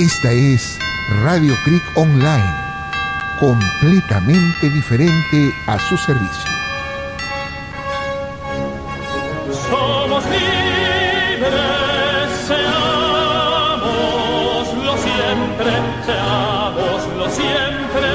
Esta 0.00 0.32
es 0.32 0.78
Radio 1.22 1.54
Creek 1.62 1.82
Online, 1.94 2.54
completamente 3.38 4.70
diferente 4.70 5.54
a 5.66 5.78
su 5.78 5.94
servicio. 5.98 6.50
Somos 9.68 10.24
libres, 10.24 11.52
seámoslo 12.48 12.72
siempre, 14.96 15.70
seámoslo 16.06 17.28
siempre, 17.28 18.08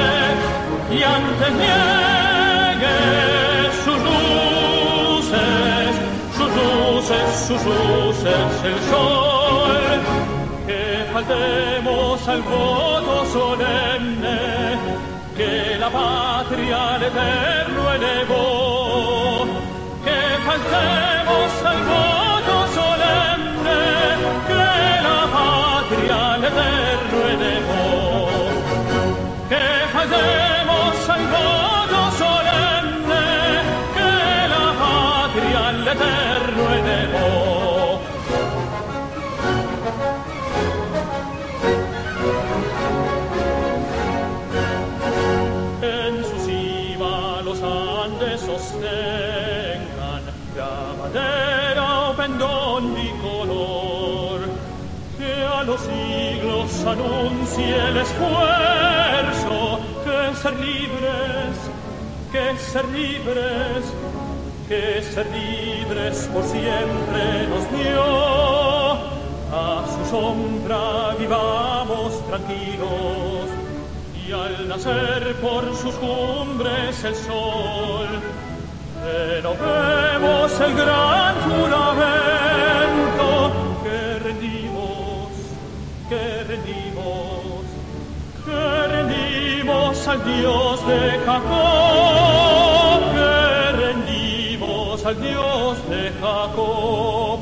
y 0.89 1.03
antes 1.03 1.51
niegue 1.53 2.97
sus 3.85 3.99
luces, 5.21 5.91
sus 6.35 6.49
luces, 6.49 7.25
sus 7.47 7.63
luces, 7.63 8.63
el 8.63 8.79
sol, 8.89 9.24
faltemos 11.15 12.27
al 12.27 12.41
voto 12.41 13.25
solemne, 13.27 14.37
que 15.37 15.77
la 15.79 15.89
patria 15.89 16.95
al 16.95 17.03
eterno 17.03 17.93
elevó 17.93 19.45
que 20.03 20.19
faltemos 20.49 21.51
al 21.71 21.81
voto 21.93 22.55
solemne 22.79 23.81
que 24.49 24.65
la 25.07 25.21
patria 25.37 26.33
al 26.33 26.43
eterno 26.51 27.17
elevó. 27.35 28.27
Que 29.51 29.65
faltemos 29.95 31.09
al 31.15 31.23
voto 31.33 31.74
anuncie 56.89 57.75
el 57.89 57.97
esfuerzo. 57.97 59.79
Que 60.03 60.35
ser 60.35 60.55
libres, 60.59 61.55
que 62.31 62.57
ser 62.57 62.85
libres, 62.89 63.83
que 64.67 65.01
ser 65.01 65.27
libres 65.31 66.29
por 66.33 66.43
siempre 66.43 67.47
nos 67.49 67.63
dio. 67.77 68.03
A 69.53 69.85
su 69.93 70.09
sombra 70.09 71.15
vivamos 71.17 72.25
tranquilos 72.27 73.47
y 74.27 74.31
al 74.31 74.67
nacer 74.67 75.35
por 75.35 75.63
sus 75.75 75.95
cumbres 75.95 77.03
el 77.03 77.15
sol, 77.15 78.07
renovemos 79.03 80.59
el 80.59 80.73
gran 80.75 81.35
juramento 81.41 83.34
que 86.09 86.43
rendimos, 86.43 87.65
que 88.45 88.87
rendimos 88.87 90.07
al 90.07 90.23
Dios 90.23 90.87
de 90.87 91.19
Jacob, 91.25 92.99
que 93.13 93.71
rendimos 93.85 95.05
al 95.05 95.21
Dios 95.21 95.89
de 95.89 96.11
Jacob, 96.21 97.39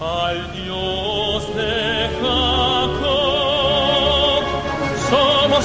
al 0.00 0.52
Dios 0.52 1.56
de 1.56 2.08
Jacob. 2.20 3.46
Somos 5.10 5.64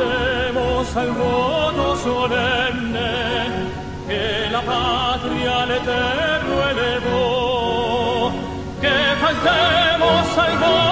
que 0.00 0.06
faltemos 0.06 0.96
al 0.96 1.10
voto 1.12 1.96
solemne, 1.96 3.10
que 4.08 4.48
la 4.50 4.62
patria 4.62 5.62
al 5.62 5.70
eterno 5.70 6.70
elevó. 6.70 8.32
Que 8.80 8.96
faltemos 9.20 10.38
al 10.38 10.58
voto 10.58 10.89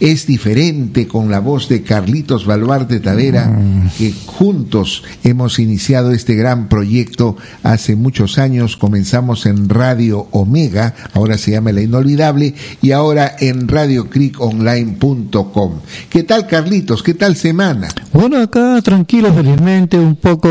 Es 0.00 0.26
diferente 0.26 1.06
con 1.08 1.30
la 1.30 1.40
voz 1.40 1.68
de 1.68 1.82
Carlitos 1.82 2.46
Baluarte 2.46 3.00
Tavera, 3.00 3.46
Mm. 3.46 3.88
que 3.98 4.12
juntos 4.26 5.02
hemos 5.24 5.58
iniciado 5.58 6.12
este 6.12 6.36
gran 6.36 6.68
proyecto 6.68 7.36
hace 7.62 7.96
muchos 7.96 8.38
años. 8.38 8.76
Comenzamos 8.76 9.46
en 9.46 9.68
Radio 9.68 10.28
Omega, 10.30 10.94
ahora 11.14 11.36
se 11.38 11.50
llama 11.52 11.72
La 11.72 11.80
Inolvidable, 11.82 12.54
y 12.82 12.90
ahora 12.92 13.34
en 13.40 13.66
radiocriconline.com. 13.68 15.72
¿Qué 16.10 16.22
tal, 16.24 16.46
Carlitos? 16.46 17.02
¿Qué 17.02 17.14
tal 17.14 17.34
semana? 17.36 17.88
Bueno, 18.12 18.36
acá 18.40 18.80
tranquilo, 18.82 19.32
felizmente, 19.34 19.98
un 19.98 20.14
poco 20.16 20.48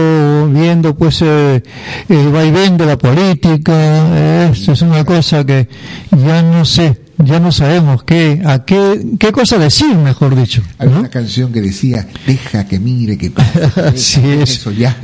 viendo 0.52 0.96
pues 0.98 1.22
eh, 1.22 1.64
el 2.10 2.32
vaivén 2.32 2.77
de 2.78 2.86
la 2.86 2.98
política. 2.98 4.50
Esto 4.52 4.72
es 4.74 4.82
una 4.82 5.04
cosa 5.04 5.46
que 5.46 5.68
ya 6.12 6.42
no 6.42 6.64
sé, 6.66 6.98
ya 7.18 7.40
no 7.40 7.52
sabemos 7.52 8.04
qué, 8.04 8.42
a 8.46 8.64
qué, 8.64 9.06
qué 9.20 9.32
cosa 9.32 9.58
decir, 9.58 9.96
mejor 9.96 10.36
dicho. 10.36 10.62
¿no? 10.80 11.00
una 11.00 11.10
canción 11.10 11.52
que 11.52 11.62
decía, 11.62 12.08
deja 12.26 12.66
que 12.68 12.80
mire, 12.80 13.18
que 13.18 13.32
que 13.32 13.44
Sí, 13.98 14.22
eso 14.42 14.72
ya. 14.72 14.96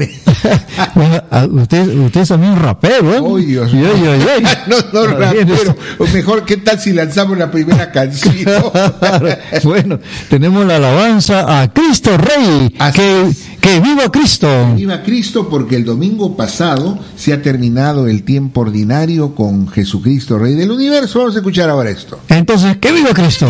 bueno, 0.95 1.21
usted, 1.61 1.87
usted 1.99 2.21
es 2.21 2.29
también 2.29 2.53
un 2.53 2.59
rapero, 2.59 3.13
¿eh? 3.13 3.19
Oh, 3.21 3.37
Dios 3.37 3.71
Y- 3.71 3.75
mío. 3.75 3.87
y- 3.95 3.99
y- 3.99 4.43
y- 4.43 4.69
no, 4.69 4.75
no, 4.93 5.07
rapero. 5.07 5.75
O 5.99 6.07
mejor, 6.07 6.45
¿qué 6.45 6.57
tal 6.57 6.79
si 6.79 6.93
lanzamos 6.93 7.37
la 7.37 7.49
primera 7.51 7.91
canción? 7.91 8.33
bueno, 9.63 9.99
tenemos 10.29 10.65
la 10.65 10.77
alabanza 10.77 11.61
a 11.61 11.71
Cristo 11.73 12.17
Rey, 12.17 12.73
Así 12.79 12.99
que, 12.99 13.21
es. 13.23 13.37
Que 13.63 13.79
viva 13.79 14.11
Cristo. 14.11 14.73
Viva 14.75 15.01
Cristo 15.03 15.47
porque 15.49 15.77
el 15.77 15.85
domingo 15.85 16.35
pasado 16.35 16.99
se 17.15 17.31
ha 17.31 17.41
terminado 17.41 18.07
el 18.07 18.23
tiempo 18.23 18.59
ordinario 18.59 19.33
con 19.33 19.69
Jesucristo, 19.69 20.37
Rey 20.37 20.53
del 20.53 20.69
Universo. 20.69 21.19
Vamos 21.19 21.35
a 21.35 21.39
escuchar 21.39 21.69
ahora 21.69 21.89
esto. 21.89 22.19
Entonces, 22.27 22.77
que 22.77 22.91
viva 22.91 23.13
Cristo. 23.13 23.47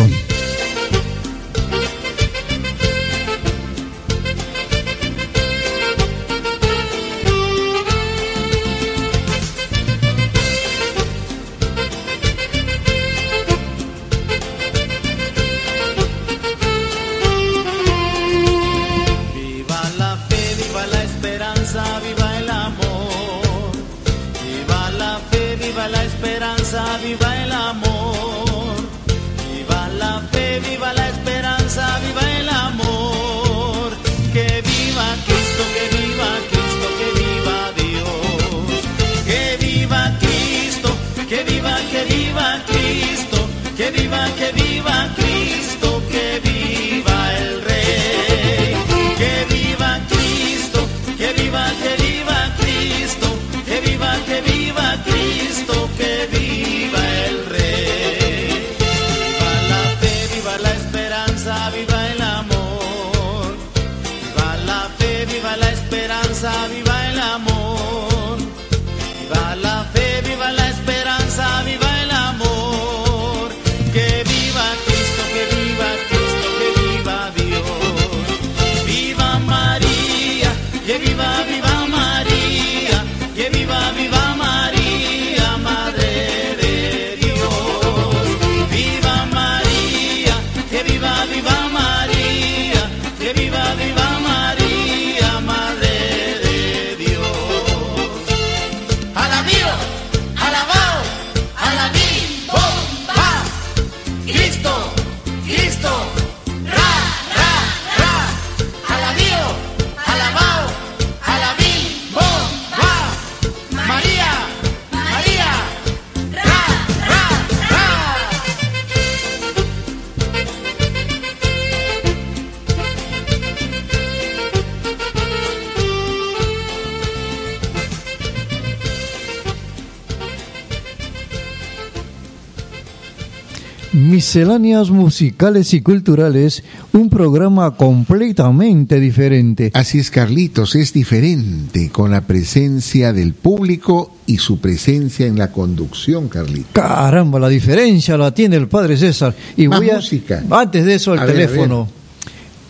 Misceláneas 134.34 134.90
musicales 134.90 135.72
y 135.74 135.80
culturales, 135.80 136.64
un 136.92 137.08
programa 137.08 137.76
completamente 137.76 138.98
diferente. 138.98 139.70
Así 139.74 140.00
es, 140.00 140.10
Carlitos, 140.10 140.74
es 140.74 140.92
diferente 140.92 141.88
con 141.90 142.10
la 142.10 142.22
presencia 142.22 143.12
del 143.12 143.34
público 143.34 144.10
y 144.26 144.38
su 144.38 144.58
presencia 144.58 145.28
en 145.28 145.38
la 145.38 145.52
conducción, 145.52 146.28
Carlitos. 146.28 146.72
Caramba, 146.72 147.38
la 147.38 147.48
diferencia 147.48 148.16
la 148.16 148.34
tiene 148.34 148.56
el 148.56 148.66
padre 148.66 148.96
César. 148.96 149.36
Y 149.56 149.68
Más 149.68 149.78
voy 149.78 149.90
a, 149.90 149.96
música. 149.98 150.42
Antes 150.50 150.84
de 150.84 150.94
eso, 150.94 151.14
el 151.14 151.20
A 151.20 151.26
ver, 151.26 151.34
teléfono. 151.36 151.88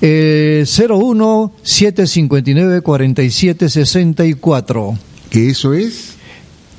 Eh, 0.02 0.66
01 0.66 1.52
759 1.62 2.82
47 2.82 3.70
64. 3.70 4.98
Que 5.30 5.48
eso 5.48 5.72
es 5.72 6.13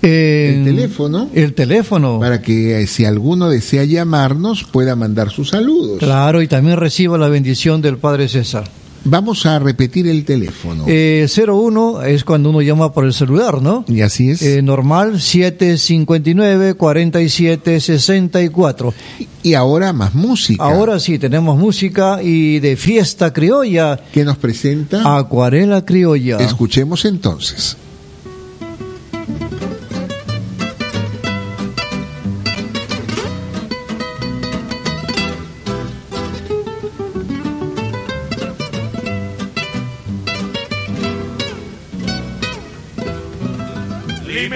Eh, 0.05 0.53
El 0.57 0.63
teléfono. 0.65 1.29
El 1.33 1.53
teléfono. 1.53 2.19
para 2.19 2.41
que 2.41 2.81
eh, 2.81 2.88
si 2.88 3.05
alguno 3.05 3.50
desea 3.50 3.83
llamarnos 3.85 4.63
pueda 4.63 4.95
mandar 4.95 5.29
sus 5.31 5.50
saludos. 5.50 5.97
Claro, 6.00 6.41
y 6.41 6.47
también 6.47 6.77
reciba 6.77 7.17
la 7.17 7.27
bendición 7.27 7.81
del 7.81 7.97
padre 7.97 8.27
César. 8.29 8.65
Vamos 9.07 9.45
a 9.45 9.59
repetir 9.59 10.07
el 10.07 10.25
teléfono. 10.25 10.85
Eh, 10.88 11.27
01 11.47 12.01
es 12.03 12.24
cuando 12.24 12.50
uno 12.50 12.62
llama 12.63 12.91
por 12.91 13.05
el 13.05 13.13
celular, 13.13 13.62
¿no? 13.62 13.85
y 13.88 14.01
así 14.01 14.31
es. 14.31 14.41
Eh, 14.41 14.63
normal 14.63 15.21
759 15.21 16.74
47 16.74 17.79
64. 17.79 18.93
y 19.43 19.53
ahora 19.53 19.93
más 19.93 20.15
música. 20.15 20.63
Ahora 20.63 21.00
sí, 21.00 21.19
tenemos 21.19 21.55
música 21.57 22.21
y 22.24 22.59
de 22.59 22.75
fiesta 22.77 23.31
criolla, 23.31 24.00
¿Qué 24.12 24.25
nos 24.25 24.38
presenta? 24.38 25.17
acuarela 25.17 25.85
criolla. 25.85 26.38
Escuchemos 26.39 27.05
entonces. 27.05 27.77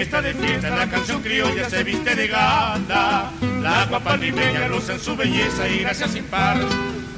Lima 0.09 0.17
está 0.17 0.21
de 0.21 0.47
fiesta, 0.47 0.69
la 0.71 0.89
canción 0.89 1.21
criolla 1.21 1.69
se 1.69 1.83
viste 1.83 2.15
de 2.15 2.27
gala. 2.27 3.31
La 3.61 3.85
guapa 3.85 4.17
limeña 4.17 4.67
rosa 4.67 4.93
en 4.93 4.99
su 4.99 5.15
belleza 5.15 5.69
y 5.69 5.79
gracia 5.81 6.07
sin 6.07 6.23
par. 6.23 6.57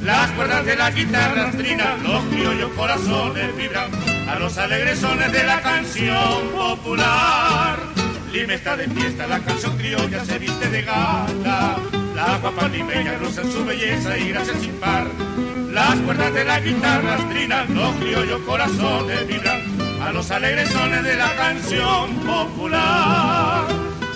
Las 0.03 0.29
cuerdas 0.31 0.65
de 0.65 0.75
la 0.75 0.91
guitarra 0.91 1.51
trinan, 1.51 2.03
los 2.03 2.21
criollos 2.25 2.69
corazones 2.71 3.55
vibran 3.55 3.89
a 4.27 4.35
los 4.39 4.57
alegres 4.57 4.99
sones 4.99 5.31
de 5.31 5.43
la 5.45 5.61
canción 5.61 6.49
popular. 6.53 7.79
Lima 8.33 8.53
está 8.55 8.75
de 8.75 8.89
fiesta, 8.89 9.25
la 9.25 9.39
canción 9.39 9.77
criolla 9.77 10.25
se 10.25 10.37
viste 10.37 10.69
de 10.69 10.81
gala. 10.81 11.77
La 12.13 12.37
guapa 12.41 12.67
limeña 12.67 13.17
rosa 13.19 13.41
en 13.41 13.53
su 13.53 13.63
belleza 13.63 14.17
y 14.17 14.29
gracia 14.31 14.53
sin 14.59 14.73
par. 14.81 15.07
Las 15.71 15.95
cuerdas 16.01 16.33
de 16.33 16.43
la 16.43 16.59
guitarra 16.59 17.17
trinan, 17.29 17.73
los 17.73 17.95
criollos 17.95 18.41
corazones 18.41 19.27
vibran 19.27 19.80
a 20.03 20.11
los 20.11 20.31
alegres 20.31 20.69
sones 20.69 21.03
de 21.03 21.15
la 21.15 21.35
canción 21.35 22.15
popular. 22.25 23.65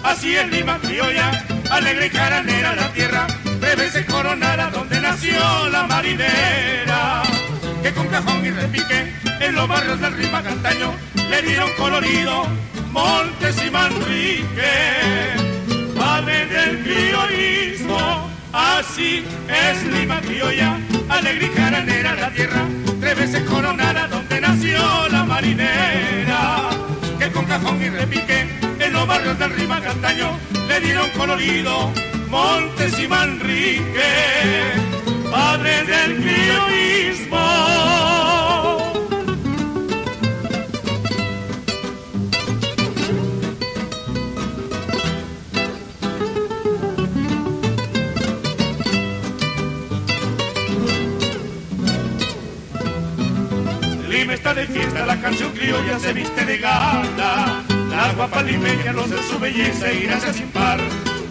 Así 0.04 0.36
es 0.36 0.50
Lima 0.50 0.80
criolla, 0.80 1.32
alegre 1.70 2.08
y 2.08 2.10
caranera 2.10 2.76
la 2.76 2.92
tierra, 2.94 3.28
breve 3.60 4.06
coronada 4.06 4.70
donde 4.72 5.00
nació 5.00 5.70
la 5.70 5.84
marinera, 5.88 7.24
que 7.84 7.92
con 7.94 8.08
cajón 8.08 8.46
y 8.46 8.52
repique 8.52 9.14
en 9.40 9.56
los 9.56 9.68
barrios 9.68 10.00
del 10.00 10.14
Rima 10.14 10.42
Cantaño 10.42 10.94
le 11.30 11.42
dieron 11.42 11.70
colorido 11.78 12.48
Montes 12.92 13.56
y 13.66 13.70
Manrique, 13.70 14.74
padre 15.98 16.46
del 16.48 16.84
criollismo. 16.84 18.30
Así 18.54 19.26
es 19.50 19.84
Lima 19.84 20.22
criolla, 20.22 20.78
alegre 21.10 21.48
y 21.48 21.50
caranera 21.50 22.16
la 22.16 22.30
tierra, 22.32 22.62
tres 23.00 23.18
veces 23.18 23.44
coronada 23.44 24.08
donde 24.08 24.42
nació 24.42 24.45
la 25.12 25.24
marinera, 25.24 26.70
que 27.20 27.32
con 27.32 27.46
cajón 27.46 27.82
y 27.82 27.90
repique 27.90 28.48
en 28.80 28.94
los 28.94 29.08
barrios 29.08 29.38
del 29.40 29.52
Rima 29.52 29.82
Cantaño 29.82 30.38
le 30.68 30.80
dieron 30.80 31.10
colorido 31.12 31.92
Montes 32.30 33.00
y 33.00 33.08
Manrique, 33.08 34.12
padre 35.32 35.84
del 35.84 36.16
criollismo. 36.18 37.85
Está 54.36 54.54
de 54.54 54.68
fiesta, 54.68 55.06
la 55.06 55.20
canción 55.20 55.52
criolla 55.54 55.98
se 55.98 56.12
viste 56.14 56.46
de 56.46 56.58
gala. 56.58 57.64
La 57.90 58.14
guapa 58.16 58.44
limeña 58.44 58.92
luce 58.92 59.16
su 59.30 59.40
belleza 59.40 59.92
y 59.92 60.02
gracia 60.02 60.34
sin 60.34 60.48
par. 60.50 60.80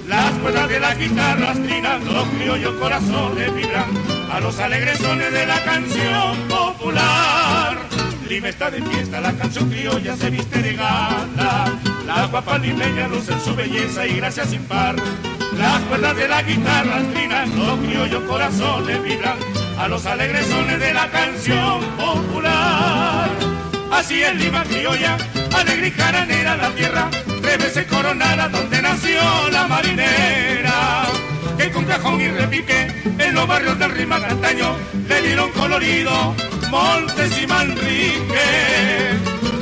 Las 0.09 0.33
cuerdas 0.33 0.69
de 0.69 0.81
la 0.81 0.95
guitarra 0.95 1.53
trinan, 1.53 2.05
los 2.05 2.27
criollos 2.29 2.75
corazones 2.75 3.55
vibran 3.55 3.91
a 4.33 4.41
los 4.41 4.59
alegres 4.59 4.99
sones 4.99 5.33
de 5.33 5.47
la 5.47 5.63
canción 5.65 6.37
popular. 6.49 7.79
Lima 8.29 8.49
está 8.49 8.71
de 8.71 8.81
fiesta, 8.81 9.21
la 9.21 9.33
canción 9.35 9.69
criolla 9.69 10.17
se 10.17 10.31
viste 10.31 10.63
de 10.63 10.75
gala. 10.75 11.73
La 12.07 12.27
guapa 12.27 12.59
limeña 12.59 13.07
luce 13.09 13.39
su 13.45 13.55
belleza 13.55 14.07
y 14.07 14.17
gracia 14.17 14.47
sin 14.47 14.65
par. 14.65 14.97
Las 15.59 15.81
cuerdas 15.83 16.17
de 16.17 16.29
la 16.29 16.43
guitarra 16.43 17.03
trinan, 17.13 17.59
los 17.59 17.79
criollos 17.81 18.23
corazones 18.25 19.03
vibran 19.03 19.37
a 19.79 19.89
los 19.89 20.07
alegres 20.07 20.47
sones 20.47 20.79
de 20.79 20.95
la 20.95 21.11
canción 21.11 21.81
popular. 21.97 23.31
Así 23.91 24.23
es 24.23 24.35
Lima 24.37 24.65
criolla, 24.65 25.17
alegre 25.57 25.89
y 25.89 26.43
la 26.43 26.71
tierra, 26.71 27.09
tres 27.43 27.59
veces 27.59 27.87
coronada 27.87 28.49
donde 28.49 28.83
nació 28.83 29.21
la 29.51 29.67
marinera. 29.67 31.07
Que 31.57 31.71
con 31.71 31.85
cajón 31.85 32.21
y 32.21 32.29
repique 32.29 32.87
en 33.19 33.35
los 33.35 33.47
barrios 33.47 33.79
del 33.79 33.93
Rima 33.93 34.21
Cantaño 34.21 34.77
le 35.09 35.23
dieron 35.23 35.51
colorido 35.53 36.35
Montes 36.71 37.41
y 37.41 37.47
Manrique, 37.47 39.15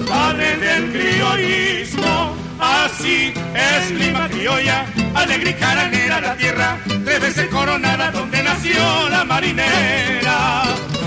padre 0.09 0.57
del 0.57 0.93
criollismo. 0.93 2.42
Así 2.63 3.35
es 3.57 3.91
Lima 3.91 4.29
criolla, 4.29 4.87
alegre 5.17 5.51
y 5.51 5.55
caranera 5.55 6.21
la 6.21 6.37
tierra, 6.37 6.79
tres 7.05 7.21
veces 7.21 7.49
coronada 7.49 8.13
donde 8.13 8.41
nació 8.41 9.09
la 9.11 9.25
marinera. 9.25 10.63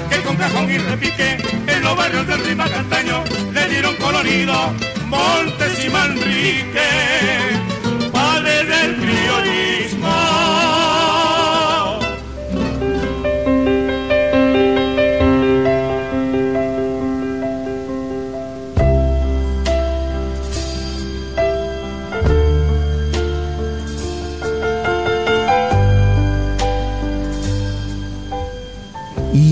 Que 0.10 0.22
con 0.22 0.36
cajón 0.36 0.70
y 0.70 0.78
repique 0.78 1.38
en 1.66 1.82
los 1.82 1.96
barrios 1.96 2.28
del 2.28 2.44
Rima 2.44 2.70
Cantaño 2.70 3.24
le 3.54 3.70
dieron 3.70 3.96
colorido 3.96 4.74
Montes 5.08 5.86
y 5.86 5.90
Manrique, 5.90 6.90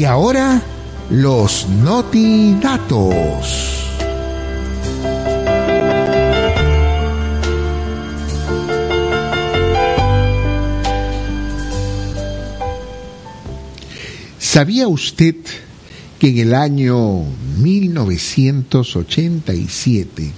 Y 0.03 0.05
ahora, 0.05 0.61
los 1.09 1.67
notidatos. 1.69 3.39
¿Sabía 14.37 14.89
usted 14.89 15.37
que 16.19 16.27
en 16.27 16.37
el 16.37 16.53
año 16.53 17.23
1987, 17.59 20.31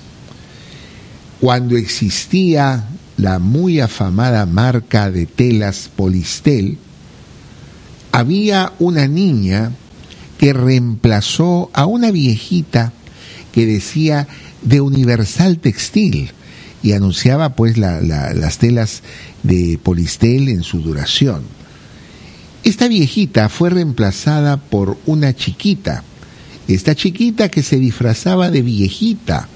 cuando 1.42 1.76
existía 1.76 2.88
la 3.18 3.40
muy 3.40 3.80
afamada 3.80 4.46
marca 4.46 5.10
de 5.10 5.26
telas 5.26 5.90
Polistel, 5.96 6.78
había 8.16 8.72
una 8.80 9.10
niña 9.10 9.74
que 10.38 10.54
reemplazó 10.54 11.70
a 11.74 11.86
una 11.86 12.12
viejita 12.12 12.94
que 13.52 13.66
decía 13.66 14.26
de 14.62 14.80
Universal 14.80 15.60
Textil 15.60 16.32
y 16.82 16.94
anunciaba 16.94 17.56
pues 17.56 17.78
las 17.78 18.58
telas 18.58 19.04
de 19.44 19.78
Polistel 19.84 20.48
en 20.48 20.64
su 20.64 20.80
duración. 20.80 21.42
Esta 22.64 22.88
viejita 22.88 23.50
fue 23.50 23.70
reemplazada 23.70 24.56
por 24.56 24.98
una 25.06 25.36
chiquita, 25.36 26.06
esta 26.70 26.96
chiquita 26.96 27.50
que 27.50 27.64
se 27.64 27.80
disfrazaba 27.80 28.50
de 28.50 28.62
viejita, 28.62 29.50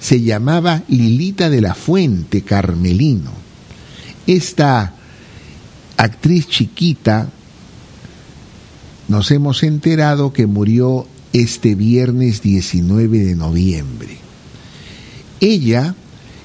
se 0.00 0.20
llamaba 0.20 0.82
Lilita 0.88 1.48
de 1.48 1.60
la 1.60 1.74
Fuente 1.74 2.42
Carmelino. 2.42 3.30
Esta 4.26 4.94
actriz 5.96 6.48
chiquita 6.48 7.28
nos 9.10 9.32
hemos 9.32 9.64
enterado 9.64 10.32
que 10.32 10.46
murió 10.46 11.04
este 11.32 11.74
viernes 11.74 12.42
19 12.42 13.18
de 13.18 13.34
noviembre. 13.34 14.18
Ella 15.40 15.96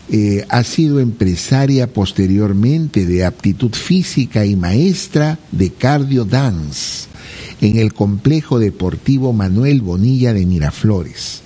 eh, 0.09 0.43
ha 0.49 0.63
sido 0.63 0.99
empresaria 0.99 1.93
posteriormente 1.93 3.05
de 3.05 3.23
aptitud 3.23 3.71
física 3.71 4.47
y 4.47 4.55
maestra 4.55 5.37
de 5.51 5.73
cardio 5.73 6.25
dance 6.25 7.07
en 7.61 7.77
el 7.77 7.93
complejo 7.93 8.57
deportivo 8.57 9.31
Manuel 9.31 9.81
Bonilla 9.81 10.33
de 10.33 10.47
Miraflores. 10.47 11.41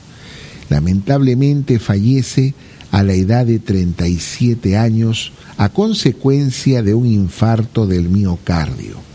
Lamentablemente 0.70 1.80
fallece 1.80 2.54
a 2.92 3.04
la 3.04 3.14
edad 3.14 3.46
de 3.46 3.60
37 3.60 4.78
años 4.78 5.34
a 5.58 5.68
consecuencia 5.68 6.82
de 6.82 6.94
un 6.94 7.06
infarto 7.08 7.88
del 7.88 8.08
miocardio. 8.08 9.09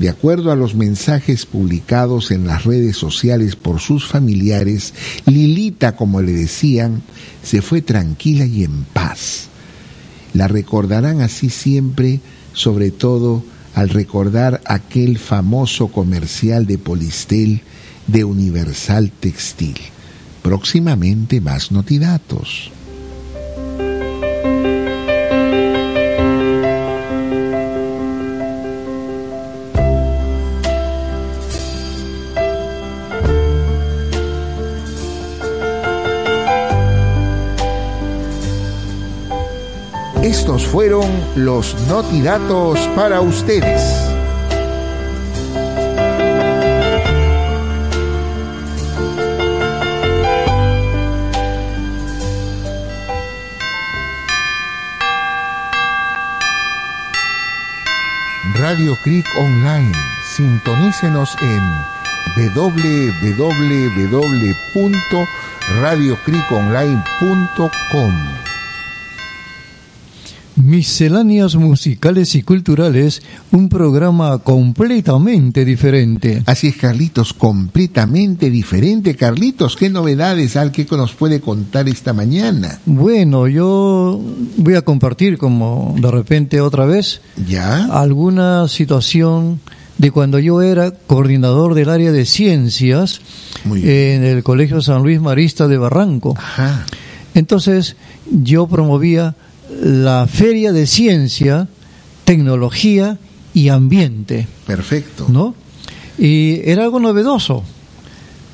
De 0.00 0.08
acuerdo 0.08 0.50
a 0.50 0.56
los 0.56 0.74
mensajes 0.74 1.44
publicados 1.44 2.30
en 2.30 2.46
las 2.46 2.64
redes 2.64 2.96
sociales 2.96 3.54
por 3.54 3.80
sus 3.80 4.06
familiares, 4.08 4.94
Lilita, 5.26 5.94
como 5.94 6.22
le 6.22 6.32
decían, 6.32 7.02
se 7.42 7.60
fue 7.60 7.82
tranquila 7.82 8.46
y 8.46 8.64
en 8.64 8.84
paz. 8.84 9.48
La 10.32 10.48
recordarán 10.48 11.20
así 11.20 11.50
siempre, 11.50 12.20
sobre 12.54 12.90
todo 12.90 13.44
al 13.74 13.90
recordar 13.90 14.62
aquel 14.64 15.18
famoso 15.18 15.88
comercial 15.88 16.66
de 16.66 16.78
Polistel 16.78 17.60
de 18.06 18.24
Universal 18.24 19.12
Textil. 19.20 19.76
Próximamente 20.40 21.42
más 21.42 21.72
notidatos. 21.72 22.72
Fueron 40.70 41.06
los 41.36 41.74
notidatos 41.88 42.78
para 42.94 43.20
ustedes. 43.20 43.82
Radio 58.54 58.96
Creek 59.02 59.26
Online. 59.36 59.92
Sintonícenos 60.36 61.36
en 61.40 61.60
www 62.36 63.10
radiocriconline.com. 65.80 68.39
Misceláneas 70.62 71.56
musicales 71.56 72.34
y 72.34 72.42
culturales, 72.42 73.22
un 73.52 73.68
programa 73.68 74.38
completamente 74.38 75.64
diferente. 75.64 76.42
Así 76.46 76.68
es, 76.68 76.76
Carlitos, 76.76 77.32
completamente 77.32 78.50
diferente. 78.50 79.16
Carlitos, 79.16 79.76
¿qué 79.76 79.90
novedades 79.90 80.56
al 80.56 80.72
que 80.72 80.86
nos 80.90 81.12
puede 81.12 81.40
contar 81.40 81.88
esta 81.88 82.12
mañana? 82.12 82.78
Bueno, 82.86 83.48
yo 83.48 84.20
voy 84.56 84.74
a 84.74 84.82
compartir 84.82 85.38
como 85.38 85.94
de 85.98 86.10
repente 86.10 86.60
otra 86.60 86.84
vez 86.84 87.20
¿Ya? 87.48 87.86
alguna 87.86 88.68
situación 88.68 89.60
de 89.98 90.10
cuando 90.10 90.38
yo 90.38 90.62
era 90.62 90.92
coordinador 90.92 91.74
del 91.74 91.90
área 91.90 92.10
de 92.10 92.24
ciencias 92.24 93.20
en 93.66 94.24
el 94.24 94.42
Colegio 94.42 94.80
San 94.80 95.02
Luis 95.02 95.20
Marista 95.20 95.68
de 95.68 95.76
Barranco. 95.76 96.34
Ajá. 96.38 96.86
Entonces 97.34 97.96
yo 98.30 98.66
promovía 98.66 99.34
la 99.80 100.26
Feria 100.26 100.72
de 100.72 100.86
Ciencia, 100.86 101.68
Tecnología 102.24 103.18
y 103.54 103.68
Ambiente, 103.68 104.46
Perfecto. 104.66 105.26
¿no? 105.28 105.54
Y 106.18 106.60
era 106.64 106.84
algo 106.84 107.00
novedoso. 107.00 107.62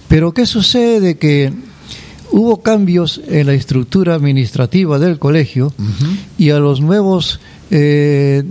Pero 0.08 0.32
¿qué 0.32 0.46
sucede? 0.46 1.18
Que 1.18 1.52
hubo 2.30 2.62
cambios 2.62 3.20
en 3.26 3.46
la 3.46 3.54
estructura 3.54 4.14
administrativa 4.14 4.98
del 4.98 5.18
colegio 5.18 5.72
y 6.38 6.50
a 6.50 6.58
los 6.58 6.80
nuevos 6.80 7.40
eh, 7.70 8.42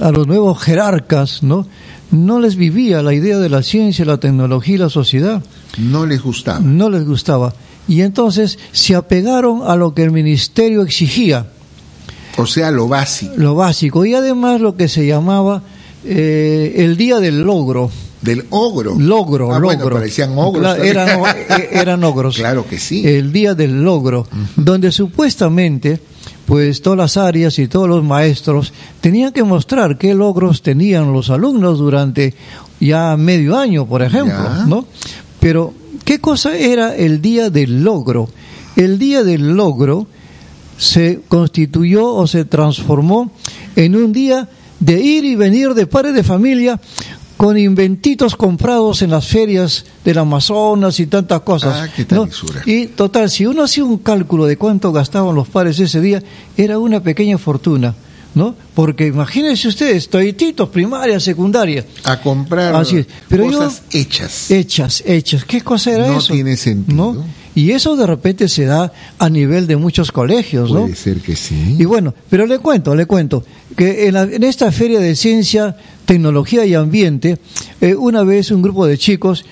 a 0.00 0.10
los 0.10 0.26
nuevos 0.26 0.58
jerarcas, 0.60 1.42
¿no? 1.42 1.66
No 2.10 2.40
les 2.40 2.56
vivía 2.56 3.02
la 3.02 3.14
idea 3.14 3.38
de 3.38 3.48
la 3.48 3.62
ciencia, 3.62 4.04
la 4.04 4.18
tecnología 4.18 4.74
y 4.74 4.78
la 4.78 4.88
sociedad 4.90 5.42
No 5.78 6.06
les 6.06 6.22
gustaba. 6.22 6.60
no 6.60 6.90
les 6.90 7.04
gustaba. 7.06 7.54
Y 7.88 8.00
entonces 8.00 8.58
se 8.72 8.94
apegaron 8.94 9.60
a 9.66 9.76
lo 9.76 9.92
que 9.94 10.02
el 10.04 10.10
ministerio 10.10 10.82
exigía, 10.82 11.46
O 12.38 12.46
sea, 12.46 12.70
lo 12.70 12.88
básico 12.88 13.32
lo 13.36 13.54
básico, 13.54 14.04
y 14.06 14.14
además 14.14 14.60
lo 14.60 14.76
que 14.76 14.88
se 14.88 15.06
llamaba 15.06 15.62
eh, 16.04 16.74
el 16.78 16.96
día 16.96 17.18
del 17.20 17.42
logro. 17.42 17.90
del 18.22 18.44
ogro. 18.50 18.94
Logro, 18.98 19.52
Ah, 19.54 19.58
bueno, 19.58 19.88
parecían 19.90 20.32
ogros. 20.38 20.78
Eran, 20.78 21.08
eh, 21.36 21.68
eran 21.72 22.02
ogros. 22.04 22.36
Claro 22.36 22.66
que 22.66 22.78
sí. 22.78 23.06
El 23.06 23.32
día 23.32 23.54
del 23.54 23.82
logro, 23.82 24.26
donde 24.56 24.92
supuestamente, 24.92 26.00
pues 26.46 26.82
todas 26.82 26.98
las 26.98 27.16
áreas 27.16 27.58
y 27.58 27.68
todos 27.68 27.88
los 27.88 28.02
maestros 28.04 28.72
tenían 29.00 29.32
que 29.32 29.42
mostrar 29.44 29.98
qué 29.98 30.14
logros 30.14 30.62
tenían 30.62 31.12
los 31.12 31.30
alumnos 31.30 31.78
durante 31.78 32.34
ya 32.80 33.16
medio 33.16 33.56
año, 33.58 33.86
por 33.86 34.02
ejemplo, 34.02 34.34
Ya. 34.34 34.66
¿no? 34.66 34.86
Pero, 35.38 35.72
¿qué 36.04 36.20
cosa 36.20 36.56
era 36.56 36.94
el 36.96 37.20
día 37.20 37.50
del 37.50 37.82
logro? 37.84 38.28
El 38.76 38.98
día 38.98 39.22
del 39.22 39.54
logro 39.54 40.06
se 40.78 41.20
constituyó 41.28 42.06
o 42.14 42.26
se 42.26 42.44
transformó 42.44 43.30
en 43.76 43.96
un 43.96 44.12
día 44.12 44.48
de 44.80 45.00
ir 45.00 45.24
y 45.24 45.36
venir 45.36 45.74
de 45.74 45.86
padres 45.86 46.14
de 46.14 46.22
familia 46.24 46.80
con 47.36 47.58
inventitos 47.58 48.36
comprados 48.36 49.02
en 49.02 49.10
las 49.10 49.26
ferias 49.26 49.84
del 50.04 50.18
Amazonas 50.18 51.00
y 51.00 51.06
tantas 51.06 51.40
cosas. 51.40 51.74
Ah, 51.76 51.88
qué. 51.94 52.06
Y 52.66 52.86
total, 52.88 53.30
si 53.30 53.46
uno 53.46 53.64
hacía 53.64 53.84
un 53.84 53.98
cálculo 53.98 54.46
de 54.46 54.56
cuánto 54.56 54.92
gastaban 54.92 55.34
los 55.34 55.48
padres 55.48 55.78
ese 55.80 56.00
día, 56.00 56.22
era 56.56 56.78
una 56.78 57.02
pequeña 57.02 57.38
fortuna, 57.38 57.96
¿no? 58.36 58.54
Porque 58.74 59.08
imagínense 59.08 59.66
ustedes, 59.66 60.08
toititos, 60.08 60.68
primaria, 60.68 61.18
secundaria, 61.18 61.84
A 62.04 62.20
comprar 62.20 62.76
Así 62.76 62.98
es. 62.98 63.06
Pero 63.28 63.50
yo- 63.50 63.58
cosas 63.58 63.82
hechas. 63.90 64.50
hechas, 64.50 65.02
hechas. 65.04 65.44
¿Qué 65.44 65.62
cosa 65.62 65.90
era 65.92 66.06
No 66.06 66.18
eso? 66.18 66.32
tiene 66.32 66.56
sentido. 66.56 67.14
¿No? 67.14 67.24
Y 67.54 67.72
eso 67.72 67.96
de 67.96 68.06
repente 68.06 68.48
se 68.48 68.64
da 68.64 68.92
a 69.18 69.28
nivel 69.28 69.66
de 69.66 69.76
muchos 69.76 70.10
colegios, 70.10 70.70
¿no? 70.72 70.82
Puede 70.82 70.96
ser 70.96 71.18
que 71.20 71.36
sí. 71.36 71.76
Y 71.78 71.84
bueno, 71.84 72.14
pero 72.30 72.46
le 72.46 72.58
cuento, 72.58 72.94
le 72.94 73.04
cuento, 73.06 73.44
que 73.76 74.06
en, 74.08 74.14
la- 74.14 74.22
en 74.22 74.42
esta 74.42 74.72
feria 74.72 75.00
de 75.00 75.14
ciencia, 75.14 75.76
tecnología 76.06 76.64
y 76.64 76.74
ambiente, 76.74 77.38
eh, 77.80 77.94
una 77.94 78.22
vez 78.22 78.50
un 78.50 78.62
grupo 78.62 78.86
de 78.86 78.96
chicos 78.96 79.44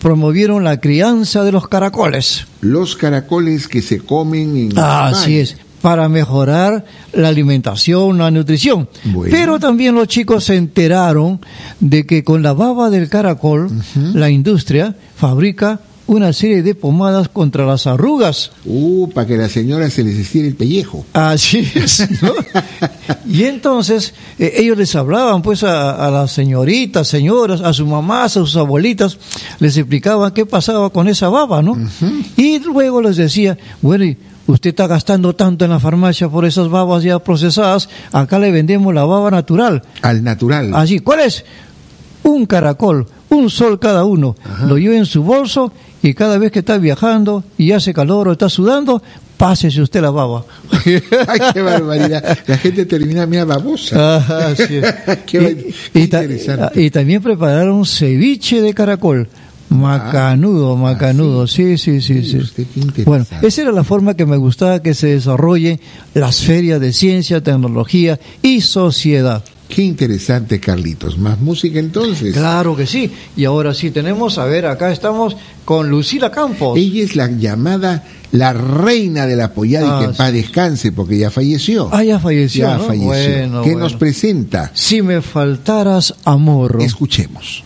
promovieron 0.00 0.64
la 0.64 0.78
crianza 0.80 1.42
de 1.44 1.50
los 1.52 1.66
caracoles. 1.68 2.46
Los 2.60 2.94
caracoles 2.94 3.66
que 3.68 3.82
se 3.82 3.98
comen 3.98 4.56
en 4.56 4.72
Ah, 4.78 5.08
Así 5.08 5.38
es, 5.38 5.56
para 5.82 6.08
mejorar 6.08 6.84
la 7.12 7.28
alimentación, 7.28 8.18
la 8.18 8.30
nutrición. 8.30 8.88
Bueno. 9.04 9.34
Pero 9.34 9.58
también 9.58 9.94
los 9.94 10.06
chicos 10.08 10.44
se 10.44 10.56
enteraron 10.56 11.40
de 11.80 12.04
que 12.06 12.22
con 12.22 12.42
la 12.42 12.52
baba 12.52 12.90
del 12.90 13.08
caracol, 13.08 13.70
la 14.14 14.28
industria 14.30 14.94
fabrica 15.16 15.80
una 16.08 16.32
serie 16.32 16.62
de 16.62 16.74
pomadas 16.74 17.28
contra 17.28 17.64
las 17.64 17.86
arrugas. 17.86 18.50
Uh, 18.64 19.08
para 19.10 19.26
que 19.26 19.34
a 19.34 19.38
la 19.38 19.48
señora 19.48 19.88
se 19.90 20.02
les 20.02 20.16
estire 20.16 20.48
el 20.48 20.56
pellejo. 20.56 21.04
Así 21.12 21.70
es, 21.74 22.08
¿no? 22.22 22.32
Y 23.26 23.44
entonces 23.44 24.14
eh, 24.38 24.54
ellos 24.56 24.78
les 24.78 24.94
hablaban 24.96 25.42
pues 25.42 25.62
a, 25.62 26.06
a 26.06 26.10
las 26.10 26.32
señoritas, 26.32 27.08
señoras, 27.08 27.60
a 27.60 27.72
sus 27.74 27.86
mamás, 27.86 28.36
a 28.36 28.40
sus 28.40 28.56
abuelitas, 28.56 29.18
les 29.60 29.76
explicaban 29.76 30.32
qué 30.32 30.46
pasaba 30.46 30.90
con 30.90 31.08
esa 31.08 31.28
baba, 31.28 31.62
¿no? 31.62 31.76
Y 32.36 32.58
luego 32.60 33.02
les 33.02 33.16
decía, 33.16 33.58
bueno, 33.82 34.04
y 34.04 34.16
usted 34.46 34.70
está 34.70 34.86
gastando 34.86 35.34
tanto 35.34 35.66
en 35.66 35.70
la 35.70 35.78
farmacia 35.78 36.28
por 36.28 36.46
esas 36.46 36.68
babas 36.68 37.02
ya 37.02 37.18
procesadas, 37.18 37.90
acá 38.12 38.38
le 38.38 38.50
vendemos 38.50 38.94
la 38.94 39.04
baba 39.04 39.30
natural. 39.30 39.82
Al 40.00 40.24
natural. 40.24 40.74
Así, 40.74 41.00
¿cuál 41.00 41.20
es? 41.20 41.44
Un 42.22 42.46
caracol, 42.46 43.06
un 43.28 43.50
sol 43.50 43.78
cada 43.78 44.04
uno. 44.04 44.36
Lo 44.66 44.78
lleva 44.78 44.96
en 44.96 45.06
su 45.06 45.22
bolso 45.22 45.72
y 46.08 46.14
cada 46.14 46.38
vez 46.38 46.50
que 46.52 46.60
está 46.60 46.78
viajando 46.78 47.44
y 47.56 47.72
hace 47.72 47.92
calor 47.92 48.28
o 48.28 48.32
está 48.32 48.48
sudando, 48.48 49.02
pásese 49.36 49.80
usted 49.82 50.00
la 50.00 50.10
baba. 50.10 50.44
Ay, 50.84 51.40
qué 51.52 51.62
barbaridad. 51.62 52.38
La 52.46 52.56
gente 52.58 52.86
termina 52.86 53.26
mira 53.26 53.44
babosa. 53.44 54.52
Es. 54.52 54.66
Qué 55.26 55.72
y, 55.94 56.00
y 56.02 56.06
ta- 56.08 56.22
interesante. 56.22 56.82
y 56.82 56.90
también 56.90 57.22
prepararon 57.22 57.84
ceviche 57.84 58.60
de 58.62 58.74
caracol. 58.74 59.28
Macanudo, 59.70 60.76
macanudo, 60.76 61.46
sí, 61.46 61.76
sí, 61.76 62.00
sí, 62.00 62.24
sí. 62.24 62.38
usted, 62.38 62.62
interesante. 62.74 63.04
Bueno, 63.04 63.26
esa 63.42 63.62
era 63.62 63.70
la 63.72 63.84
forma 63.84 64.14
que 64.14 64.24
me 64.24 64.38
gustaba 64.38 64.80
que 64.82 64.94
se 64.94 65.08
desarrolle 65.08 65.78
las 66.14 66.40
ferias 66.40 66.80
de 66.80 66.92
ciencia, 66.94 67.42
tecnología 67.42 68.18
y 68.42 68.62
sociedad. 68.62 69.44
Qué 69.68 69.82
interesante, 69.82 70.58
Carlitos. 70.60 71.18
Más 71.18 71.38
música 71.40 71.78
entonces. 71.78 72.32
Claro 72.32 72.74
que 72.74 72.86
sí. 72.86 73.12
Y 73.36 73.44
ahora 73.44 73.74
sí 73.74 73.90
tenemos, 73.90 74.38
a 74.38 74.46
ver, 74.46 74.66
acá 74.66 74.90
estamos 74.90 75.36
con 75.64 75.90
Lucila 75.90 76.30
Campos. 76.30 76.78
Ella 76.78 77.04
es 77.04 77.14
la 77.16 77.28
llamada 77.30 78.04
la 78.32 78.52
reina 78.52 79.26
de 79.26 79.36
la 79.36 79.52
pollada 79.52 79.86
y 79.86 79.90
Ah, 79.90 79.98
que 80.00 80.04
en 80.06 80.14
paz 80.14 80.30
sí. 80.30 80.36
descanse 80.36 80.92
porque 80.92 81.18
ya 81.18 81.30
falleció. 81.30 81.88
Ah, 81.92 82.02
ya 82.02 82.18
falleció. 82.18 82.66
ya 82.66 82.76
¿no? 82.78 82.84
falleció. 82.84 83.06
Bueno, 83.08 83.62
¿Qué 83.62 83.70
bueno. 83.72 83.78
nos 83.84 83.94
presenta? 83.94 84.70
Si 84.74 85.02
me 85.02 85.20
faltaras 85.22 86.14
amor. 86.24 86.78
Escuchemos. 86.80 87.62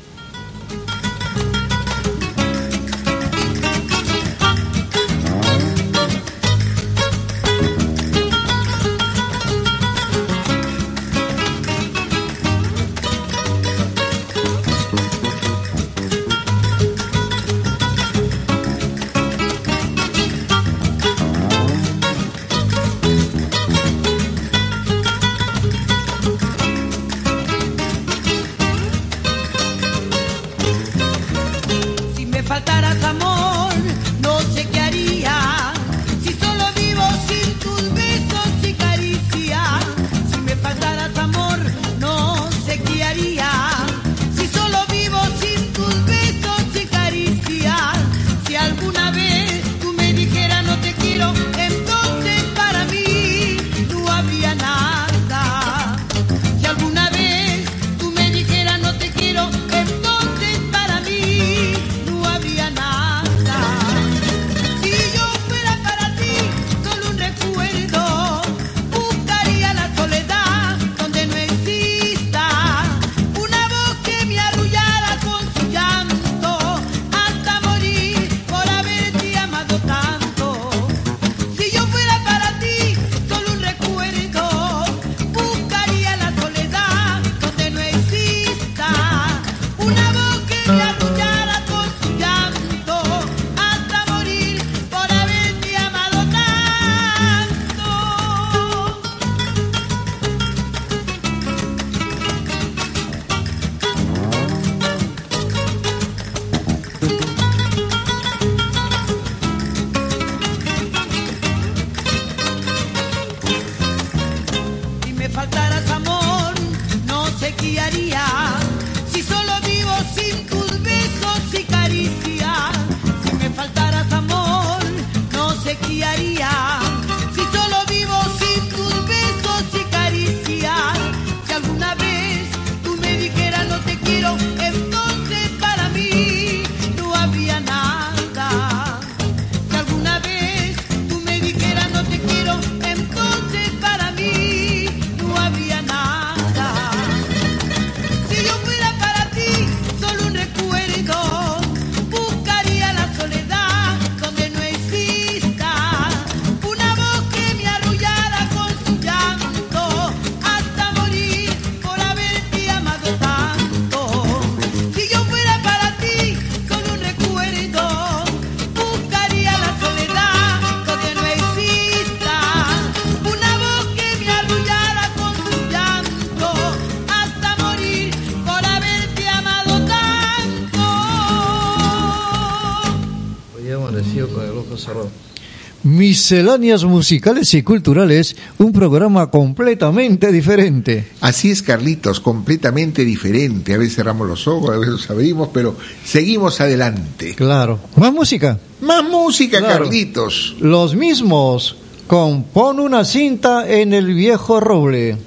Misceláneas 186.32 186.82
musicales 186.84 187.52
y 187.52 187.62
culturales, 187.62 188.34
un 188.56 188.72
programa 188.72 189.30
completamente 189.30 190.32
diferente. 190.32 191.06
Así 191.20 191.50
es, 191.50 191.60
Carlitos, 191.60 192.20
completamente 192.20 193.04
diferente. 193.04 193.74
A 193.74 193.76
veces 193.76 193.96
cerramos 193.96 194.26
los 194.26 194.48
ojos, 194.48 194.70
a 194.70 194.78
veces 194.78 194.92
los 194.92 195.10
abrimos, 195.10 195.50
pero 195.52 195.76
seguimos 196.06 196.58
adelante. 196.62 197.34
Claro. 197.34 197.80
Más 197.96 198.14
música. 198.14 198.58
Más 198.80 199.04
música, 199.04 199.58
Claro. 199.58 199.84
Carlitos. 199.84 200.56
Los 200.58 200.94
mismos 200.94 201.76
con 202.06 202.44
Pon 202.44 202.80
una 202.80 203.04
cinta 203.04 203.68
en 203.70 203.92
el 203.92 204.14
viejo 204.14 204.58
roble. 204.58 205.18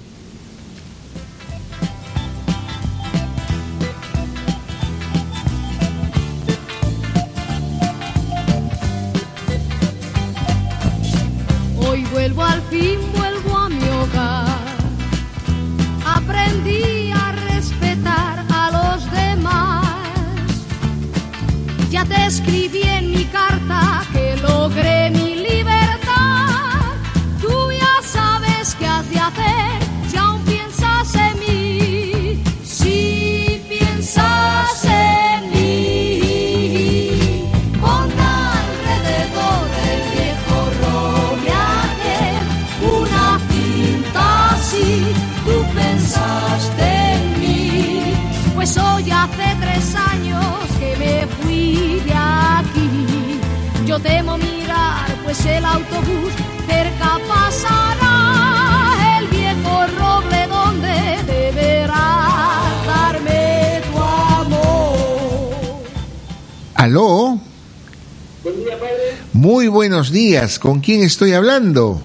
Días. 70.36 70.60
¿Con 70.60 70.82
quién 70.82 71.02
estoy 71.02 71.32
hablando? 71.34 72.04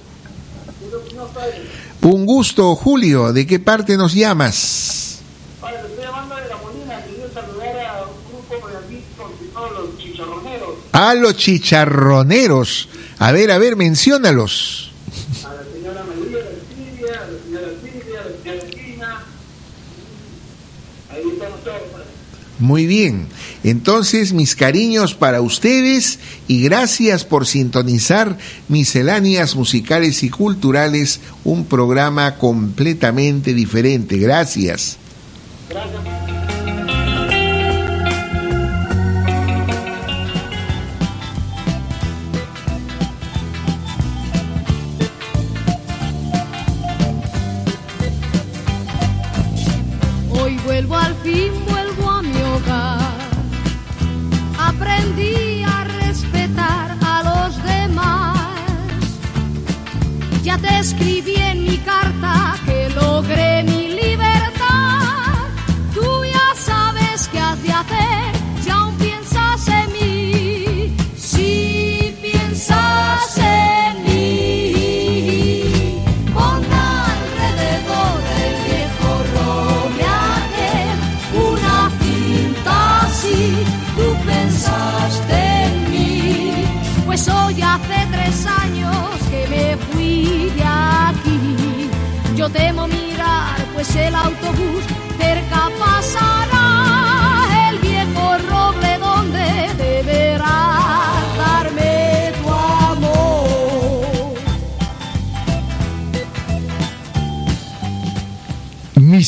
Un 2.03 2.27
gusto, 2.27 2.75
Julio. 2.77 3.33
¿De 3.33 3.47
qué 3.47 3.59
parte 3.59 3.97
nos 3.97 4.15
llamas? 4.15 5.19
Ahora, 5.61 5.83
le 5.83 5.89
estoy 5.89 6.05
llamando 6.05 6.37
de 6.37 6.49
la 6.49 6.57
Molina, 6.57 7.05
quería 7.05 7.27
saludar 7.35 7.87
a 7.87 8.05
un 8.05 8.49
grupo 8.49 8.69
de 8.69 8.77
aquí 8.79 9.05
con 9.19 9.31
todos 9.53 9.73
los 9.73 9.99
chicharroneros, 9.99 10.69
A 10.93 11.15
los 11.15 11.37
chicharroneros. 11.37 12.89
A 13.19 13.33
ver, 13.33 13.51
a 13.51 13.59
ver, 13.59 13.77
menciónalos. 13.77 14.93
a 15.45 15.55
la 15.55 15.63
señora 15.75 16.05
María, 16.05 16.39
a 16.39 16.45
la 16.45 16.59
Silvia, 16.71 17.15
a 17.15 17.27
la 17.27 17.39
señora 17.45 17.69
Silvia, 17.83 18.21
a 18.21 18.25
la 18.25 18.31
señora 18.43 18.71
Tina. 18.71 19.25
Ahí 21.11 21.23
estamos 21.33 21.65
todos. 21.65 22.01
Muy 22.61 22.87
bien. 22.87 23.27
Entonces, 23.65 24.35
mis 24.35 24.55
cariños 24.55 25.15
para 25.15 25.41
ustedes 25.41 26.19
y 26.51 26.63
gracias 26.63 27.25
por 27.25 27.47
sintonizar 27.47 28.37
Misceláneas 28.67 29.55
Musicales 29.55 30.25
y 30.25 30.31
Culturales, 30.31 31.21
un 31.45 31.65
programa 31.65 32.39
completamente 32.39 33.55
diferente. 33.55 34.19
Gracias. 34.19 34.97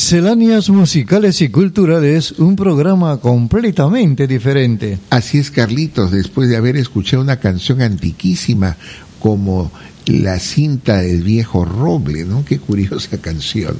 Misceláneas 0.03 0.69
musicales 0.69 1.39
y 1.39 1.47
culturales, 1.47 2.33
un 2.33 2.57
programa 2.57 3.21
completamente 3.21 4.27
diferente. 4.27 4.99
Así 5.09 5.37
es, 5.37 5.49
Carlitos, 5.49 6.11
después 6.11 6.49
de 6.49 6.57
haber 6.57 6.75
escuchado 6.75 7.23
una 7.23 7.37
canción 7.39 7.81
antiquísima 7.81 8.75
como 9.21 9.71
La 10.07 10.39
cinta 10.39 10.97
del 10.97 11.23
viejo 11.23 11.63
roble, 11.63 12.25
¿no? 12.25 12.43
Qué 12.43 12.59
curiosa 12.59 13.17
canción. 13.21 13.77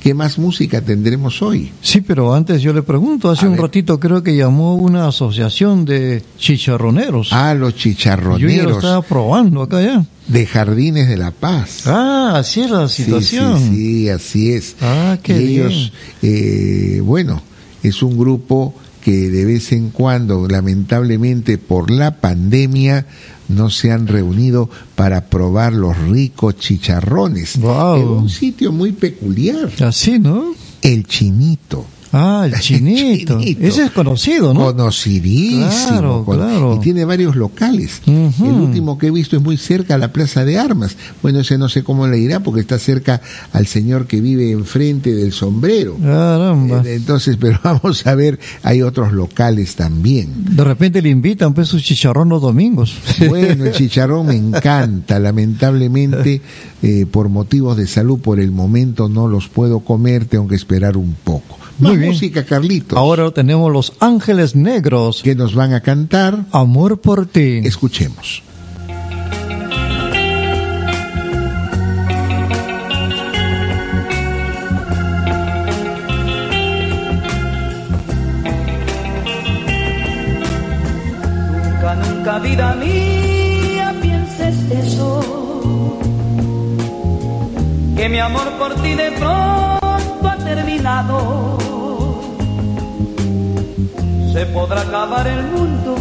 ¿Qué 0.00 0.14
más 0.14 0.38
música 0.38 0.80
tendremos 0.80 1.42
hoy? 1.42 1.72
Sí, 1.82 2.00
pero 2.00 2.32
antes 2.32 2.62
yo 2.62 2.72
le 2.72 2.82
pregunto, 2.82 3.30
hace 3.30 3.46
A 3.46 3.48
un 3.48 3.54
ver. 3.54 3.62
ratito 3.62 3.98
creo 3.98 4.22
que 4.22 4.36
llamó 4.36 4.76
una 4.76 5.08
asociación 5.08 5.84
de 5.84 6.22
chicharroneros. 6.38 7.30
Ah, 7.32 7.52
los 7.54 7.74
yo 7.74 7.90
ya 7.90 7.90
lo 7.90 7.94
chicharroneros 7.94 8.76
estaba 8.76 9.02
probando 9.02 9.62
acá 9.62 9.82
ya. 9.82 10.04
de 10.28 10.46
Jardines 10.46 11.08
de 11.08 11.16
la 11.16 11.32
Paz. 11.32 11.82
Ah, 11.86 12.34
así 12.36 12.60
es 12.60 12.70
la 12.70 12.86
Sí, 12.88 13.04
situación. 13.04 13.58
Sí, 13.58 13.74
sí, 13.74 14.08
así 14.08 14.52
es. 14.52 14.76
Ah, 14.80 15.18
qué 15.22 15.42
y 15.42 15.56
ellos, 15.58 15.92
eh, 16.22 17.00
bueno, 17.04 17.42
es 17.82 18.02
un 18.02 18.16
grupo 18.16 18.74
que 19.04 19.30
de 19.30 19.44
vez 19.46 19.72
en 19.72 19.90
cuando, 19.90 20.46
lamentablemente 20.48 21.58
por 21.58 21.90
la 21.90 22.20
pandemia, 22.20 23.06
no 23.48 23.70
se 23.70 23.90
han 23.92 24.06
reunido 24.06 24.68
para 24.94 25.26
probar 25.26 25.72
los 25.72 25.96
ricos 25.96 26.56
chicharrones. 26.56 27.58
Guau. 27.58 27.96
En 28.00 28.08
un 28.08 28.28
sitio 28.28 28.72
muy 28.72 28.92
peculiar, 28.92 29.70
Así, 29.82 30.18
¿no? 30.18 30.52
el 30.82 31.06
Chinito. 31.06 31.84
Ah, 32.12 32.44
el 32.46 32.54
chinito. 32.60 33.38
Chinito. 33.38 33.66
Ese 33.66 33.84
es 33.84 33.90
conocido, 33.90 34.54
¿no? 34.54 34.64
Conocidísimo. 34.66 35.68
Claro, 35.88 36.24
con- 36.24 36.36
claro. 36.38 36.76
Y 36.76 36.80
tiene 36.80 37.04
varios 37.04 37.36
locales. 37.36 38.00
El 38.06 38.52
último 38.54 38.98
que 38.98 39.08
he 39.08 39.10
visto 39.10 39.36
es 39.36 39.42
muy 39.42 39.56
cerca 39.56 39.94
a 39.94 39.98
la 39.98 40.12
Plaza 40.12 40.44
de 40.44 40.58
Armas. 40.58 40.96
Bueno, 41.22 41.40
ese 41.40 41.58
no 41.58 41.68
sé 41.68 41.82
cómo 41.84 42.06
le 42.06 42.18
irá 42.18 42.40
porque 42.40 42.60
está 42.60 42.78
cerca 42.78 43.20
al 43.52 43.66
señor 43.66 44.06
que 44.06 44.20
vive 44.20 44.50
enfrente 44.52 45.14
del 45.14 45.32
sombrero. 45.32 45.96
Caramba. 46.02 46.82
Eh, 46.84 46.94
Entonces, 46.96 47.36
pero 47.40 47.60
vamos 47.62 48.06
a 48.06 48.14
ver, 48.14 48.38
hay 48.62 48.82
otros 48.82 49.12
locales 49.12 49.76
también. 49.76 50.32
De 50.56 50.64
repente 50.64 51.02
le 51.02 51.10
invitan 51.10 51.52
pues 51.54 51.68
sus 51.68 51.82
chicharrón 51.82 52.28
los 52.28 52.42
domingos. 52.42 52.94
Bueno, 53.28 53.64
el 53.64 53.72
chicharrón 53.74 54.26
me 54.28 54.36
encanta. 54.36 55.18
Lamentablemente, 55.18 56.40
eh, 56.82 57.06
por 57.10 57.28
motivos 57.28 57.76
de 57.76 57.86
salud, 57.86 58.18
por 58.18 58.40
el 58.40 58.50
momento 58.50 59.08
no 59.08 59.28
los 59.28 59.48
puedo 59.48 59.80
comer, 59.80 60.24
tengo 60.24 60.48
que 60.48 60.54
esperar 60.56 60.96
un 60.96 61.14
poco. 61.24 61.58
Muy 61.78 61.90
Más 61.92 61.98
bien. 61.98 62.12
música, 62.12 62.44
Carlitos. 62.44 62.98
Ahora 62.98 63.30
tenemos 63.30 63.72
Los 63.72 63.92
Ángeles 64.00 64.56
Negros. 64.56 65.22
que 65.22 65.34
nos 65.34 65.54
van 65.54 65.72
a 65.74 65.80
cantar. 65.80 66.44
Amor 66.52 67.00
por 67.00 67.26
ti. 67.26 67.60
Escuchemos. 67.64 68.42
Podrá 94.48 94.80
acabar 94.82 95.26
el 95.26 95.42
mundo, 95.44 95.96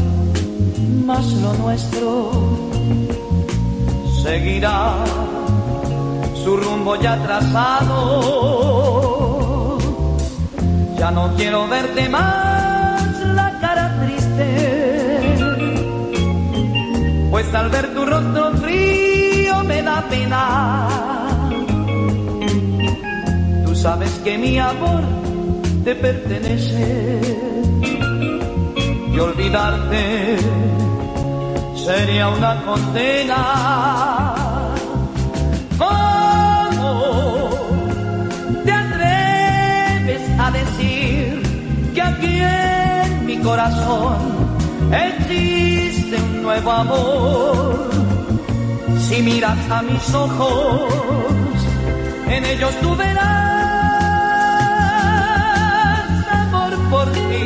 mas 1.05 1.25
lo 1.33 1.53
nuestro 1.53 2.31
seguirá 4.23 4.95
su 6.43 6.57
rumbo 6.57 6.95
ya 6.95 7.17
trazado. 7.23 8.17
Ya 10.97 11.11
no 11.11 11.33
quiero 11.35 11.67
verte 11.67 12.09
más 12.09 13.11
la 13.35 13.59
cara 13.59 13.95
triste, 14.01 15.37
pues 17.31 17.53
al 17.53 17.69
ver 17.69 17.93
tu 17.93 18.05
rostro 18.05 18.51
frío 18.57 19.63
me 19.63 19.81
da 19.81 20.01
pena. 20.09 20.87
Tú 23.65 23.75
sabes 23.75 24.11
que 24.23 24.37
mi 24.37 24.57
amor 24.57 25.03
te 25.83 25.95
pertenece 25.95 27.47
y 29.17 29.19
olvidarte 29.19 30.37
sería 31.75 32.29
una 32.29 32.61
condena. 32.61 33.41
¿Cómo 35.77 37.49
te 38.63 38.71
atreves 38.71 40.21
a 40.39 40.51
decir 40.51 41.41
que 41.95 42.01
aquí 42.01 42.39
en 42.41 43.25
mi 43.25 43.37
corazón 43.39 44.17
existe 44.91 46.15
un 46.21 46.43
nuevo 46.43 46.71
amor? 46.71 47.89
Si 49.07 49.21
miras 49.23 49.57
a 49.71 49.81
mis 49.81 50.13
ojos, 50.13 50.93
en 52.29 52.45
ellos 52.45 52.73
tú 52.81 52.95
verás 52.95 53.47
amor 56.43 56.71
por 56.91 57.11
ti, 57.13 57.36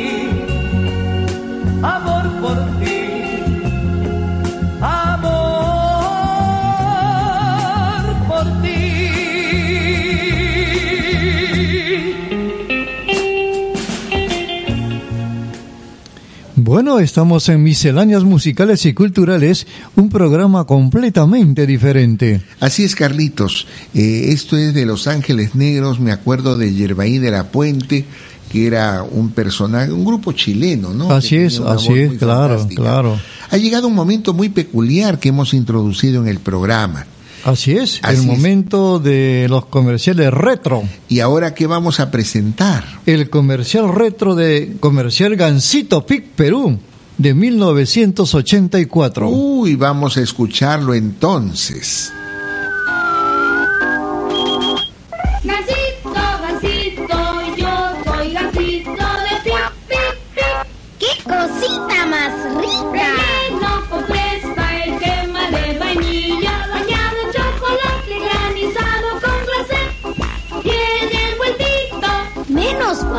Bueno, 16.82 16.98
estamos 16.98 17.48
en 17.48 17.62
Misceláneas 17.62 18.24
Musicales 18.24 18.84
y 18.86 18.92
Culturales, 18.92 19.68
un 19.94 20.08
programa 20.08 20.64
completamente 20.64 21.64
diferente. 21.64 22.42
Así 22.58 22.82
es, 22.82 22.96
Carlitos. 22.96 23.68
Eh, 23.94 24.30
esto 24.30 24.56
es 24.56 24.74
de 24.74 24.84
Los 24.84 25.06
Ángeles 25.06 25.54
Negros. 25.54 26.00
Me 26.00 26.10
acuerdo 26.10 26.56
de 26.56 26.74
Yerbaí 26.74 27.18
de 27.18 27.30
la 27.30 27.52
Puente, 27.52 28.04
que 28.50 28.66
era 28.66 29.04
un 29.04 29.30
personaje, 29.30 29.92
un 29.92 30.04
grupo 30.04 30.32
chileno, 30.32 30.92
¿no? 30.92 31.12
Así 31.12 31.36
es, 31.36 31.60
así 31.60 31.92
es, 31.92 32.14
claro, 32.14 32.58
fantástica. 32.58 32.82
claro. 32.82 33.16
Ha 33.50 33.56
llegado 33.58 33.86
un 33.86 33.94
momento 33.94 34.34
muy 34.34 34.48
peculiar 34.48 35.20
que 35.20 35.28
hemos 35.28 35.54
introducido 35.54 36.20
en 36.20 36.26
el 36.26 36.40
programa. 36.40 37.06
Así 37.44 37.72
es, 37.72 37.98
Así 38.02 38.14
el 38.16 38.20
es. 38.20 38.26
momento 38.26 38.98
de 38.98 39.46
los 39.48 39.66
comerciales 39.66 40.32
retro. 40.32 40.82
¿Y 41.08 41.20
ahora 41.20 41.54
qué 41.54 41.66
vamos 41.66 42.00
a 42.00 42.10
presentar? 42.10 42.84
El 43.06 43.28
comercial 43.30 43.92
retro 43.94 44.34
de 44.34 44.76
Comercial 44.80 45.36
Gansito 45.36 46.06
Pic 46.06 46.24
Perú 46.36 46.78
de 47.18 47.34
1984. 47.34 49.28
Uy, 49.28 49.76
vamos 49.76 50.16
a 50.16 50.20
escucharlo 50.20 50.94
entonces. 50.94 52.12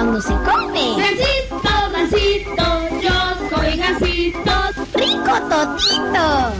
Cuando 0.04 0.22
se 0.22 0.34
come. 0.34 0.98
Gansito, 0.98 1.74
gansito, 1.94 2.64
yo 3.02 3.16
soy 3.50 3.78
gansito. 3.78 4.52
¡Rico 4.96 5.34
totito! 5.50 6.54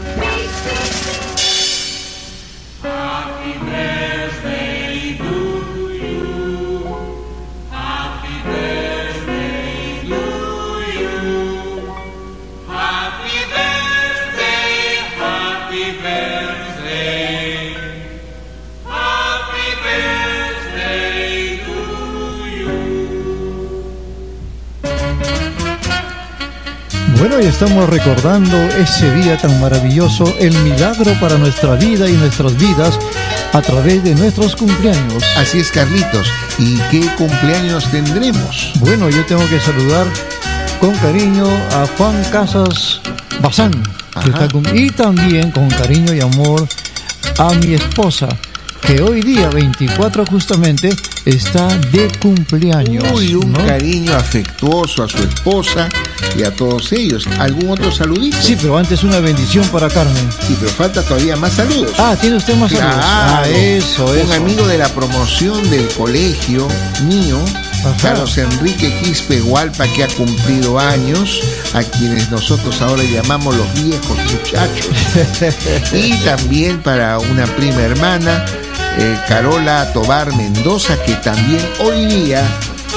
Y 27.40 27.46
estamos 27.46 27.88
recordando 27.88 28.56
ese 28.76 29.12
día 29.14 29.36
tan 29.36 29.60
maravilloso, 29.60 30.36
el 30.38 30.56
milagro 30.58 31.12
para 31.20 31.36
nuestra 31.36 31.74
vida 31.74 32.08
y 32.08 32.12
nuestras 32.12 32.56
vidas 32.56 32.98
a 33.52 33.60
través 33.60 34.04
de 34.04 34.14
nuestros 34.14 34.54
cumpleaños. 34.54 35.22
Así 35.36 35.58
es, 35.58 35.70
Carlitos. 35.70 36.28
¿Y 36.58 36.76
qué 36.90 37.00
cumpleaños 37.16 37.90
tendremos? 37.90 38.72
Bueno, 38.78 39.10
yo 39.10 39.24
tengo 39.26 39.46
que 39.48 39.58
saludar 39.58 40.06
con 40.80 40.94
cariño 40.96 41.46
a 41.72 41.86
Juan 41.98 42.22
Casas 42.30 43.00
Bazán, 43.40 43.72
que 44.22 44.30
está 44.30 44.48
y 44.72 44.90
también 44.90 45.50
con 45.50 45.68
cariño 45.70 46.14
y 46.14 46.20
amor 46.20 46.66
a 47.38 47.52
mi 47.54 47.74
esposa, 47.74 48.28
que 48.86 49.02
hoy 49.02 49.22
día 49.22 49.48
24 49.48 50.26
justamente 50.26 50.94
está 51.24 51.66
de 51.92 52.10
cumpleaños. 52.20 53.04
Uy, 53.14 53.34
un 53.34 53.52
¿no? 53.52 53.66
cariño 53.66 54.14
afectuoso 54.14 55.04
a 55.04 55.08
su 55.08 55.18
esposa 55.18 55.88
y 56.36 56.42
a 56.42 56.54
todos 56.54 56.92
ellos. 56.92 57.26
¿Algún 57.38 57.70
otro 57.70 57.90
saludito? 57.90 58.36
Sí, 58.40 58.56
pero 58.60 58.76
antes 58.76 59.02
una 59.02 59.20
bendición 59.20 59.66
para 59.68 59.88
Carmen. 59.88 60.28
Sí, 60.46 60.56
pero 60.60 60.70
falta 60.72 61.02
todavía 61.02 61.36
más 61.36 61.52
saludos. 61.54 61.92
Ah, 61.98 62.16
tiene 62.20 62.36
usted 62.36 62.56
más 62.56 62.72
saludos. 62.72 62.96
Ah, 63.02 63.42
eso, 63.48 64.06
Un 64.06 64.18
eso. 64.18 64.34
amigo 64.34 64.66
de 64.66 64.78
la 64.78 64.88
promoción 64.88 65.68
del 65.70 65.88
colegio 65.88 66.68
mío, 67.06 67.38
Ajá. 67.84 67.96
Carlos 68.02 68.36
Enrique 68.38 68.92
Quispe 69.02 69.40
Hualpa, 69.42 69.86
que 69.88 70.04
ha 70.04 70.08
cumplido 70.08 70.78
años, 70.78 71.40
a 71.74 71.82
quienes 71.82 72.30
nosotros 72.30 72.80
ahora 72.82 73.02
llamamos 73.04 73.56
los 73.56 73.82
viejos 73.82 74.16
muchachos. 74.32 75.92
y 75.92 76.12
también 76.24 76.82
para 76.82 77.18
una 77.18 77.44
prima 77.46 77.82
hermana, 77.82 78.44
eh, 78.98 79.18
Carola 79.28 79.92
Tobar 79.92 80.34
Mendoza, 80.36 80.96
que 81.04 81.14
también 81.16 81.62
hoy 81.80 82.06
día 82.06 82.42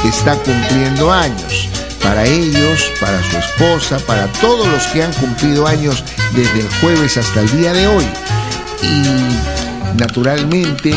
está 0.05 0.35
cumpliendo 0.35 1.11
años. 1.11 1.69
Para 2.01 2.25
ellos, 2.25 2.91
para 3.01 3.21
su 3.23 3.37
esposa, 3.37 3.97
para 4.05 4.27
todos 4.33 4.67
los 4.67 4.85
que 4.87 5.03
han 5.03 5.13
cumplido 5.13 5.67
años 5.67 6.03
desde 6.33 6.61
el 6.61 6.69
jueves 6.79 7.17
hasta 7.17 7.41
el 7.41 7.57
día 7.57 7.73
de 7.73 7.87
hoy 7.87 8.05
y 8.81 9.97
naturalmente 9.97 10.91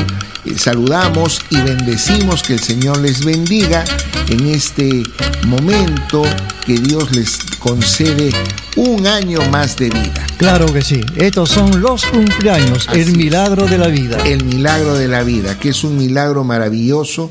eh, 0.44 0.58
saludamos 0.58 1.40
y 1.50 1.60
bendecimos 1.60 2.42
que 2.42 2.54
el 2.54 2.60
Señor 2.60 2.98
les 3.00 3.24
bendiga 3.24 3.84
en 4.28 4.46
este 4.46 5.02
momento 5.46 6.22
que 6.64 6.74
Dios 6.74 7.10
les 7.12 7.38
concede 7.58 8.30
un 8.76 9.06
año 9.06 9.40
más 9.50 9.76
de 9.76 9.90
vida. 9.90 10.26
Claro 10.36 10.66
que 10.72 10.82
sí. 10.82 11.00
Estos 11.16 11.50
son 11.50 11.80
los 11.80 12.06
cumpleaños, 12.06 12.88
Así 12.88 13.00
el 13.00 13.08
es. 13.08 13.16
milagro 13.16 13.66
de 13.66 13.78
la 13.78 13.88
vida. 13.88 14.18
El 14.24 14.44
milagro 14.44 14.94
de 14.94 15.08
la 15.08 15.22
vida, 15.22 15.58
que 15.58 15.70
es 15.70 15.84
un 15.84 15.96
milagro 15.98 16.44
maravilloso 16.44 17.30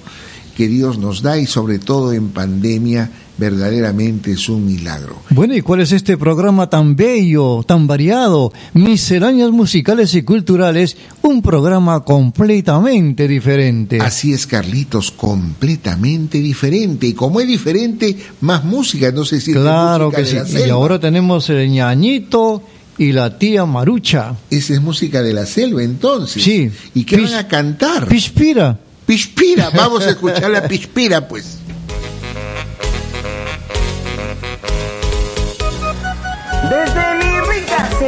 que 0.56 0.68
Dios 0.68 0.98
nos 0.98 1.22
da 1.22 1.38
y 1.38 1.48
sobre 1.48 1.80
todo 1.80 2.12
en 2.14 2.30
pandemia 2.30 3.10
verdaderamente 3.40 4.32
es 4.34 4.50
un 4.50 4.66
milagro. 4.66 5.22
Bueno, 5.30 5.56
¿y 5.56 5.62
cuál 5.62 5.82
es 5.82 5.92
este 5.92 6.18
programa 6.18 6.70
tan 6.70 6.96
bello, 6.96 7.64
tan 7.66 7.88
variado? 7.88 8.52
Misceláneas 8.74 9.52
musicales 9.52 10.14
y 10.16 10.24
culturales, 10.24 10.98
un 11.22 11.42
programa 11.42 12.02
completamente 12.04 13.28
diferente. 13.28 14.00
Así 14.02 14.34
es, 14.34 14.46
Carlitos, 14.46 15.12
completamente 15.12 16.40
diferente. 16.40 17.08
Y 17.08 17.14
como 17.14 17.40
es 17.40 17.48
diferente, 17.48 18.18
más 18.42 18.64
música. 18.64 19.12
No 19.12 19.24
sé 19.26 19.40
si 19.40 19.54
claro 19.54 20.12
que 20.12 20.26
sí. 20.26 20.38
Y 20.66 20.70
ahora 20.70 21.00
tenemos 21.00 21.50
el 21.50 21.70
ñañito 21.70 22.62
y 22.98 23.14
la 23.14 23.38
tía 23.40 23.66
Marucha. 23.66 24.36
Esa 24.50 24.74
es 24.74 24.82
música 24.82 25.22
de 25.22 25.34
la 25.34 25.46
selva, 25.46 25.84
entonces. 25.84 26.44
Sí. 26.44 26.70
¿Y 26.94 27.04
qué 27.06 27.18
Pis- 27.18 27.32
van 27.32 27.40
a 27.40 27.48
cantar? 27.48 28.08
Pispira. 28.08 28.78
Pispira. 29.06 29.70
Vamos 29.72 30.06
a 30.06 30.10
escuchar 30.12 30.52
la 30.52 30.68
Pispira, 30.68 31.28
pues. 31.28 31.59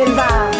Selva. 0.05 0.50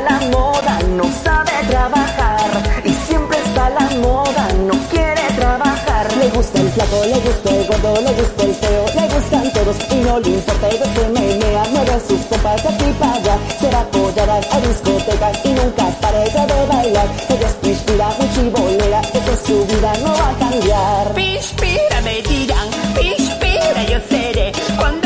La 0.00 0.18
moda, 0.32 0.78
no 0.96 1.04
sabe 1.24 1.52
trabajar. 1.68 2.50
Y 2.84 2.92
siempre 3.08 3.38
está 3.38 3.70
la 3.70 3.88
moda, 4.00 4.48
no 4.68 4.74
quiere 4.90 5.22
trabajar. 5.36 6.16
Le 6.16 6.28
gusta 6.30 6.60
el 6.60 6.70
flaco, 6.70 7.04
le 7.04 7.18
gusta 7.20 7.50
el 7.50 7.66
gordo, 7.66 8.00
le 8.02 8.12
gusta 8.20 8.42
el 8.42 8.54
feo, 8.54 8.84
le 8.94 9.14
gustan 9.14 9.52
todos 9.52 9.76
y 9.90 9.94
no 9.96 10.20
le 10.20 10.28
importa. 10.30 10.68
Ella 10.68 10.86
se 10.94 11.08
menea, 11.08 11.62
mueve 11.72 12.00
sus 12.08 12.20
copas 12.26 12.62
de 12.62 12.68
aquí 12.68 12.90
para 12.98 13.14
allá. 13.14 13.38
Se 13.60 13.70
va 13.70 13.80
a 13.80 14.60
discotecas 14.60 15.44
y 15.44 15.48
nunca 15.50 15.84
para 16.00 16.24
ella 16.24 16.46
de 16.46 16.66
bailar. 16.66 17.08
Ella 17.28 17.46
es 17.46 17.54
pispira, 17.54 18.08
muy 18.18 18.28
chibolera, 18.34 19.00
esa 19.00 19.32
es 19.32 19.40
su 19.40 19.66
vida, 19.66 19.92
no 20.02 20.12
va 20.12 20.30
a 20.30 20.38
cambiar. 20.38 21.14
Pispira 21.14 22.00
me 22.02 22.22
dirán, 22.22 22.68
pispira 22.94 23.82
yo 23.88 23.98
seré. 24.08 24.52
Cuando 24.78 25.05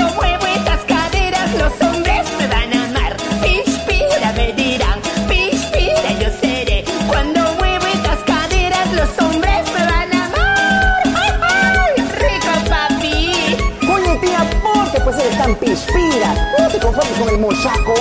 porque 15.51 15.67
pues 15.67 15.87
eres 15.87 15.87
tan 15.87 15.99
pispira. 16.01 16.35
No 16.59 16.69
te 16.69 16.79
conformes 16.79 17.19
con 17.19 17.29
el 17.29 17.39
mochaco. 17.39 17.95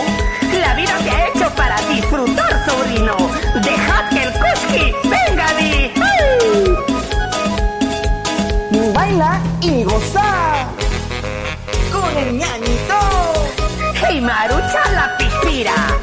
La 0.59 0.73
vida 0.75 0.97
se 1.03 1.09
ha 1.09 1.27
hecho 1.27 1.55
para 1.55 1.81
disfrutar, 1.81 2.65
sobrino. 2.65 3.15
Dejad 3.63 4.09
que 4.09 4.23
el 4.23 4.31
kuski 4.33 4.93
venga 5.03 5.53
di. 5.53 5.91
¡Ay! 6.01 6.77
Baila 8.93 9.39
y 9.61 9.83
goza. 9.83 10.67
Con 11.91 12.17
el 12.17 12.37
ñañito. 12.37 12.99
Y 14.11 14.21
Marucha 14.21 14.91
la 14.93 15.17
pispira. 15.17 15.98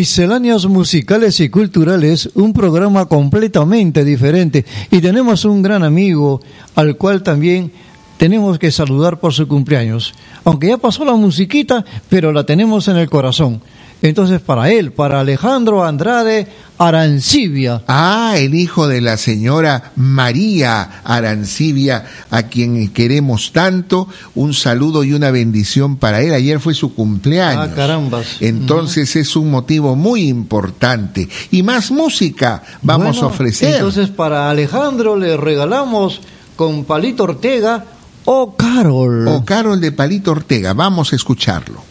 Misceláneas 0.00 0.64
musicales 0.64 1.40
y 1.40 1.50
culturales, 1.50 2.30
un 2.32 2.54
programa 2.54 3.04
completamente 3.04 4.02
diferente. 4.02 4.64
Y 4.90 5.02
tenemos 5.02 5.44
un 5.44 5.60
gran 5.60 5.82
amigo 5.82 6.40
al 6.74 6.96
cual 6.96 7.22
también 7.22 7.70
tenemos 8.16 8.58
que 8.58 8.70
saludar 8.70 9.20
por 9.20 9.34
su 9.34 9.46
cumpleaños. 9.46 10.14
Aunque 10.44 10.68
ya 10.68 10.78
pasó 10.78 11.04
la 11.04 11.12
musiquita, 11.12 11.84
pero 12.08 12.32
la 12.32 12.44
tenemos 12.44 12.88
en 12.88 12.96
el 12.96 13.10
corazón. 13.10 13.60
Entonces, 14.02 14.40
para 14.40 14.70
él, 14.70 14.92
para 14.92 15.20
Alejandro 15.20 15.84
Andrade 15.84 16.48
Arancibia. 16.78 17.82
Ah, 17.86 18.34
el 18.38 18.54
hijo 18.54 18.88
de 18.88 19.02
la 19.02 19.18
señora 19.18 19.92
María 19.96 21.02
Arancibia, 21.04 22.06
a 22.30 22.44
quien 22.44 22.88
queremos 22.88 23.52
tanto, 23.52 24.08
un 24.34 24.54
saludo 24.54 25.04
y 25.04 25.12
una 25.12 25.30
bendición 25.30 25.98
para 25.98 26.22
él. 26.22 26.32
Ayer 26.32 26.58
fue 26.58 26.72
su 26.72 26.94
cumpleaños. 26.94 27.68
Ah, 27.70 27.74
carambas. 27.74 28.38
Entonces 28.40 29.14
es 29.16 29.36
un 29.36 29.50
motivo 29.50 29.94
muy 29.94 30.28
importante. 30.28 31.28
Y 31.50 31.62
más 31.62 31.90
música 31.90 32.62
vamos 32.80 33.18
Bueno, 33.18 33.22
a 33.22 33.26
ofrecer. 33.26 33.74
Entonces, 33.74 34.08
para 34.08 34.48
Alejandro 34.48 35.16
le 35.16 35.36
regalamos 35.36 36.20
con 36.56 36.84
Palito 36.84 37.24
Ortega 37.24 37.84
o 38.24 38.56
Carol. 38.56 39.28
O 39.28 39.44
Carol 39.44 39.78
de 39.78 39.92
Palito 39.92 40.30
Ortega, 40.30 40.72
vamos 40.72 41.12
a 41.12 41.16
escucharlo. 41.16 41.89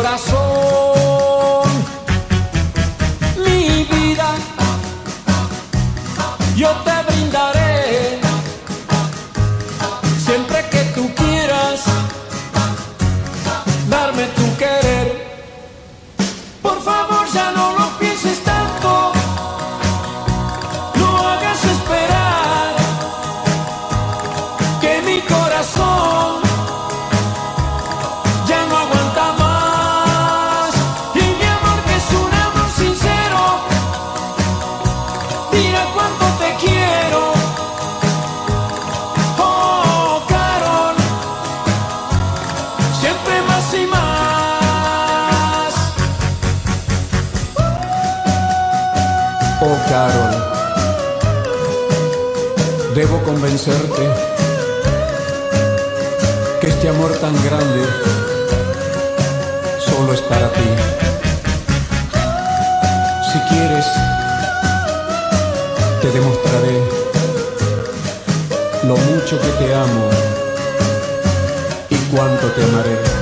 Corazón. 0.00 0.49
Convencerte 53.40 54.02
que 56.60 56.66
este 56.66 56.88
amor 56.90 57.10
tan 57.20 57.32
grande 57.42 57.86
solo 59.78 60.12
es 60.12 60.20
para 60.20 60.52
ti. 60.52 60.68
Si 63.32 63.38
quieres, 63.48 63.86
te 66.02 66.10
demostraré 66.10 66.82
lo 68.86 68.96
mucho 68.96 69.40
que 69.40 69.64
te 69.64 69.74
amo 69.74 70.10
y 71.88 71.96
cuánto 72.14 72.46
te 72.48 72.62
amaré. 72.62 73.19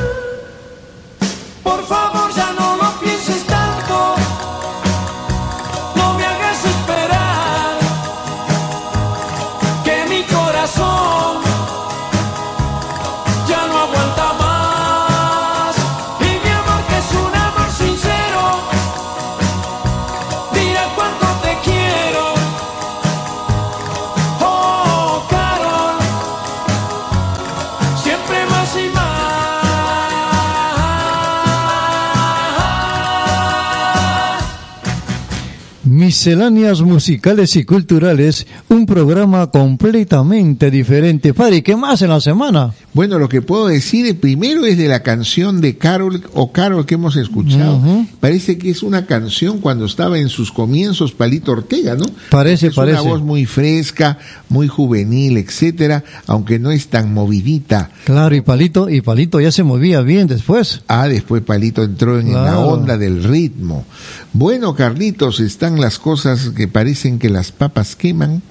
Misceláneas 36.29 36.83
musicales 36.83 37.57
y 37.57 37.65
culturales, 37.65 38.47
un 38.69 38.85
programa 38.85 39.47
completamente 39.51 40.71
diferente. 40.71 41.33
Padre, 41.33 41.63
¿qué 41.63 41.75
más 41.75 42.03
en 42.03 42.11
la 42.11 42.21
semana? 42.21 42.75
Bueno, 42.93 43.19
lo 43.19 43.31
que 43.31 43.41
puedo 43.41 43.69
decir 43.69 44.05
eh, 44.05 44.13
primero 44.13 44.67
es 44.67 44.77
de 44.77 44.89
la 44.89 45.03
canción 45.03 45.63
de 45.63 45.79
Carol 45.79 46.23
o 46.35 46.53
Carol 46.53 46.85
que 46.85 46.97
hemos 46.97 47.17
escuchado. 47.17 47.81
Parece 48.21 48.59
que 48.59 48.69
es 48.69 48.83
una 48.83 49.07
canción 49.07 49.61
cuando 49.61 49.87
estaba 49.87 50.19
en 50.19 50.29
sus 50.29 50.53
comienzos 50.53 51.13
Palito 51.13 51.53
Ortega, 51.53 51.95
¿no? 51.95 52.05
Parece, 52.29 52.67
es 52.67 52.75
parece. 52.75 53.01
una 53.01 53.11
voz 53.11 53.23
muy 53.23 53.47
fresca, 53.47 54.19
muy 54.51 54.69
juvenil, 54.69 55.39
etcétera, 55.39 56.05
aunque 56.27 56.59
no 56.59 56.71
es 56.73 56.89
tan 56.89 57.15
movidita. 57.15 57.91
Claro, 58.05 58.35
y 58.37 58.43
Palito, 58.43 58.91
y 58.91 59.01
Palito 59.01 59.41
ya 59.41 59.51
se 59.51 59.63
movía 59.63 60.03
bien 60.03 60.27
después. 60.27 60.83
Ah, 60.89 61.09
después 61.09 61.41
Palito 61.43 61.83
entró 61.83 62.19
en 62.21 62.35
la 62.35 62.43
Claro. 62.43 62.69
onda 62.69 62.99
del 62.99 63.25
ritmo. 63.25 63.87
Bueno, 64.35 64.75
Carlitos, 64.75 65.41
están 65.41 65.81
las 65.81 65.99
cosas 65.99 66.18
que 66.55 66.69
parecen 66.69 67.19
que 67.19 67.29
las 67.29 67.53
papas 67.53 67.97
queman, 67.97 68.43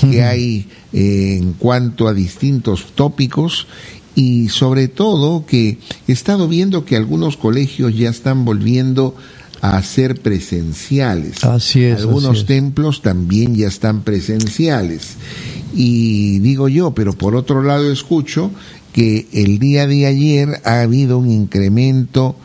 que 0.00 0.22
hay 0.22 0.68
eh, 0.92 1.38
en 1.40 1.52
cuanto 1.54 2.08
a 2.08 2.14
distintos 2.14 2.86
tópicos 2.94 3.66
y 4.14 4.48
sobre 4.48 4.88
todo 4.88 5.44
que 5.46 5.78
he 6.08 6.12
estado 6.12 6.48
viendo 6.48 6.84
que 6.84 6.96
algunos 6.96 7.36
colegios 7.36 7.96
ya 7.96 8.08
están 8.10 8.44
volviendo 8.44 9.14
a 9.60 9.82
ser 9.82 10.20
presenciales. 10.20 11.44
Así 11.44 11.84
es, 11.84 12.00
Algunos 12.00 12.30
así 12.30 12.40
es. 12.40 12.46
templos 12.46 13.02
también 13.02 13.54
ya 13.54 13.68
están 13.68 14.02
presenciales. 14.02 15.16
Y 15.74 16.38
digo 16.40 16.68
yo, 16.68 16.92
pero 16.92 17.12
por 17.12 17.36
otro 17.36 17.62
lado 17.62 17.90
escucho 17.90 18.50
que 18.92 19.26
el 19.32 19.58
día 19.58 19.86
de 19.86 20.06
ayer 20.06 20.60
ha 20.64 20.80
habido 20.80 21.18
un 21.18 21.30
incremento 21.30 22.36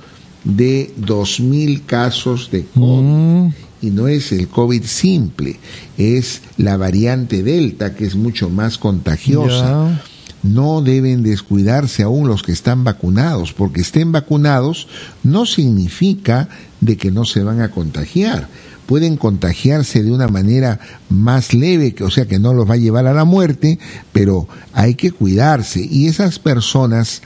de 0.44 0.92
2.000 1.00 1.86
casos 1.86 2.50
de 2.52 2.66
COVID. 2.74 3.02
Mm, 3.02 3.54
Y 3.82 3.90
no 3.90 4.08
es 4.08 4.32
el 4.32 4.48
COVID 4.48 4.84
simple, 4.84 5.60
es 5.98 6.42
la 6.58 6.78
variante 6.78 7.42
Delta, 7.42 7.96
que 7.96 8.06
es 8.06 8.16
mucho 8.16 8.50
más 8.50 8.78
contagiosa 8.78 10.02
no 10.44 10.82
deben 10.82 11.24
descuidarse 11.24 12.04
aún 12.04 12.28
los 12.28 12.44
que 12.44 12.52
están 12.52 12.84
vacunados, 12.84 13.54
porque 13.54 13.82
estén 13.82 14.12
vacunados 14.12 14.88
no 15.24 15.46
significa 15.46 16.50
de 16.80 16.98
que 16.98 17.12
no 17.12 17.26
se 17.26 17.44
van 17.44 17.62
a 17.62 17.72
contagiar. 17.72 18.48
Pueden 18.86 19.16
contagiarse 19.16 20.04
de 20.04 20.12
una 20.12 20.28
manera 20.28 20.80
más 21.10 21.54
leve, 21.54 21.94
que, 21.94 22.04
o 22.04 22.10
sea 22.10 22.28
que 22.28 22.40
no 22.40 22.54
los 22.54 22.70
va 22.70 22.74
a 22.74 22.78
llevar 22.78 23.08
a 23.08 23.14
la 23.14 23.24
muerte, 23.24 23.80
pero 24.12 24.48
hay 24.74 24.96
que 24.96 25.12
cuidarse. 25.12 25.88
Y 25.90 26.08
esas 26.08 26.40
personas 26.40 27.22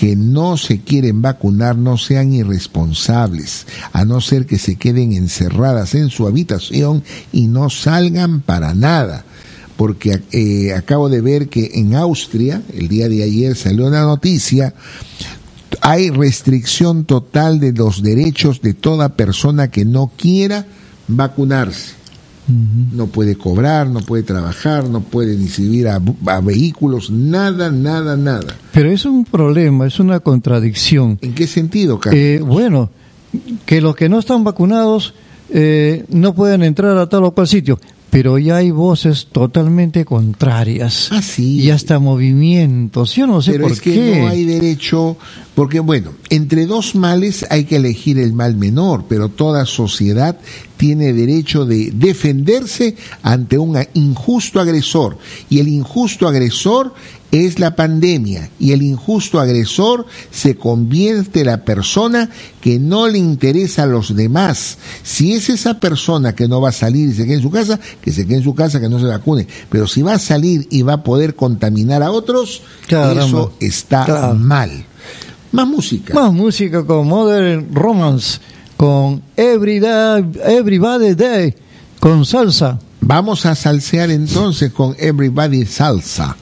que 0.00 0.16
no 0.16 0.56
se 0.56 0.80
quieren 0.80 1.20
vacunar 1.20 1.76
no 1.76 1.98
sean 1.98 2.32
irresponsables, 2.32 3.66
a 3.92 4.06
no 4.06 4.22
ser 4.22 4.46
que 4.46 4.56
se 4.56 4.76
queden 4.76 5.12
encerradas 5.12 5.94
en 5.94 6.08
su 6.08 6.26
habitación 6.26 7.04
y 7.32 7.48
no 7.48 7.68
salgan 7.68 8.40
para 8.40 8.74
nada 8.74 9.26
porque 9.76 10.22
eh, 10.32 10.72
acabo 10.72 11.10
de 11.10 11.20
ver 11.20 11.50
que 11.50 11.72
en 11.74 11.94
Austria, 11.94 12.62
el 12.72 12.88
día 12.88 13.10
de 13.10 13.22
ayer 13.22 13.54
salió 13.56 13.88
una 13.88 14.02
noticia, 14.02 14.72
hay 15.82 16.08
restricción 16.08 17.04
total 17.04 17.60
de 17.60 17.72
los 17.72 18.02
derechos 18.02 18.62
de 18.62 18.72
toda 18.72 19.10
persona 19.16 19.70
que 19.70 19.84
no 19.84 20.12
quiera 20.16 20.66
vacunarse. 21.08 21.99
No 22.92 23.06
puede 23.06 23.36
cobrar, 23.36 23.88
no 23.88 24.00
puede 24.00 24.22
trabajar, 24.22 24.88
no 24.88 25.00
puede 25.00 25.36
ni 25.36 25.48
subir 25.48 25.88
a, 25.88 26.00
vehículos, 26.40 27.10
nada, 27.10 27.70
nada, 27.70 28.16
nada. 28.16 28.56
Pero 28.72 28.90
es 28.90 29.04
un 29.04 29.24
problema, 29.24 29.86
es 29.86 30.00
una 30.00 30.20
contradicción. 30.20 31.18
¿En 31.20 31.34
qué 31.34 31.46
sentido, 31.46 31.98
Carlos? 31.98 32.20
Eh, 32.20 32.40
bueno, 32.44 32.90
que 33.66 33.80
los 33.80 33.94
que 33.94 34.08
no 34.08 34.18
están 34.18 34.44
vacunados 34.44 35.14
eh, 35.50 36.04
no 36.08 36.34
pueden 36.34 36.62
entrar 36.62 36.96
a 36.96 37.08
tal 37.08 37.24
o 37.24 37.32
cual 37.32 37.48
sitio, 37.48 37.78
pero 38.10 38.38
ya 38.38 38.56
hay 38.56 38.72
voces 38.72 39.28
totalmente 39.30 40.04
contrarias. 40.04 41.08
Ah, 41.12 41.22
sí. 41.22 41.60
Y 41.60 41.70
hasta 41.70 41.98
movimientos. 41.98 43.14
Yo 43.14 43.26
no 43.26 43.40
sé 43.40 43.52
Pero 43.52 43.64
por 43.64 43.72
es 43.72 43.80
que 43.80 43.94
qué. 43.94 44.20
no 44.20 44.28
hay 44.28 44.44
derecho, 44.44 45.16
porque 45.54 45.80
bueno, 45.80 46.12
entre 46.28 46.66
dos 46.66 46.94
males 46.96 47.46
hay 47.50 47.64
que 47.64 47.76
elegir 47.76 48.18
el 48.18 48.32
mal 48.32 48.56
menor, 48.56 49.04
pero 49.08 49.28
toda 49.28 49.64
sociedad 49.64 50.38
tiene 50.76 51.12
derecho 51.12 51.64
de 51.66 51.92
defenderse 51.92 52.96
ante 53.22 53.58
un 53.58 53.78
injusto 53.94 54.60
agresor. 54.60 55.18
Y 55.48 55.60
el 55.60 55.68
injusto 55.68 56.26
agresor 56.26 56.94
es 57.32 57.58
la 57.58 57.76
pandemia. 57.76 58.50
Y 58.58 58.72
el 58.72 58.82
injusto 58.82 59.40
agresor 59.40 60.06
se 60.30 60.56
convierte 60.56 61.40
en 61.40 61.46
la 61.46 61.64
persona 61.64 62.30
que 62.60 62.78
no 62.78 63.08
le 63.08 63.18
interesa 63.18 63.84
a 63.84 63.86
los 63.86 64.14
demás. 64.14 64.78
Si 65.02 65.32
es 65.32 65.48
esa 65.48 65.80
persona 65.80 66.34
que 66.34 66.48
no 66.48 66.60
va 66.60 66.70
a 66.70 66.72
salir 66.72 67.08
y 67.08 67.12
se 67.12 67.24
quede 67.24 67.36
en 67.36 67.42
su 67.42 67.50
casa, 67.50 67.78
que 68.00 68.12
se 68.12 68.26
quede 68.26 68.38
en 68.38 68.44
su 68.44 68.54
casa, 68.54 68.80
que 68.80 68.88
no 68.88 68.98
se 68.98 69.06
vacune. 69.06 69.46
Pero 69.68 69.86
si 69.86 70.02
va 70.02 70.14
a 70.14 70.18
salir 70.18 70.66
y 70.70 70.82
va 70.82 70.94
a 70.94 71.02
poder 71.02 71.34
contaminar 71.34 72.02
a 72.02 72.10
otros, 72.10 72.62
Caramba. 72.88 73.24
eso 73.24 73.52
está 73.60 74.34
mal. 74.34 74.84
Más 75.52 75.66
música. 75.66 76.14
Más 76.14 76.32
música 76.32 76.84
con 76.84 77.08
Modern 77.08 77.74
Romance, 77.74 78.38
con 78.76 79.22
Every 79.36 79.80
Day, 79.80 80.24
Everybody 80.44 81.14
Day, 81.14 81.54
con 81.98 82.24
salsa. 82.24 82.78
Vamos 83.00 83.46
a 83.46 83.54
salsear 83.54 84.10
entonces 84.10 84.72
con 84.72 84.94
Everybody 84.98 85.66
Salsa. 85.66 86.36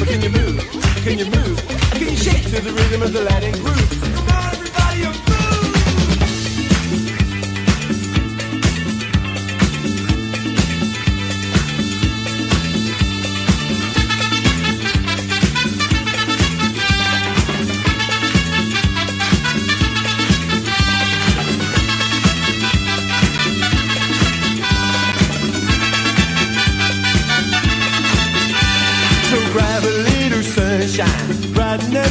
But 0.00 0.08
can 0.08 0.22
you 0.22 0.30
move? 0.30 0.58
Can 1.04 1.18
you 1.18 1.26
move? 1.26 1.58
Can 1.92 2.08
you 2.08 2.16
shake 2.16 2.44
to 2.44 2.58
the 2.62 2.72
rhythm 2.72 3.02
of 3.02 3.12
the 3.12 3.20
Latin 3.20 3.52
groove? 3.52 4.00
Come 4.14 4.28
on, 4.28 4.54
everybody, 4.54 5.29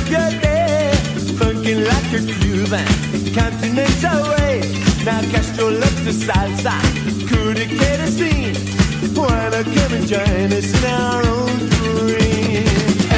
your 0.09 0.31
day, 0.41 0.91
funkin' 1.37 1.85
like 1.85 2.11
a 2.17 2.21
Cuban, 2.39 2.87
continental 3.33 4.21
way. 4.33 4.61
Now 5.05 5.21
cast 5.31 5.55
your 5.57 5.71
love 5.71 5.97
to 6.05 6.11
salsa, 6.11 6.75
could 7.29 7.57
it 7.59 7.69
get 7.69 7.99
a 7.99 8.07
scene? 8.07 8.55
Why 9.15 9.49
not 9.49 9.65
come 9.65 9.93
and 9.97 10.07
join 10.07 10.51
us 10.59 10.69
in 10.77 10.85
our 10.89 11.21
own 11.27 11.57
dream? 11.77 12.65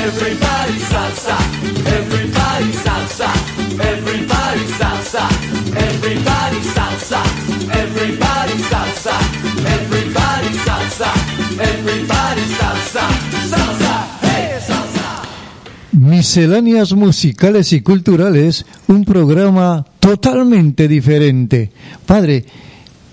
Everybody 0.06 0.78
salsa, 0.92 1.38
everybody 1.98 2.72
salsa, 2.84 3.30
everybody 3.92 4.66
salsa, 4.80 5.24
everybody 5.76 6.41
Misceláneas 16.26 16.93
musicales 16.93 17.74
y 17.74 17.82
culturales, 17.82 18.63
un 18.88 19.03
programa 19.05 19.84
totalmente 19.99 20.88
diferente. 20.88 21.72
Padre, 22.05 22.45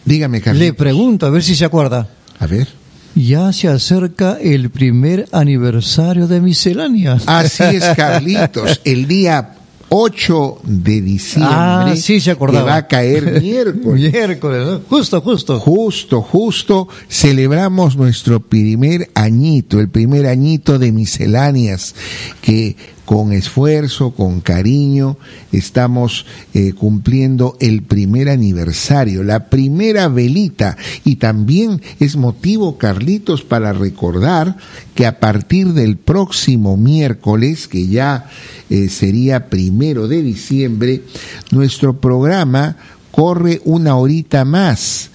Dígame, 0.04 0.42
Carlos. 0.42 0.60
le 0.62 0.74
pregunto 0.74 1.24
a 1.24 1.30
ver 1.30 1.42
si 1.42 1.54
se 1.54 1.64
acuerda. 1.64 2.06
A 2.38 2.46
ver. 2.46 2.68
Ya 3.14 3.50
se 3.54 3.68
acerca 3.68 4.36
el 4.38 4.68
primer 4.68 5.26
aniversario 5.32 6.26
de 6.28 6.42
Misceláneas. 6.42 7.22
Así 7.26 7.62
es, 7.62 7.82
Carlitos. 7.96 8.82
El 8.84 9.08
día 9.08 9.54
8 9.88 10.58
de 10.64 11.00
diciembre. 11.00 11.50
Ah, 11.50 11.94
sí, 11.96 12.20
se 12.20 12.30
acordaba. 12.32 12.66
Que 12.66 12.70
va 12.70 12.76
a 12.76 12.86
caer 12.88 13.40
miércoles. 13.40 14.12
Miércoles, 14.12 14.66
¿no? 14.66 14.80
Justo, 14.86 15.22
justo. 15.22 15.58
Justo, 15.58 16.20
justo, 16.20 16.88
celebramos 17.08 17.96
nuestro 17.96 18.40
primer 18.40 19.08
añito, 19.14 19.80
el 19.80 19.88
primer 19.88 20.26
añito 20.26 20.78
de 20.78 20.92
misceláneas, 20.92 21.94
que 22.42 22.76
con 23.08 23.32
esfuerzo, 23.32 24.10
con 24.10 24.42
cariño, 24.42 25.16
estamos 25.50 26.26
eh, 26.52 26.74
cumpliendo 26.74 27.56
el 27.58 27.82
primer 27.82 28.28
aniversario, 28.28 29.22
la 29.22 29.48
primera 29.48 30.08
velita, 30.08 30.76
y 31.06 31.16
también 31.16 31.80
es 32.00 32.16
motivo, 32.16 32.76
Carlitos, 32.76 33.44
para 33.44 33.72
recordar 33.72 34.58
que 34.94 35.06
a 35.06 35.20
partir 35.20 35.68
del 35.72 35.96
próximo 35.96 36.76
miércoles, 36.76 37.66
que 37.66 37.86
ya 37.86 38.28
eh, 38.68 38.90
sería 38.90 39.48
primero 39.48 40.06
de 40.06 40.20
diciembre, 40.20 41.02
nuestro 41.50 41.98
programa 42.02 42.76
corre 43.10 43.62
una 43.64 43.96
horita 43.96 44.44
más. 44.44 45.10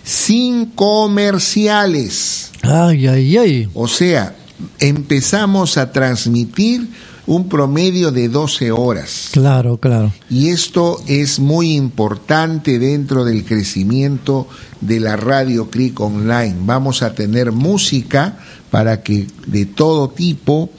sin 0.03 0.67
comerciales. 0.67 2.51
Ay, 2.61 3.07
ay, 3.07 3.37
ay. 3.37 3.69
O 3.73 3.87
sea, 3.87 4.35
empezamos 4.79 5.77
a 5.77 5.91
transmitir 5.91 6.87
un 7.25 7.49
promedio 7.49 8.11
de 8.11 8.29
12 8.29 8.71
horas. 8.71 9.29
Claro, 9.31 9.77
claro. 9.77 10.11
Y 10.29 10.49
esto 10.49 11.01
es 11.07 11.39
muy 11.39 11.73
importante 11.73 12.79
dentro 12.79 13.25
del 13.25 13.43
crecimiento 13.43 14.47
de 14.81 14.99
la 14.99 15.15
radio 15.15 15.69
Click 15.69 15.99
Online. 15.99 16.55
Vamos 16.61 17.03
a 17.03 17.13
tener 17.13 17.51
música 17.51 18.39
para 18.71 19.01
que 19.03 19.27
de 19.47 19.65
todo 19.65 20.09
tipo 20.09 20.71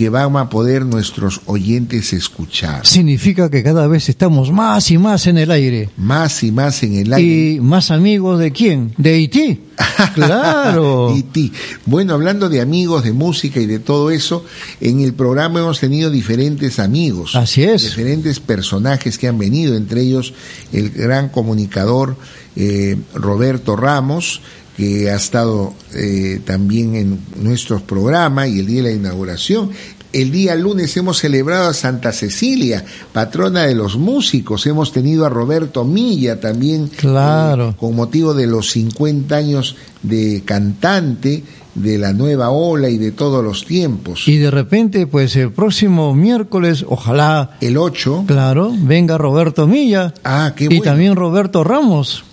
que 0.00 0.08
van 0.08 0.34
a 0.38 0.48
poder 0.48 0.86
nuestros 0.86 1.42
oyentes 1.44 2.14
escuchar. 2.14 2.86
Significa 2.86 3.50
que 3.50 3.62
cada 3.62 3.86
vez 3.86 4.08
estamos 4.08 4.50
más 4.50 4.90
y 4.90 4.96
más 4.96 5.26
en 5.26 5.36
el 5.36 5.50
aire. 5.50 5.90
Más 5.98 6.42
y 6.42 6.50
más 6.50 6.82
en 6.84 6.94
el 6.94 7.12
aire. 7.12 7.56
¿Y 7.56 7.60
más 7.60 7.90
amigos 7.90 8.38
de 8.38 8.50
quién? 8.50 8.94
¿De 8.96 9.12
Haití? 9.12 9.60
Claro. 10.14 11.14
Y 11.14 11.22
ti. 11.24 11.52
Bueno, 11.84 12.14
hablando 12.14 12.48
de 12.48 12.62
amigos, 12.62 13.04
de 13.04 13.12
música 13.12 13.60
y 13.60 13.66
de 13.66 13.78
todo 13.78 14.10
eso, 14.10 14.42
en 14.80 15.00
el 15.00 15.12
programa 15.12 15.60
hemos 15.60 15.80
tenido 15.80 16.10
diferentes 16.10 16.78
amigos. 16.78 17.36
Así 17.36 17.62
es. 17.62 17.82
Diferentes 17.82 18.40
personajes 18.40 19.18
que 19.18 19.28
han 19.28 19.36
venido, 19.36 19.76
entre 19.76 20.00
ellos 20.00 20.32
el 20.72 20.88
gran 20.88 21.28
comunicador 21.28 22.16
eh, 22.56 22.96
Roberto 23.12 23.76
Ramos, 23.76 24.40
que 24.80 25.10
ha 25.10 25.16
estado 25.16 25.74
eh, 25.94 26.40
también 26.46 26.94
en 26.94 27.18
nuestros 27.36 27.82
programas 27.82 28.48
y 28.48 28.60
el 28.60 28.66
día 28.66 28.82
de 28.82 28.88
la 28.90 28.94
inauguración. 28.96 29.70
El 30.12 30.32
día 30.32 30.56
lunes 30.56 30.96
hemos 30.96 31.18
celebrado 31.18 31.68
a 31.68 31.74
Santa 31.74 32.12
Cecilia, 32.12 32.84
patrona 33.12 33.64
de 33.66 33.74
los 33.74 33.96
músicos. 33.96 34.66
Hemos 34.66 34.90
tenido 34.90 35.24
a 35.26 35.28
Roberto 35.28 35.84
Milla 35.84 36.40
también, 36.40 36.88
Claro. 36.88 37.68
eh, 37.70 37.74
con 37.78 37.94
motivo 37.94 38.32
de 38.34 38.46
los 38.46 38.70
50 38.70 39.36
años 39.36 39.76
de 40.02 40.42
cantante 40.44 41.44
de 41.74 41.98
la 41.98 42.12
nueva 42.12 42.50
ola 42.50 42.88
y 42.88 42.96
de 42.98 43.12
todos 43.12 43.44
los 43.44 43.64
tiempos. 43.66 44.26
Y 44.26 44.38
de 44.38 44.50
repente, 44.50 45.06
pues 45.06 45.36
el 45.36 45.52
próximo 45.52 46.14
miércoles, 46.14 46.84
ojalá, 46.88 47.56
El 47.60 47.76
8, 47.76 48.24
claro, 48.26 48.72
venga 48.76 49.16
Roberto 49.18 49.66
Milla 49.68 50.12
ah, 50.24 50.54
qué 50.56 50.64
y 50.64 50.68
bueno. 50.68 50.82
también 50.82 51.14
Roberto 51.16 51.62
Ramos. 51.62 52.24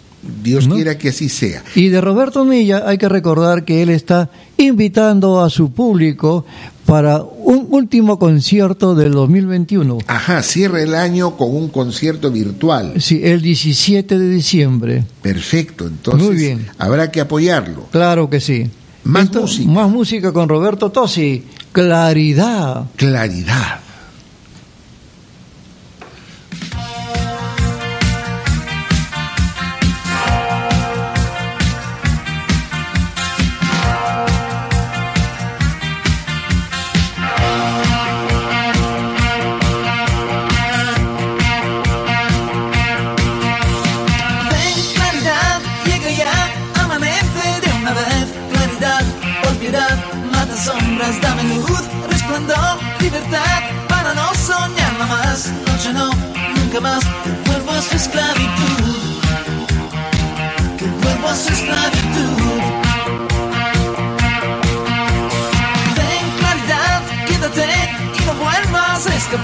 Dios 0.44 0.68
¿no? 0.68 0.76
quiera 0.76 0.98
que 0.98 1.10
así 1.10 1.30
sea. 1.30 1.64
Y 1.76 1.90
de 1.90 2.02
Roberto 2.02 2.46
Milla 2.46 2.84
hay 2.86 2.98
que 2.98 3.10
recordar 3.10 3.66
que 3.66 3.82
él 3.82 3.90
está 3.90 4.30
invitando 4.58 5.42
a 5.42 5.50
su 5.50 5.72
público 5.72 6.46
para 6.86 7.22
un 7.22 7.68
último 7.70 8.18
concierto 8.18 8.96
del 8.96 9.12
2021. 9.12 10.00
Ajá, 10.08 10.42
cierra 10.42 10.82
el 10.82 10.96
año 10.96 11.36
con 11.36 11.54
un 11.56 11.68
concierto 11.70 12.32
virtual. 12.32 12.94
Sí, 13.02 13.22
el 13.24 13.42
17 13.42 14.18
de 14.18 14.30
diciembre. 14.30 15.04
Perfecto, 15.22 15.86
entonces 15.86 16.28
Muy 16.28 16.38
bien. 16.38 16.68
habrá 16.78 17.12
que 17.12 17.20
apoyarlo. 17.22 17.88
Claro 17.92 18.30
que 18.30 18.40
sí. 18.40 18.70
Más 19.04 19.34
música. 19.34 19.70
Más 19.70 19.90
música 19.90 20.32
con 20.32 20.50
Roberto 20.50 20.90
Tosi. 20.90 21.44
Claridad. 21.72 22.86
Claridad. 22.96 23.80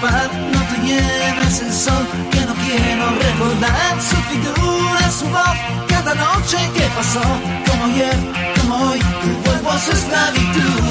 No 0.02 0.62
te 0.70 0.78
lleves 0.88 1.62
el 1.62 1.72
sol, 1.72 2.06
que 2.32 2.42
no 2.42 2.54
quiero 2.56 3.06
recordar 3.28 4.02
su 4.02 4.16
figura, 4.32 5.12
su 5.12 5.26
voz, 5.30 5.58
cada 5.88 6.16
noche 6.16 6.58
que 6.76 6.86
pasó, 6.98 7.22
como 7.68 7.86
ayer, 7.86 8.18
como 8.60 8.90
hoy, 8.90 9.00
que 9.00 9.50
vuelvo 9.50 9.70
a 9.72 9.80
su 9.80 9.92
esclavitud. 9.92 10.84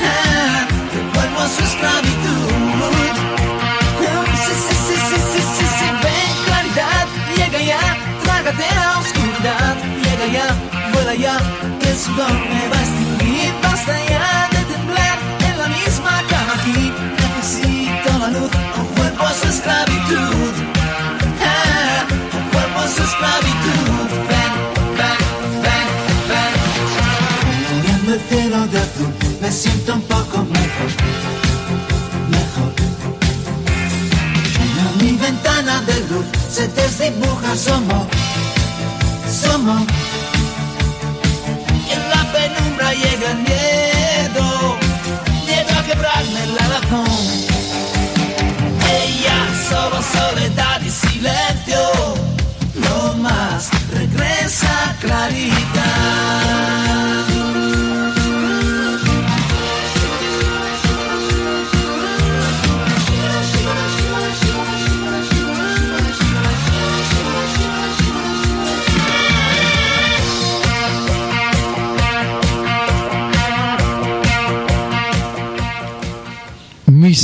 Ah, 0.00 0.66
que 0.92 0.98
vuelvo 1.18 1.40
a 1.40 1.48
su 1.48 1.62
esclavitud. 1.64 2.46
Sí, 4.46 4.52
sí, 4.68 4.74
sí, 4.86 4.96
sí, 5.08 5.18
sí, 5.32 5.40
sí, 5.56 5.66
sí, 5.78 5.86
ven 6.04 6.34
claridad, 6.46 7.06
llega 7.36 7.60
ya, 7.60 7.82
trágate 8.22 8.66
la 8.76 8.98
oscuridad, 9.00 9.74
llega 10.04 10.26
ya, 10.32 10.46
vuela 10.92 11.14
ya, 11.14 11.36
que 11.80 11.88
el 11.90 11.98
sudor 11.98 12.32
me 12.32 12.68
va 12.70 12.78
a 12.78 12.82
extinguir, 12.82 12.95
su 19.40 19.48
esclavitud, 19.48 20.54
o 22.32 22.52
vuelvo 22.52 22.78
a 22.78 22.88
su 22.88 23.02
esclavitud, 23.02 24.08
ven, 24.30 24.52
ven, 25.00 25.22
ven, 25.64 25.88
ven. 26.30 26.54
Viendo 27.82 28.14
el 28.14 28.20
cielo 28.28 28.66
de 28.68 28.78
azul, 28.78 29.12
me 29.40 29.52
siento 29.52 29.94
un 29.94 30.02
poco 30.02 30.38
mejor, 30.44 30.90
mejor. 32.30 32.72
En 34.80 35.04
mi 35.04 35.12
ventana 35.18 35.82
de 35.82 36.00
luz 36.08 36.26
se 36.50 36.68
desdibuja 36.68 37.56
somos, 37.56 38.06
somos. 39.42 40.05
Claridad. 55.00 56.46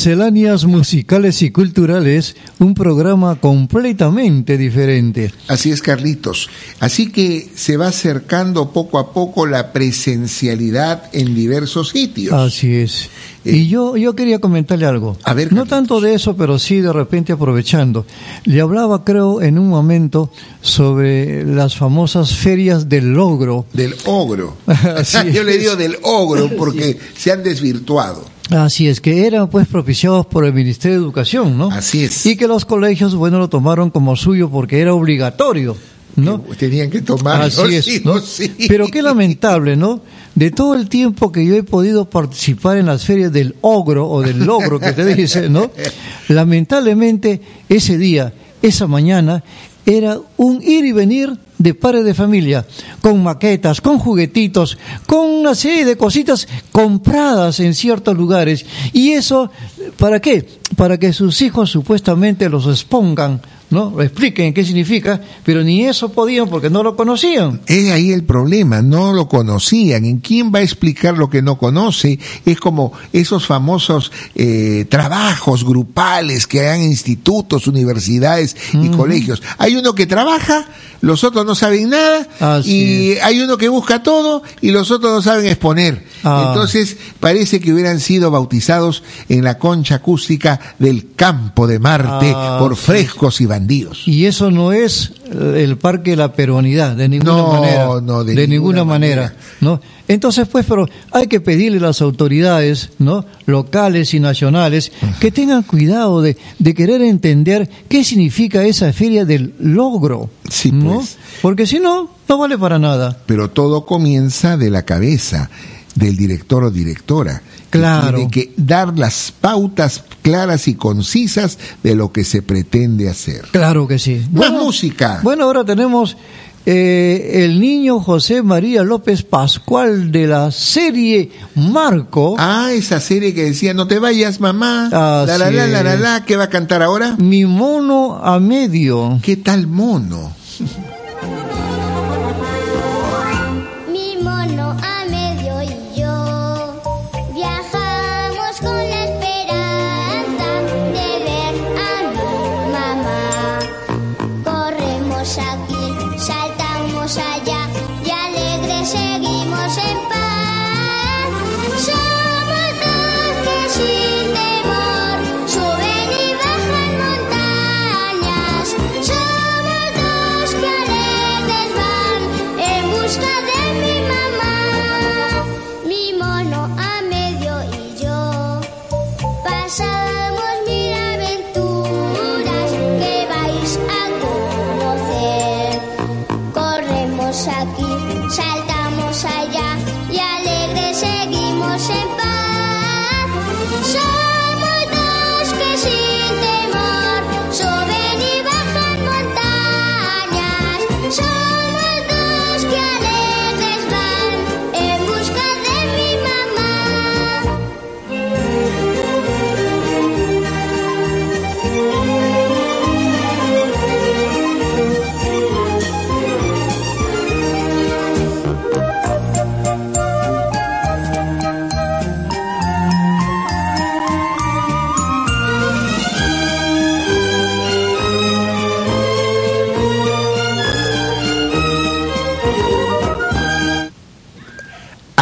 Misceláneas 0.03 0.65
musicales 0.65 1.43
y 1.43 1.53
culturales, 1.53 2.35
un 2.59 2.75
programa 2.75 3.37
completamente 3.37 4.59
diferente. 4.59 5.33
Así 5.47 5.71
es, 5.71 5.81
Carlitos. 5.81 6.51
Así 6.81 7.13
que 7.13 7.49
se 7.55 7.77
va 7.77 7.87
acercando 7.87 8.73
poco 8.73 8.99
a 8.99 9.13
poco 9.13 9.47
la 9.47 9.73
presencialidad 9.73 11.05
en 11.13 11.37
diversos 11.37 11.91
sitios. 11.91 12.35
Así 12.35 12.79
es. 12.79 13.11
Y 13.45 13.69
yo, 13.69 13.97
yo 13.97 14.17
quería 14.17 14.41
comentarle 14.41 14.87
algo. 14.87 15.17
A 15.23 15.35
ver, 15.35 15.53
no 15.53 15.67
tanto 15.67 16.01
de 16.01 16.15
eso, 16.15 16.37
pero 16.37 16.59
sí 16.59 16.81
de 16.81 16.93
repente 16.93 17.33
aprovechando. 17.33 18.05
Le 18.43 18.61
hablaba, 18.61 19.05
creo, 19.05 19.41
en 19.41 19.57
un 19.57 19.69
momento 19.69 20.33
sobre 20.63 21.45
las 21.45 21.77
famosas 21.77 22.35
ferias 22.35 22.89
del 22.89 23.13
logro. 23.13 23.67
Del 23.73 23.95
ogro. 24.07 24.57
Yo 25.33 25.45
le 25.45 25.59
digo 25.59 25.77
del 25.77 25.97
ogro 26.03 26.51
porque 26.59 26.99
se 27.17 27.31
han 27.31 27.45
desvirtuado. 27.45 28.33
Así 28.57 28.89
es, 28.89 29.01
que 29.01 29.27
eran 29.27 29.49
pues 29.49 29.67
propiciados 29.67 30.27
por 30.27 30.45
el 30.45 30.53
Ministerio 30.53 30.99
de 30.99 31.05
Educación, 31.05 31.57
¿no? 31.57 31.71
Así 31.71 32.05
es. 32.05 32.27
Y 32.27 32.37
que 32.37 32.47
los 32.47 32.65
colegios, 32.65 33.15
bueno, 33.15 33.39
lo 33.39 33.49
tomaron 33.49 33.91
como 33.91 34.17
suyo 34.17 34.51
porque 34.51 34.81
era 34.81 34.95
obligatorio, 34.95 35.77
¿no? 36.17 36.41
Tenían 36.59 36.91
que 36.91 37.03
tomarlo. 37.03 37.45
Así 37.45 37.75
es, 37.75 38.05
¿no? 38.05 38.21
sí. 38.21 38.53
Pero 38.69 38.89
qué 38.89 39.03
lamentable, 39.03 39.77
¿no? 39.77 40.01
De 40.35 40.51
todo 40.51 40.75
el 40.75 40.89
tiempo 40.89 41.33
que 41.33 41.45
yo 41.45 41.55
he 41.55 41.63
podido 41.63 42.09
participar 42.09 42.79
en 42.79 42.87
las 42.87 43.05
ferias 43.05 43.33
del 43.33 43.55
ogro 43.61 44.09
o 44.09 44.23
del 44.23 44.45
logro 44.45 44.81
que 44.81 44.93
te 44.93 45.15
dice, 45.15 45.49
¿no? 45.49 45.71
Lamentablemente 46.29 47.41
ese 47.69 47.99
día, 47.99 48.33
esa 48.63 48.87
mañana, 48.87 49.43
era 49.85 50.19
un 50.37 50.63
ir 50.63 50.85
y 50.85 50.93
venir 50.93 51.37
de 51.63 51.75
padres 51.75 52.05
de 52.05 52.15
familia, 52.15 52.67
con 53.01 53.23
maquetas, 53.23 53.81
con 53.81 53.99
juguetitos, 53.99 54.79
con 55.07 55.27
una 55.27 55.55
serie 55.55 55.85
de 55.85 55.97
cositas 55.97 56.49
compradas 56.71 57.61
en 57.61 57.75
ciertos 57.75 58.17
lugares. 58.17 58.65
¿Y 58.93 59.13
eso 59.13 59.51
para 59.97 60.21
qué? 60.21 60.47
Para 60.77 60.99
que 60.99 61.13
sus 61.13 61.41
hijos 61.43 61.71
supuestamente 61.71 62.49
los 62.49 62.67
expongan, 62.67 63.41
¿no? 63.73 63.91
Lo 63.97 64.03
expliquen 64.03 64.55
qué 64.55 64.65
significa, 64.65 65.21
pero 65.45 65.65
ni 65.65 65.85
eso 65.85 66.13
podían 66.13 66.49
porque 66.49 66.71
no 66.71 66.83
lo 66.85 66.95
conocían. 66.95 67.61
Es 67.67 67.91
ahí 67.91 68.13
el 68.13 68.23
problema, 68.25 68.83
no 68.83 69.13
lo 69.13 69.27
conocían. 69.29 70.05
¿En 70.05 70.19
quién 70.19 70.53
va 70.55 70.61
a 70.61 70.63
explicar 70.63 71.19
lo 71.19 71.29
que 71.29 71.43
no 71.43 71.59
conoce? 71.59 72.19
Es 72.47 72.61
como 72.61 72.93
esos 73.13 73.47
famosos 73.47 74.13
eh, 74.35 74.87
trabajos 74.89 75.65
grupales 75.65 76.47
que 76.47 76.61
hagan 76.61 76.83
institutos, 76.83 77.67
universidades 77.67 78.57
y 78.75 78.89
colegios. 78.91 79.43
Hay 79.59 79.75
uno 79.77 79.95
que 79.95 80.07
trabaja, 80.07 80.67
los 81.01 81.25
otros 81.25 81.45
no 81.45 81.55
saben 81.55 81.91
nada, 81.91 82.29
y 82.65 83.15
hay 83.23 83.41
uno 83.41 83.57
que 83.57 83.69
busca 83.69 84.03
todo 84.03 84.43
y 84.61 84.71
los 84.71 84.91
otros 84.91 85.13
no 85.13 85.23
saben 85.23 85.47
exponer. 85.47 86.05
Ah. 86.25 86.45
Entonces 86.49 86.97
parece 87.19 87.59
que 87.61 87.73
hubieran 87.73 87.99
sido 88.01 88.31
bautizados 88.31 89.03
en 89.29 89.43
la 89.45 89.59
concha 89.59 89.97
acústica 89.97 90.61
del 90.79 91.15
campo 91.17 91.67
de 91.67 91.79
Marte 91.79 92.33
Ah, 92.35 92.57
por 92.59 92.77
sí. 92.77 92.83
frescos 92.85 93.41
y 93.41 93.47
bandidos. 93.63 94.03
Y 94.07 94.27
eso 94.27 94.51
no 94.51 94.73
es 94.73 95.13
eh, 95.33 95.63
el 95.65 95.77
parque 95.79 96.11
de 96.13 96.17
la 96.17 96.33
peruanidad, 96.33 96.97
de 96.97 97.09
ninguna 97.09 97.33
No, 97.33 97.53
manera. 97.53 97.85
no, 98.03 98.25
de 98.25 98.35
de, 98.35 98.49
ninguna 98.49 98.79
ninguna, 98.81 98.85
manera. 98.85 99.35
¿no? 99.61 99.81
Entonces, 100.09 100.49
pues, 100.49 100.67
pero 100.69 100.89
hay 101.13 101.27
que 101.29 101.41
pedirle 101.41 101.79
a 101.79 101.83
las 101.83 102.01
autoridades, 102.03 102.91
¿no? 102.99 103.25
locales 103.47 104.13
y 104.15 104.21
nacionales, 104.21 104.91
que 105.21 105.31
tengan 105.31 105.63
cuidado 105.63 106.21
de, 106.23 106.37
de 106.59 106.75
querer 106.75 107.03
entender 107.03 107.69
qué 107.89 108.05
significa 108.05 108.65
esa 108.65 108.93
feria 108.93 109.25
del 109.25 109.55
logro. 109.61 110.29
¿no? 110.73 110.95
pues. 110.97 111.17
Porque 111.41 111.67
si 111.67 111.79
no, 111.79 112.11
no 112.29 112.39
vale 112.39 112.59
para 112.59 112.79
nada. 112.79 113.17
pero 113.27 113.51
todo 113.51 113.87
comienza 113.87 114.57
de 114.57 114.71
la 114.71 114.83
cabeza 114.83 115.51
del 115.95 116.17
director 116.17 116.65
o 116.65 116.71
directora. 116.71 117.43
Claro. 117.73 118.19
Tiene 118.19 118.31
que 118.31 118.53
dar 118.57 118.99
las 118.99 119.33
pautas 119.33 120.05
claras 120.21 120.69
y 120.69 120.75
concisas 120.75 121.59
de 121.83 121.95
lo 121.95 122.13
que 122.13 122.23
se 122.23 122.43
pretende 122.43 123.09
hacer. 123.09 123.47
Claro 123.51 123.89
que 123.89 123.99
sí. 123.99 124.23
Más 124.31 124.53
música. 124.53 125.21
Bueno, 125.23 125.45
ahora 125.45 125.65
tenemos 125.65 126.19
eh, 126.67 127.45
el 127.45 127.59
niño 127.59 127.99
José 127.99 128.43
María 128.43 128.83
López 128.83 129.23
Pascual 129.23 130.13
de 130.13 130.27
la 130.27 130.51
serie 130.51 131.31
Marco. 131.55 132.37
Ah, 132.39 132.71
esa 132.73 133.01
serie 133.01 133.33
que 133.33 133.45
decía, 133.45 133.73
no 133.73 133.89
te 133.89 133.99
vayas, 133.99 134.39
mamá. 134.39 134.89
La, 134.93 135.25
la, 135.27 135.51
la, 135.51 135.67
la, 135.67 135.83
la, 135.83 135.97
la, 135.97 136.25
¿qué 136.27 136.37
va 136.37 136.45
a 136.45 136.51
cantar 136.51 136.83
ahora? 136.83 137.17
Mi 137.19 137.47
mono 137.47 138.21
a 138.23 138.39
medio. 138.39 139.19
¿Qué 139.23 139.37
tal 139.39 139.67
mono? 139.67 140.35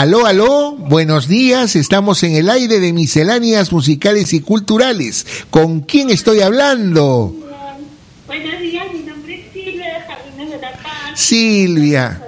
Aló, 0.01 0.25
aló, 0.25 0.77
buenos 0.79 1.29
días, 1.29 1.77
estamos 1.77 2.23
en 2.23 2.35
el 2.35 2.49
aire 2.49 2.81
de 2.81 2.95
misceláneas 2.95 3.71
musicales 3.71 4.33
y 4.33 4.41
culturales. 4.41 5.27
¿Con 5.51 5.81
quién 5.81 6.09
estoy 6.09 6.41
hablando? 6.41 7.35
Buenos 8.27 8.61
días, 8.63 8.87
mi 8.95 9.01
nombre 9.01 9.35
es 9.35 9.53
Silvia 9.53 9.85
de 9.85 10.01
Jardines 10.01 10.51
de 10.53 10.59
la 10.59 10.73
Paz. 10.73 11.21
Silvia. 11.21 12.23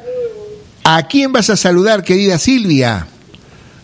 ¿A 0.84 1.08
quién 1.08 1.32
vas 1.32 1.48
a 1.48 1.56
saludar, 1.56 2.04
querida 2.04 2.36
Silvia? 2.36 3.06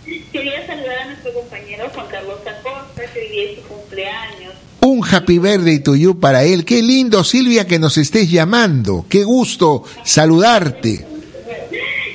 Quería 0.04 0.66
saludar 0.66 0.98
a 0.98 1.06
nuestro 1.06 1.32
compañero 1.32 1.90
Juan 1.94 2.06
Carlos 2.10 2.40
Acosta, 2.40 3.02
que 3.14 3.20
hoy 3.20 3.28
día 3.30 3.44
es 3.44 3.56
su 3.56 3.62
cumpleaños. 3.68 4.52
Un 4.82 5.02
happy 5.02 5.38
birthday 5.38 5.78
to 5.78 5.96
you 5.96 6.20
para 6.20 6.44
él. 6.44 6.66
Qué 6.66 6.82
lindo, 6.82 7.24
Silvia, 7.24 7.66
que 7.66 7.78
nos 7.78 7.96
estés 7.96 8.30
llamando. 8.30 9.06
Qué 9.08 9.24
gusto 9.24 9.84
saludarte. 10.04 11.06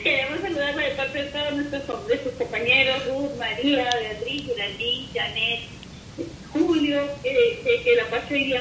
Queremos 0.03 0.41
saludarla 0.41 0.83
de 0.83 0.91
parte 0.95 1.23
de 1.23 1.29
todos 1.31 1.53
nuestros 1.53 2.07
de 2.07 2.23
sus 2.23 2.33
compañeros, 2.33 3.05
Ruth, 3.07 3.37
María, 3.39 3.89
Beatriz, 3.99 4.43
Geraldine, 4.47 5.07
Janet, 5.13 5.59
Julio, 6.51 7.01
eh, 7.23 7.59
que, 7.63 7.83
que 7.83 7.95
la 7.95 8.05
pase 8.09 8.33
hoy 8.35 8.53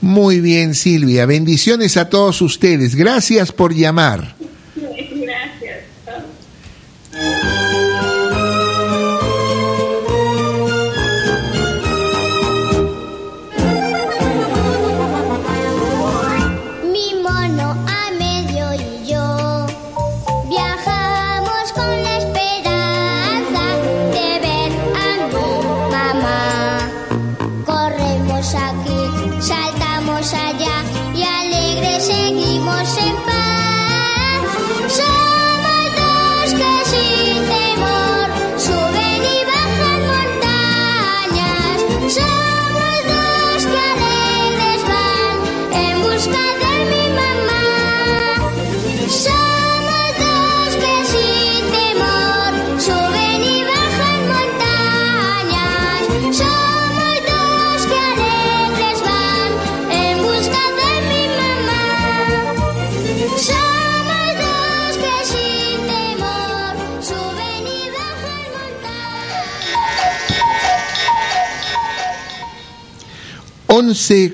Muy 0.00 0.40
bien, 0.40 0.74
Silvia. 0.74 1.26
Bendiciones 1.26 1.96
a 1.96 2.08
todos 2.08 2.40
ustedes. 2.42 2.94
Gracias 2.94 3.52
por 3.52 3.74
llamar. 3.74 4.37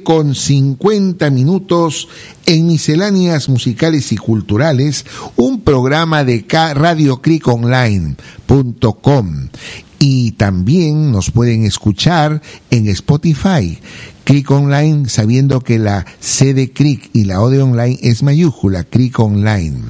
Con 0.05 0.37
50 0.37 1.31
minutos 1.31 2.07
en 2.47 2.67
misceláneas 2.69 3.49
musicales 3.49 4.13
y 4.13 4.17
culturales, 4.17 5.05
un 5.37 5.63
programa 5.63 6.23
de 6.23 6.47
K- 6.47 6.75
radiocriconline.com 6.75 9.49
y 9.99 10.33
también 10.33 11.13
nos 11.13 11.31
pueden 11.31 11.65
escuchar 11.65 12.43
en 12.71 12.89
Spotify. 12.89 13.79
Cric 14.25 14.51
Online, 14.51 15.09
sabiendo 15.09 15.61
que 15.61 15.79
la 15.79 16.05
C 16.21 16.55
de 16.55 16.73
Cric 16.73 17.11
y 17.13 17.25
la 17.25 17.41
O 17.41 17.51
de 17.51 17.63
Online 17.63 17.99
es 18.03 18.23
mayúscula, 18.23 18.85
Cric 18.85 19.19
Online. 19.19 19.81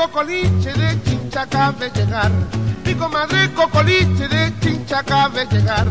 Cocoliche 0.00 0.72
de 0.72 0.98
Chincha 1.02 1.46
cabe 1.46 1.90
llegar. 1.94 2.32
Mi 2.86 2.94
comadre 2.94 3.52
Cocoliche 3.52 4.28
de 4.28 4.50
Chincha 4.58 5.02
cabe 5.02 5.46
llegar. 5.50 5.86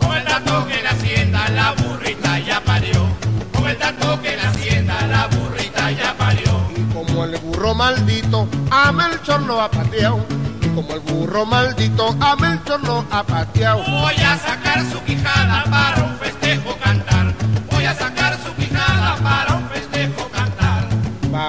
Con 0.00 0.16
el 0.16 0.24
dato 0.24 0.66
que 0.66 0.82
la 0.82 0.90
hacienda 0.90 1.48
la 1.50 1.72
burrita 1.74 2.40
ya 2.40 2.60
parió. 2.60 3.06
Con 3.54 3.68
el 3.68 3.78
dato 3.78 4.20
que 4.20 4.36
la 4.36 4.48
hacienda 4.50 5.06
la 5.06 5.28
burrita 5.28 5.92
ya 5.92 6.12
parió. 6.14 6.60
Y 6.76 6.92
como 6.92 7.24
el 7.24 7.38
burro 7.38 7.72
maldito 7.72 8.48
a 8.72 8.90
Melchor 8.90 9.42
lo 9.42 9.60
ha 9.60 9.70
pateado. 9.70 10.26
Y 10.60 10.66
como 10.74 10.92
el 10.94 11.00
burro 11.00 11.46
maldito 11.46 12.16
a 12.20 12.34
Melchor 12.34 12.82
lo 12.82 13.06
ha 13.12 13.22
pateado. 13.22 13.84
Voy 13.84 14.16
a 14.16 14.38
sacar 14.38 14.84
su 14.90 15.00
quijada 15.04 15.62
para 15.70 16.02
un 16.02 16.18
festejo 16.18 16.41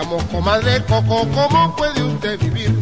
Vamos, 0.03 0.23
comadre 0.25 0.83
Coco, 0.83 1.25
¿cómo 1.33 1.75
puede 1.77 2.03
usted 2.03 2.37
vivir? 2.37 2.77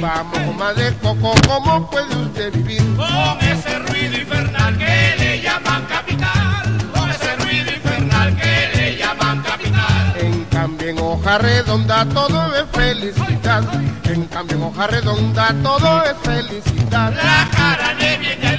Vamos, 0.00 0.38
comadre 0.40 0.92
Coco, 1.00 1.32
¿cómo 1.46 1.88
puede 1.88 2.16
usted 2.16 2.52
vivir? 2.52 2.82
Con 2.96 3.38
ese 3.40 3.78
ruido 3.78 4.18
infernal 4.18 4.76
que 4.76 5.14
le 5.16 5.40
llaman 5.42 5.84
capital. 5.86 6.90
Con 6.92 7.08
ese 7.08 7.36
ruido 7.36 7.72
infernal 7.72 8.36
que 8.36 8.70
le 8.74 8.96
llaman 8.96 9.42
capital. 9.42 10.14
En 10.16 10.44
cambio 10.46 10.88
en 10.88 10.98
hoja 10.98 11.38
redonda 11.38 12.04
todo 12.06 12.56
es 12.56 12.64
felicidad. 12.72 13.62
En 14.04 14.24
cambio 14.24 14.56
en 14.56 14.62
hoja 14.64 14.86
redonda 14.88 15.54
todo 15.62 16.02
es 16.04 16.16
felicidad. 16.24 17.14
La 17.14 17.46
jarané 17.56 18.18
viene 18.18 18.48
al 18.48 18.55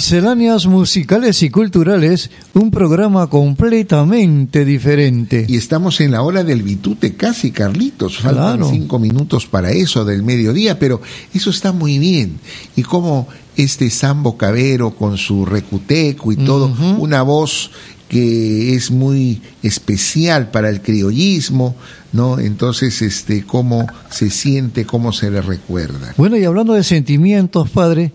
Misceláneas 0.00 0.64
musicales 0.66 1.42
y 1.42 1.50
culturales, 1.50 2.30
un 2.54 2.70
programa 2.70 3.26
completamente 3.26 4.64
diferente. 4.64 5.44
Y 5.46 5.58
estamos 5.58 6.00
en 6.00 6.12
la 6.12 6.22
hora 6.22 6.42
del 6.42 6.62
bitute 6.62 7.16
casi, 7.16 7.50
Carlitos. 7.50 8.16
Faltan 8.16 8.56
Claro. 8.56 8.70
cinco 8.70 8.98
minutos 8.98 9.44
para 9.44 9.72
eso 9.72 10.06
del 10.06 10.22
mediodía, 10.22 10.78
pero 10.78 11.02
eso 11.34 11.50
está 11.50 11.72
muy 11.72 11.98
bien. 11.98 12.40
Y 12.76 12.82
como 12.82 13.28
este 13.58 13.90
Sambo 13.90 14.38
Cabero 14.38 14.92
con 14.92 15.18
su 15.18 15.44
recuteco 15.44 16.32
y 16.32 16.36
todo, 16.36 16.74
una 16.96 17.20
voz 17.20 17.70
que 18.08 18.74
es 18.74 18.90
muy 18.90 19.42
especial 19.62 20.50
para 20.50 20.70
el 20.70 20.80
criollismo, 20.80 21.76
¿no? 22.14 22.38
Entonces, 22.38 23.02
este, 23.02 23.44
cómo 23.44 23.86
se 24.08 24.30
siente, 24.30 24.86
cómo 24.86 25.12
se 25.12 25.30
le 25.30 25.42
recuerda. 25.42 26.14
Bueno, 26.16 26.38
y 26.38 26.44
hablando 26.44 26.72
de 26.72 26.84
sentimientos, 26.84 27.68
padre, 27.68 28.12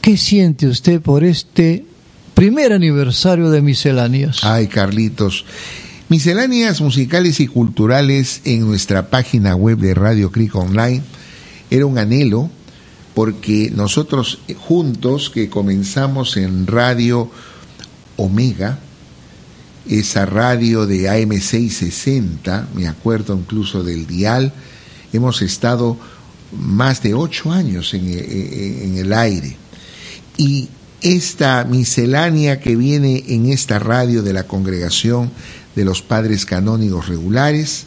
¿qué 0.00 0.16
siente 0.16 0.66
usted 0.66 1.00
por 1.00 1.24
este 1.24 1.84
primer 2.34 2.72
aniversario 2.72 3.50
de 3.50 3.62
Misceláneas? 3.62 4.44
Ay, 4.44 4.66
Carlitos. 4.68 5.44
Misceláneas 6.08 6.80
musicales 6.80 7.40
y 7.40 7.46
culturales 7.48 8.40
en 8.44 8.66
nuestra 8.66 9.10
página 9.10 9.54
web 9.54 9.78
de 9.78 9.92
Radio 9.94 10.32
Cric 10.32 10.54
Online 10.54 11.02
era 11.70 11.84
un 11.84 11.98
anhelo 11.98 12.50
porque 13.14 13.70
nosotros 13.74 14.38
juntos 14.56 15.28
que 15.28 15.50
comenzamos 15.50 16.36
en 16.38 16.66
Radio 16.66 17.30
Omega, 18.16 18.78
esa 19.88 20.24
radio 20.24 20.86
de 20.86 21.10
AM660, 21.10 22.66
me 22.74 22.86
acuerdo 22.88 23.34
incluso 23.36 23.82
del 23.82 24.06
dial, 24.06 24.52
hemos 25.12 25.42
estado 25.42 25.98
más 26.56 27.02
de 27.02 27.14
ocho 27.14 27.52
años 27.52 27.92
en, 27.94 28.08
en- 28.08 28.80
en 28.82 28.96
el 28.98 29.12
aire. 29.12 29.56
Y 30.38 30.68
esta 31.02 31.64
miscelánea 31.64 32.58
que 32.60 32.74
viene 32.74 33.24
en 33.28 33.52
esta 33.52 33.78
radio 33.78 34.22
de 34.22 34.32
la 34.32 34.44
congregación 34.44 35.30
de 35.76 35.84
los 35.84 36.00
padres 36.02 36.46
canónigos 36.46 37.08
regulares, 37.08 37.84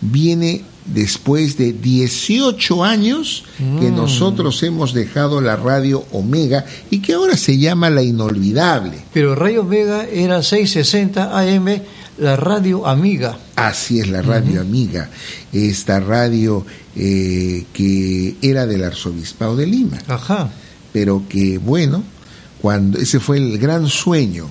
viene 0.00 0.62
después 0.86 1.58
de 1.58 1.72
18 1.72 2.84
años 2.84 3.42
que 3.80 3.90
Mm. 3.90 3.96
nosotros 3.96 4.62
hemos 4.62 4.94
dejado 4.94 5.40
la 5.40 5.56
radio 5.56 6.04
Omega 6.12 6.64
y 6.90 7.00
que 7.00 7.14
ahora 7.14 7.36
se 7.36 7.58
llama 7.58 7.90
La 7.90 8.02
Inolvidable. 8.02 8.98
Pero 9.12 9.34
Radio 9.34 9.62
Omega 9.62 10.04
era 10.04 10.42
660 10.42 11.36
AM, 11.38 11.82
la 12.18 12.36
radio 12.36 12.86
amiga. 12.86 13.36
Así 13.56 13.98
es 14.00 14.08
la 14.08 14.22
radio 14.22 14.60
amiga, 14.60 15.10
esta 15.52 15.98
radio 15.98 16.64
eh, 16.94 17.64
que 17.72 18.36
era 18.40 18.64
del 18.66 18.84
arzobispado 18.84 19.56
de 19.56 19.66
Lima. 19.66 19.98
Ajá. 20.06 20.50
Pero 20.96 21.24
que, 21.28 21.58
bueno, 21.58 22.02
cuando 22.62 22.98
ese 22.98 23.20
fue 23.20 23.36
el 23.36 23.58
gran 23.58 23.86
sueño 23.86 24.48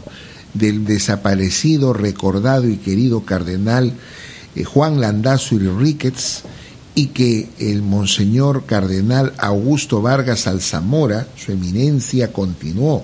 del 0.53 0.85
desaparecido, 0.85 1.91
recordado 1.91 2.69
y 2.69 2.77
querido 2.77 3.21
cardenal 3.21 3.93
eh, 4.55 4.63
Juan 4.63 5.01
Landazzo 5.01 5.55
y 5.55 5.67
Ricketts, 5.67 6.43
y 6.93 7.07
que 7.07 7.49
el 7.57 7.81
monseñor 7.81 8.67
cardenal 8.67 9.33
Augusto 9.39 10.03
Vargas 10.03 10.45
Alzamora, 10.45 11.27
su 11.35 11.51
eminencia, 11.51 12.31
continuó. 12.31 13.03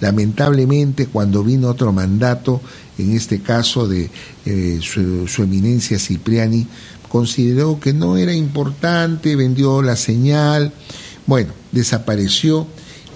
Lamentablemente, 0.00 1.08
cuando 1.08 1.44
vino 1.44 1.68
otro 1.68 1.92
mandato, 1.92 2.62
en 2.96 3.14
este 3.14 3.42
caso 3.42 3.86
de 3.86 4.08
eh, 4.46 4.78
su, 4.80 5.28
su 5.28 5.42
eminencia 5.42 5.98
Cipriani, 5.98 6.66
consideró 7.10 7.78
que 7.80 7.92
no 7.92 8.16
era 8.16 8.32
importante, 8.32 9.36
vendió 9.36 9.82
la 9.82 9.94
señal, 9.94 10.72
bueno, 11.26 11.52
desapareció 11.72 12.66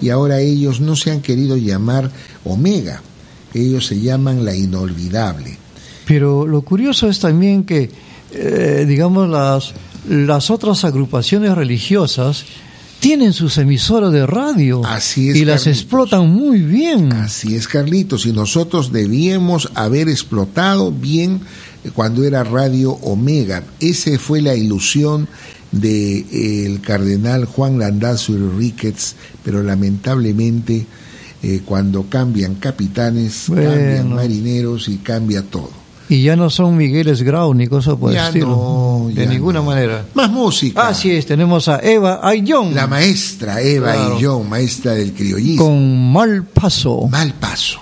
y 0.01 0.09
ahora 0.09 0.39
ellos 0.39 0.81
no 0.81 0.95
se 0.95 1.11
han 1.11 1.21
querido 1.21 1.57
llamar 1.57 2.11
Omega, 2.43 3.01
ellos 3.53 3.87
se 3.87 3.99
llaman 3.99 4.43
la 4.43 4.55
inolvidable. 4.55 5.57
Pero 6.05 6.45
lo 6.45 6.61
curioso 6.61 7.07
es 7.07 7.19
también 7.19 7.63
que, 7.63 7.89
eh, 8.31 8.85
digamos, 8.87 9.29
las, 9.29 9.73
las 10.09 10.49
otras 10.49 10.83
agrupaciones 10.83 11.55
religiosas 11.55 12.45
tienen 12.99 13.33
sus 13.33 13.57
emisoras 13.57 14.13
de 14.13 14.25
radio 14.25 14.81
Así 14.85 15.29
es, 15.29 15.35
y 15.35 15.43
las 15.43 15.67
explotan 15.67 16.29
muy 16.29 16.61
bien. 16.61 17.11
Así 17.11 17.55
es, 17.55 17.67
Carlitos, 17.67 18.25
y 18.25 18.31
nosotros 18.31 18.93
debíamos 18.93 19.69
haber 19.75 20.07
explotado 20.07 20.91
bien 20.91 21.41
cuando 21.95 22.23
era 22.23 22.45
Radio 22.45 22.91
Omega. 22.93 23.63
Esa 23.81 24.17
fue 24.17 24.41
la 24.41 24.55
ilusión 24.55 25.27
del 25.73 26.79
cardenal 26.81 27.45
Juan 27.45 27.79
Landazzo 27.79 28.33
y 28.33 28.37
Ricketts, 28.57 29.15
pero 29.43 29.61
lamentablemente 29.63 30.85
eh, 31.41 31.61
cuando 31.65 32.03
cambian 32.03 32.55
capitanes, 32.55 33.45
cambian 33.47 34.13
marineros 34.13 34.87
y 34.87 34.97
cambia 34.97 35.41
todo. 35.41 35.69
Y 36.09 36.21
ya 36.23 36.35
no 36.35 36.49
son 36.49 36.77
Migueles 36.77 37.21
Grau 37.23 37.53
ni 37.53 37.65
cosas 37.67 37.95
por 37.95 38.11
el 38.11 38.17
Ya 38.17 38.27
estilo. 38.27 38.47
no, 38.47 39.09
de 39.13 39.25
ninguna 39.25 39.59
no. 39.59 39.65
manera. 39.65 40.05
Más 40.13 40.29
música. 40.29 40.89
Así 40.89 41.09
es, 41.11 41.25
tenemos 41.25 41.67
a 41.69 41.79
Eva 41.79 42.19
Ayllón. 42.21 42.75
La 42.75 42.87
maestra 42.87 43.61
Eva 43.61 43.93
Claro. 43.93 44.19
yo, 44.19 44.39
maestra 44.43 44.93
del 44.93 45.13
criollismo. 45.13 45.63
Con 45.65 46.11
mal 46.11 46.43
paso. 46.43 47.07
Mal 47.09 47.33
paso. 47.33 47.79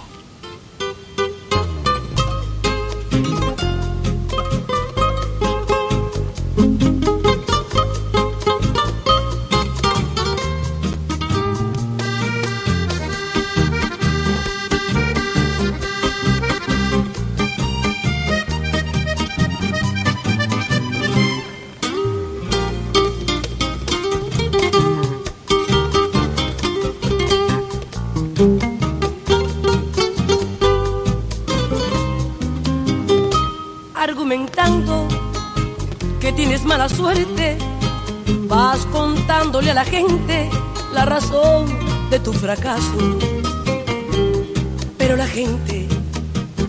Pero 44.98 45.16
la 45.16 45.26
gente 45.26 45.88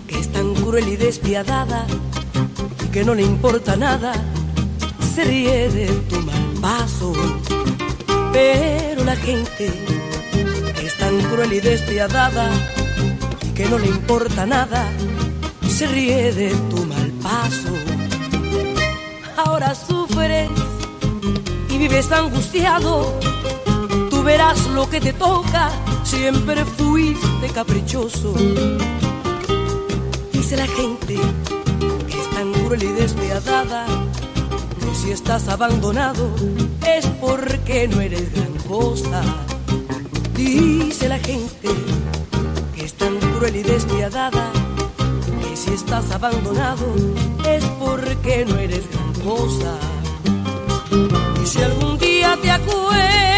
que 0.07 0.17
es 0.17 0.31
tan 0.31 0.53
cruel 0.53 0.87
y 0.87 0.95
despiadada 0.95 1.85
y 2.85 2.87
que 2.87 3.03
no 3.03 3.13
le 3.13 3.23
importa 3.23 3.75
nada, 3.75 4.13
se 5.13 5.25
ríe 5.25 5.67
de 5.69 5.87
tu 6.09 6.21
mal 6.21 6.53
paso. 6.61 7.11
Pero 8.31 9.03
la 9.03 9.17
gente 9.17 9.73
que 10.79 10.85
es 10.85 10.97
tan 10.97 11.19
cruel 11.23 11.51
y 11.51 11.59
despiadada 11.59 12.49
y 13.45 13.49
que 13.49 13.65
no 13.65 13.77
le 13.77 13.87
importa 13.87 14.45
nada, 14.45 14.89
se 15.67 15.85
ríe 15.87 16.31
de 16.31 16.51
tu 16.69 16.85
mal 16.85 17.11
paso. 17.21 17.73
Ahora 19.35 19.75
sufres 19.75 20.49
y 21.69 21.77
vives 21.77 22.09
angustiado. 22.09 23.32
Verás 24.23 24.65
lo 24.67 24.89
que 24.89 25.01
te 25.01 25.11
toca, 25.11 25.69
siempre 26.05 26.63
fuiste 26.63 27.47
caprichoso. 27.53 28.33
Dice 30.31 30.55
la 30.55 30.65
gente 30.65 31.17
que 32.07 32.21
es 32.21 32.29
tan 32.33 32.53
cruel 32.53 32.83
y 32.83 32.91
despiadada, 32.93 33.85
que 34.79 34.95
si 34.95 35.11
estás 35.11 35.49
abandonado 35.49 36.33
es 36.87 37.05
porque 37.19 37.89
no 37.89 37.99
eres 37.99 38.33
gran 38.33 38.53
cosa. 38.67 39.21
Dice 40.35 41.09
la 41.09 41.19
gente 41.19 41.69
que 42.75 42.85
es 42.85 42.93
tan 42.93 43.17
cruel 43.17 43.57
y 43.57 43.63
despiadada, 43.63 44.51
que 45.41 45.57
si 45.57 45.73
estás 45.73 46.09
abandonado 46.11 46.85
es 47.45 47.63
porque 47.77 48.45
no 48.45 48.55
eres 48.57 48.85
gran 48.89 49.13
cosa. 49.25 49.77
Y 51.43 51.45
si 51.45 51.61
algún 51.61 51.97
día 51.97 52.37
te 52.41 52.51
acuerdas 52.51 53.32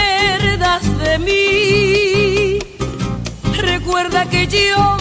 de 0.83 1.19
mí, 1.19 2.59
recuerda 3.57 4.29
que 4.29 4.45
yo 4.47 4.97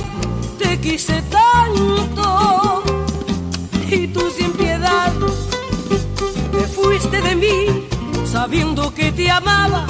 te 0.59 0.79
quise 0.81 1.21
tanto 1.23 2.83
y 3.91 4.07
tú 4.09 4.31
sin 4.37 4.53
piedad 4.53 5.13
te 6.53 6.67
fuiste 6.69 7.21
de 7.21 7.35
mí 7.35 7.87
sabiendo 8.25 8.95
que 8.95 9.11
te 9.11 9.29
amaba, 9.29 9.85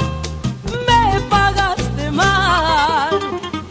me 0.87 1.21
pagaste 1.29 2.11
mal 2.11 3.21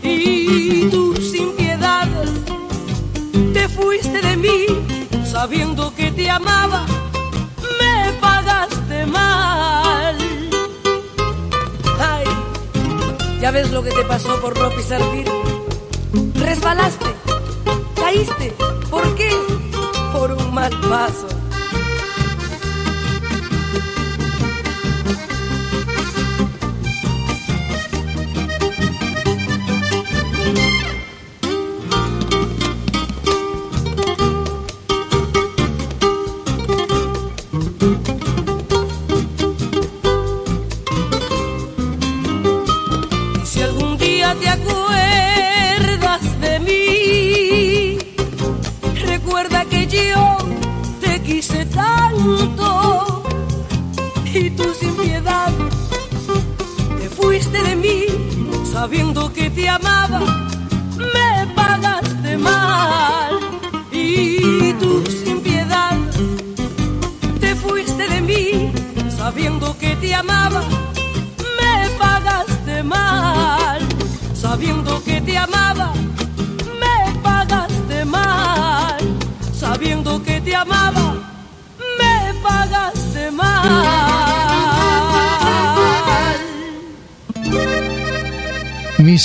y 0.03 0.88
tú 0.89 1.16
sin 1.16 1.53
te 3.53 3.70
fuiste 3.70 4.22
de 4.22 4.38
mí 4.38 4.66
sabiendo 5.26 5.93
que 5.95 6.11
te 6.11 6.30
amaba, 6.30 6.86
ves 13.54 13.72
lo 13.72 13.84
que 13.84 13.91
te 13.91 14.04
pasó 14.06 14.41
por 14.41 14.58
no 14.58 14.70
pisar? 14.72 14.99
Resbalaste, 16.34 17.06
caíste. 17.95 18.51
¿Por 18.89 19.16
qué? 19.16 19.30
Por 20.12 20.32
un 20.32 20.54
mal 20.54 20.72
paso. 20.89 21.28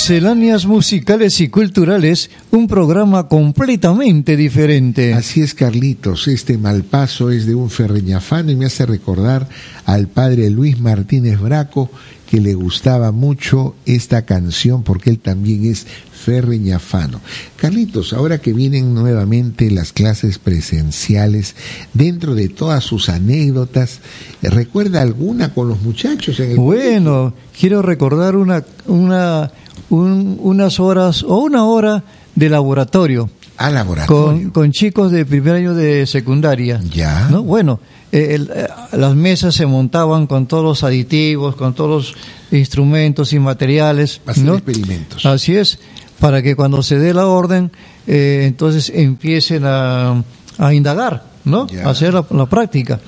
Misceláneas 0.09 0.65
musicales 0.65 1.39
y 1.39 1.49
culturales, 1.49 2.31
un 2.49 2.67
programa 2.67 3.27
completamente 3.27 4.35
diferente. 4.35 5.13
Así 5.13 5.41
es, 5.41 5.53
Carlitos. 5.53 6.27
Este 6.27 6.57
malpaso 6.57 7.29
es 7.29 7.45
de 7.45 7.53
un 7.53 7.69
ferreñafano 7.69 8.49
y 8.49 8.55
me 8.55 8.65
hace 8.65 8.87
recordar 8.87 9.47
al 9.85 10.07
padre 10.07 10.49
Luis 10.49 10.79
Martínez 10.79 11.39
Braco, 11.39 11.91
que 12.27 12.41
le 12.41 12.55
gustaba 12.55 13.11
mucho 13.11 13.75
esta 13.85 14.23
canción 14.23 14.81
porque 14.81 15.11
él 15.11 15.19
también 15.19 15.65
es 15.65 15.85
ferreñafano. 16.19 17.21
Carlitos, 17.55 18.11
ahora 18.13 18.39
que 18.39 18.51
vienen 18.51 18.95
nuevamente 18.95 19.69
las 19.69 19.93
clases 19.93 20.39
presenciales, 20.39 21.55
dentro 21.93 22.33
de 22.33 22.49
todas 22.49 22.83
sus 22.83 23.09
anécdotas, 23.09 23.99
¿recuerda 24.41 25.01
alguna 25.01 25.53
con 25.53 25.69
los 25.69 25.81
muchachos 25.81 26.39
en 26.39 26.51
el 26.51 26.57
Bueno, 26.57 27.35
quiero 27.57 27.81
recordar 27.81 28.35
una, 28.35 28.63
una, 28.85 29.51
un- 29.89 30.37
unas 30.41 30.79
horas 30.79 31.23
o 31.23 31.37
una 31.39 31.65
hora 31.65 32.03
de 32.35 32.49
laboratorio. 32.49 33.29
Ah, 33.57 33.69
laboratorio. 33.69 34.43
Con, 34.43 34.49
con 34.51 34.71
chicos 34.71 35.11
de 35.11 35.25
primer 35.25 35.55
año 35.55 35.73
de 35.73 36.05
secundaria. 36.07 36.79
Ya. 36.93 37.27
¿no? 37.29 37.43
Bueno, 37.43 37.79
eh, 38.11 38.29
el- 38.35 38.51
eh, 38.55 38.67
las 38.93 39.15
mesas 39.15 39.53
se 39.55 39.65
montaban 39.65 40.27
con 40.27 40.45
todos 40.47 40.63
los 40.63 40.83
aditivos, 40.83 41.55
con 41.55 41.73
todos 41.73 41.89
los 41.89 42.57
instrumentos 42.57 43.33
y 43.33 43.39
materiales. 43.39 44.21
Hacer 44.25 44.43
¿no? 44.45 44.53
experimentos. 44.55 45.25
Así 45.25 45.55
es, 45.55 45.79
para 46.19 46.41
que 46.41 46.55
cuando 46.55 46.81
se 46.83 46.97
dé 46.97 47.13
la 47.13 47.27
orden, 47.27 47.71
eh, 48.07 48.45
entonces 48.47 48.91
empiecen 48.95 49.63
a, 49.65 50.23
a 50.57 50.73
indagar, 50.73 51.25
¿no? 51.43 51.67
Ya. 51.67 51.85
A 51.85 51.89
hacer 51.91 52.13
la, 52.13 52.25
la 52.31 52.45
práctica. 52.45 52.99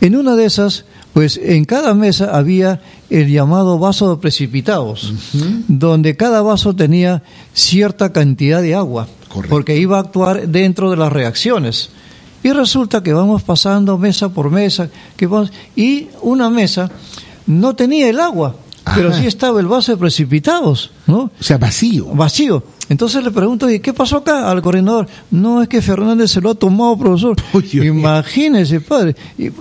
En 0.00 0.16
una 0.16 0.36
de 0.36 0.44
esas, 0.44 0.84
pues 1.12 1.40
en 1.42 1.64
cada 1.64 1.94
mesa 1.94 2.36
había 2.36 2.80
el 3.10 3.28
llamado 3.28 3.78
vaso 3.78 4.14
de 4.14 4.20
precipitados, 4.20 5.12
donde 5.66 6.16
cada 6.16 6.42
vaso 6.42 6.74
tenía 6.74 7.22
cierta 7.54 8.12
cantidad 8.12 8.62
de 8.62 8.74
agua, 8.74 9.08
porque 9.48 9.76
iba 9.76 9.96
a 9.96 10.00
actuar 10.00 10.48
dentro 10.48 10.90
de 10.90 10.96
las 10.96 11.12
reacciones. 11.12 11.90
Y 12.42 12.52
resulta 12.52 13.02
que 13.02 13.12
vamos 13.12 13.42
pasando 13.42 13.98
mesa 13.98 14.28
por 14.28 14.50
mesa, 14.50 14.88
que 15.16 15.26
vamos, 15.26 15.52
y 15.74 16.08
una 16.22 16.50
mesa 16.50 16.90
no 17.46 17.74
tenía 17.74 18.08
el 18.08 18.20
agua, 18.20 18.54
pero 18.94 19.12
sí 19.12 19.26
estaba 19.26 19.60
el 19.60 19.66
vaso 19.66 19.92
de 19.92 19.98
precipitados, 19.98 20.90
¿no? 21.06 21.30
O 21.38 21.42
sea, 21.42 21.58
vacío. 21.58 22.06
Vacío. 22.06 22.62
Entonces 22.88 23.22
le 23.22 23.30
pregunto, 23.30 23.68
¿y 23.70 23.80
qué 23.80 23.92
pasó 23.92 24.18
acá 24.18 24.50
al 24.50 24.62
coordinador? 24.62 25.06
No, 25.30 25.60
es 25.62 25.68
que 25.68 25.82
Fernández 25.82 26.30
se 26.30 26.40
lo 26.40 26.50
ha 26.50 26.54
tomado, 26.54 26.96
profesor. 26.96 27.36
Imagínese, 27.72 28.80
padre. 28.80 29.14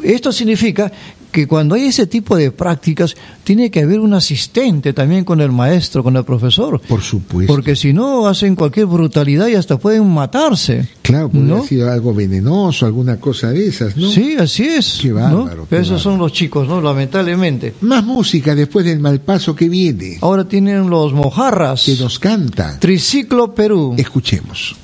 Esto 0.03 0.31
significa 0.31 0.91
que 1.37 1.45
cuando 1.45 1.75
hay 1.75 1.85
ese 1.85 2.07
tipo 2.07 2.35
de 2.35 2.49
prácticas, 2.49 3.15
tiene 3.43 3.69
que 3.69 3.81
haber 3.81 3.99
un 3.99 4.15
asistente 4.15 4.91
también 4.91 5.23
con 5.23 5.39
el 5.39 5.51
maestro, 5.51 6.01
con 6.01 6.17
el 6.17 6.23
profesor. 6.23 6.81
Por 6.81 7.03
supuesto. 7.03 7.53
Porque 7.53 7.75
si 7.75 7.93
no, 7.93 8.25
hacen 8.25 8.55
cualquier 8.55 8.87
brutalidad 8.87 9.45
y 9.45 9.53
hasta 9.53 9.77
pueden 9.77 10.11
matarse. 10.11 10.89
Claro, 11.03 11.29
podría 11.29 11.57
¿no? 11.57 11.63
sido 11.63 11.91
algo 11.91 12.11
venenoso, 12.11 12.87
alguna 12.87 13.17
cosa 13.17 13.51
de 13.51 13.67
esas, 13.67 13.95
¿no? 13.95 14.09
Sí, 14.09 14.35
así 14.39 14.63
es. 14.63 14.97
Qué 14.99 15.09
¿no? 15.09 15.15
bárbaro, 15.43 15.61
qué 15.65 15.67
Pero 15.69 15.81
esos 15.83 15.91
bárbaro. 15.97 15.99
son 15.99 16.17
los 16.17 16.33
chicos, 16.33 16.67
¿no? 16.67 16.81
Lamentablemente. 16.81 17.75
Más 17.81 18.03
música 18.03 18.55
después 18.55 18.83
del 18.83 18.97
malpaso 18.97 19.55
que 19.55 19.69
viene. 19.69 20.17
Ahora 20.21 20.47
tienen 20.47 20.89
los 20.89 21.13
mojarras. 21.13 21.83
Que 21.85 21.97
nos 21.97 22.17
canta. 22.17 22.79
Triciclo 22.79 23.53
Perú. 23.53 23.93
Escuchemos. 23.95 24.75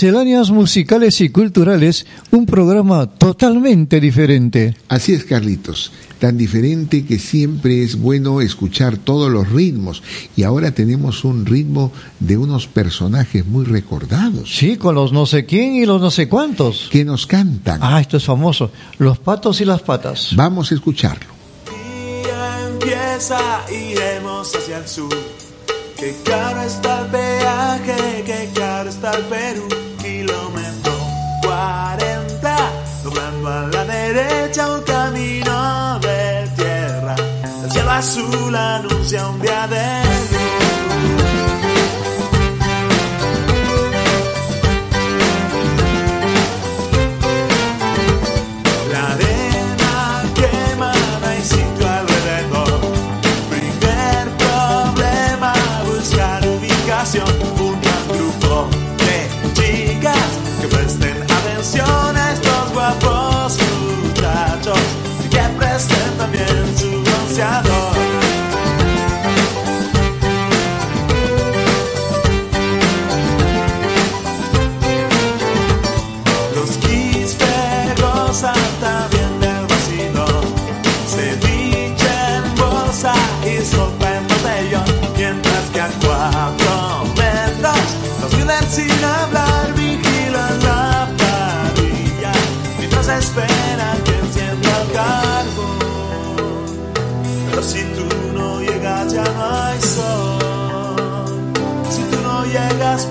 Misceláneas 0.00 0.50
musicales 0.50 1.20
y 1.20 1.28
culturales, 1.28 2.06
un 2.30 2.46
programa 2.46 3.06
totalmente 3.06 4.00
diferente. 4.00 4.74
Así 4.88 5.12
es, 5.12 5.26
Carlitos, 5.26 5.92
tan 6.18 6.38
diferente 6.38 7.04
que 7.04 7.18
siempre 7.18 7.82
es 7.82 8.00
bueno 8.00 8.40
escuchar 8.40 8.96
todos 8.96 9.30
los 9.30 9.50
ritmos. 9.50 10.02
Y 10.36 10.44
ahora 10.44 10.70
tenemos 10.70 11.22
un 11.22 11.44
ritmo 11.44 11.92
de 12.18 12.38
unos 12.38 12.66
personajes 12.66 13.44
muy 13.44 13.66
recordados. 13.66 14.56
Sí, 14.56 14.78
con 14.78 14.94
los 14.94 15.12
no 15.12 15.26
sé 15.26 15.44
quién 15.44 15.74
y 15.74 15.84
los 15.84 16.00
no 16.00 16.10
sé 16.10 16.30
cuántos. 16.30 16.88
Que 16.90 17.04
nos 17.04 17.26
cantan. 17.26 17.80
Ah, 17.82 18.00
esto 18.00 18.16
es 18.16 18.24
famoso. 18.24 18.70
Los 18.96 19.18
patos 19.18 19.60
y 19.60 19.66
las 19.66 19.82
patas. 19.82 20.30
Vamos 20.34 20.72
a 20.72 20.76
escucharlo. 20.76 21.26
día 22.26 22.68
empieza, 22.70 23.38
iremos 23.70 24.50
hacia 24.56 24.78
el 24.78 24.88
sur. 24.88 25.14
Qué 25.94 26.16
caro 26.24 26.62
está 26.62 27.02
el 27.02 27.06
peaje, 27.08 28.22
qué 28.24 28.48
caro 28.58 28.88
está 28.88 29.10
el 29.10 29.24
Perú. 29.24 29.79
A 33.60 33.66
la 33.66 33.84
derecha 33.84 34.72
un 34.74 34.82
camino 34.82 35.98
de 36.00 36.48
tierra. 36.56 37.14
El 37.64 37.70
cielo 37.70 37.90
azul 37.90 38.54
anuncia 38.56 39.28
un 39.28 39.40
día 39.40 39.66
de 39.66 40.39
que 65.88 65.94
presten 65.94 66.39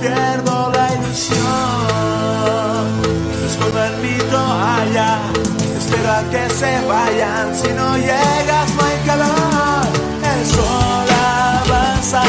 pierdo 0.02 0.72
la 0.72 0.94
ilusión. 0.94 1.38
Escondo 3.48 3.84
el 3.84 3.98
mito 3.98 4.38
allá. 4.38 5.20
Espero 5.78 6.12
a 6.12 6.24
que 6.32 6.50
se 6.50 6.82
vayan. 6.88 7.56
Si 7.56 7.70
no 7.74 7.98
llegas, 7.98 8.74
no 8.76 8.82
hay 8.86 8.98
calor. 9.06 9.88
El 10.34 10.46
sol 10.46 11.08
avanza, 11.10 12.24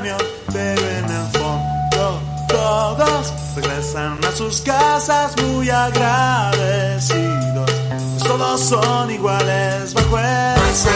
camión, 0.00 0.16
pero 0.50 0.80
en 0.80 1.04
el 1.04 1.26
fondo 1.38 2.22
todos 2.48 3.34
regresan 3.54 4.18
a 4.24 4.32
sus 4.32 4.62
casas 4.62 5.34
muy 5.42 5.68
agradecidos. 5.68 7.70
Pues 7.90 8.22
todos 8.24 8.60
son 8.60 9.10
iguales 9.10 9.92
bajo 9.92 10.18
el 10.18 10.74
sol, 10.74 10.92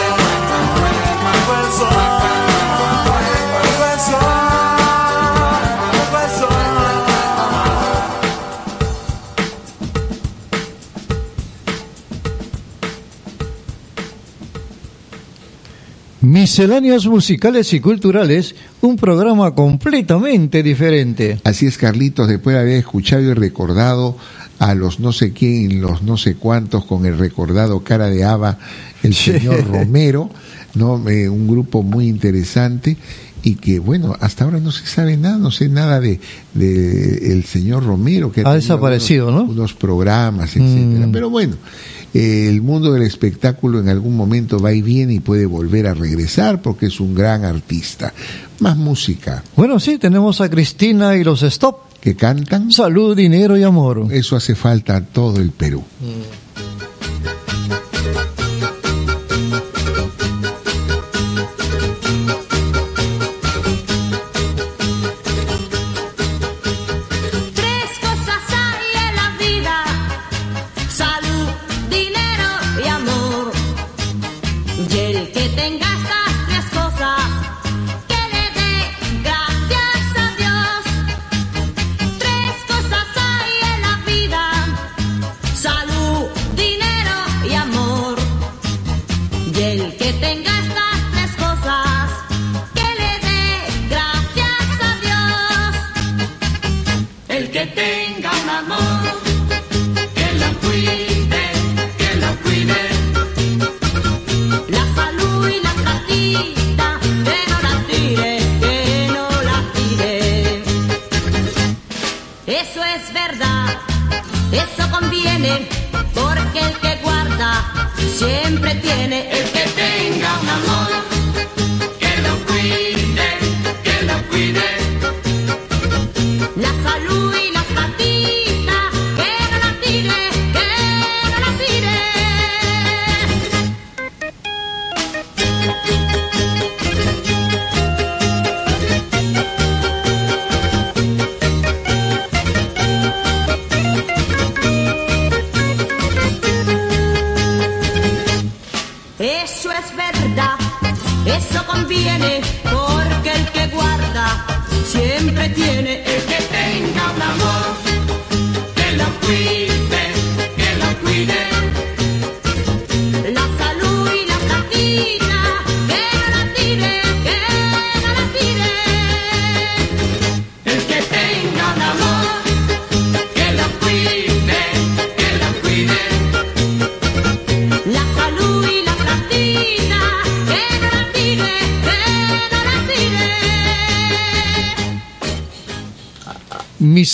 bajo 1.21 1.53
el 1.61 1.71
sol, 1.71 1.87
bajo 3.61 3.85
el 3.93 3.99
sol, 3.99 4.17
bajo 5.99 6.17
el 6.23 6.29
sol. 6.39 6.49
Misceláneas 16.21 17.05
musicales 17.05 17.71
y 17.73 17.79
culturales, 17.79 18.55
un 18.81 18.95
programa 18.95 19.53
completamente 19.55 20.61
diferente. 20.63 21.39
Así 21.43 21.65
es, 21.65 21.77
Carlitos, 21.77 22.27
después 22.27 22.55
de 22.55 22.61
haber 22.61 22.77
escuchado 22.77 23.21
y 23.23 23.33
recordado 23.33 24.17
a 24.59 24.73
los 24.73 24.99
no 24.99 25.11
sé 25.11 25.33
quién, 25.33 25.81
los 25.81 26.03
no 26.03 26.17
sé 26.17 26.35
cuántos, 26.35 26.85
con 26.85 27.05
el 27.05 27.17
recordado 27.17 27.81
cara 27.81 28.07
de 28.07 28.23
Ava, 28.23 28.57
el 29.03 29.13
señor 29.13 29.67
Romero, 29.67 30.29
¿no? 30.75 31.07
Eh, 31.09 31.27
un 31.29 31.47
grupo 31.47 31.83
muy 31.83 32.07
interesante 32.07 32.97
y 33.43 33.55
que 33.55 33.79
bueno, 33.79 34.15
hasta 34.19 34.43
ahora 34.43 34.59
no 34.59 34.71
se 34.71 34.85
sabe 34.87 35.17
nada, 35.17 35.37
no 35.37 35.51
sé 35.51 35.69
nada 35.69 35.99
de, 35.99 36.19
de 36.53 37.31
el 37.31 37.43
señor 37.43 37.85
Romero 37.85 38.31
que 38.31 38.41
Ha 38.43 38.53
desaparecido, 38.55 39.27
unos, 39.27 39.45
¿no? 39.45 39.51
unos 39.51 39.73
programas, 39.73 40.55
etcétera. 40.55 41.07
Mm. 41.07 41.11
Pero 41.11 41.29
bueno, 41.29 41.55
el 42.15 42.61
mundo 42.61 42.93
del 42.93 43.03
espectáculo 43.03 43.81
en 43.81 43.89
algún 43.89 44.15
momento 44.15 44.57
va 44.57 44.71
y 44.71 44.81
viene 44.81 45.15
y 45.15 45.19
puede 45.19 45.45
volver 45.45 45.87
a 45.87 45.93
regresar 45.93 46.61
porque 46.61 46.85
es 46.85 47.01
un 47.01 47.13
gran 47.13 47.43
artista. 47.43 48.13
Más 48.59 48.77
música. 48.77 49.43
Bueno, 49.57 49.81
sí, 49.81 49.97
tenemos 49.97 50.39
a 50.39 50.49
Cristina 50.49 51.17
y 51.17 51.25
los 51.25 51.43
Stop. 51.43 51.99
Que 51.99 52.15
cantan. 52.15 52.71
Salud, 52.71 53.17
dinero 53.17 53.57
y 53.57 53.63
amor. 53.63 54.07
Eso 54.11 54.37
hace 54.37 54.55
falta 54.55 54.95
a 54.95 55.01
todo 55.01 55.41
el 55.41 55.51
Perú. 55.51 55.83
Tres 55.99 56.44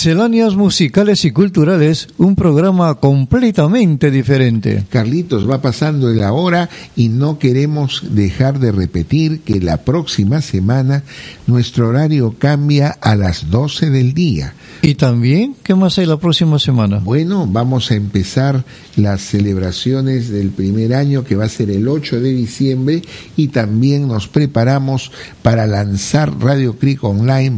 Misceláneas 0.02 0.56
musicales 0.56 1.24
y 1.24 1.30
culturales, 1.30 2.08
un 2.18 2.34
programa 2.34 2.96
completamente 2.96 4.10
diferente. 4.10 4.82
Carlitos, 4.90 5.48
va 5.48 5.62
pasando 5.62 6.08
la 6.08 6.32
hora 6.32 6.68
y 6.96 7.08
no 7.08 7.38
queremos 7.38 8.02
dejar 8.10 8.58
de 8.58 8.72
repetir 8.72 9.42
que 9.42 9.60
la 9.60 9.84
próxima 9.84 10.42
semana 10.42 11.04
nuestro 11.46 11.86
horario 11.86 12.34
cambia 12.36 12.88
a 12.88 13.14
las 13.14 13.48
12 13.48 13.90
del 13.90 14.12
día. 14.12 14.54
Y 14.84 14.96
también, 14.96 15.54
¿qué 15.62 15.76
más 15.76 15.96
hay 15.98 16.06
la 16.06 16.16
próxima 16.16 16.58
semana? 16.58 16.98
Bueno, 16.98 17.46
vamos 17.48 17.92
a 17.92 17.94
empezar 17.94 18.64
las 18.96 19.20
celebraciones 19.20 20.30
del 20.30 20.50
primer 20.50 20.94
año 20.94 21.22
que 21.22 21.36
va 21.36 21.44
a 21.44 21.48
ser 21.48 21.70
el 21.70 21.86
8 21.86 22.18
de 22.18 22.32
diciembre 22.32 23.02
y 23.36 23.48
también 23.48 24.08
nos 24.08 24.26
preparamos 24.26 25.12
para 25.42 25.68
lanzar 25.68 26.36
Radio 26.40 26.76
Cric 26.76 27.04
Online 27.04 27.50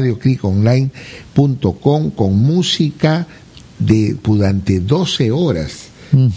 www.radiocriconline.com 0.00 2.10
con 2.10 2.42
música 2.42 3.26
de 3.78 4.16
durante 4.22 4.80
12 4.80 5.30
horas 5.30 5.88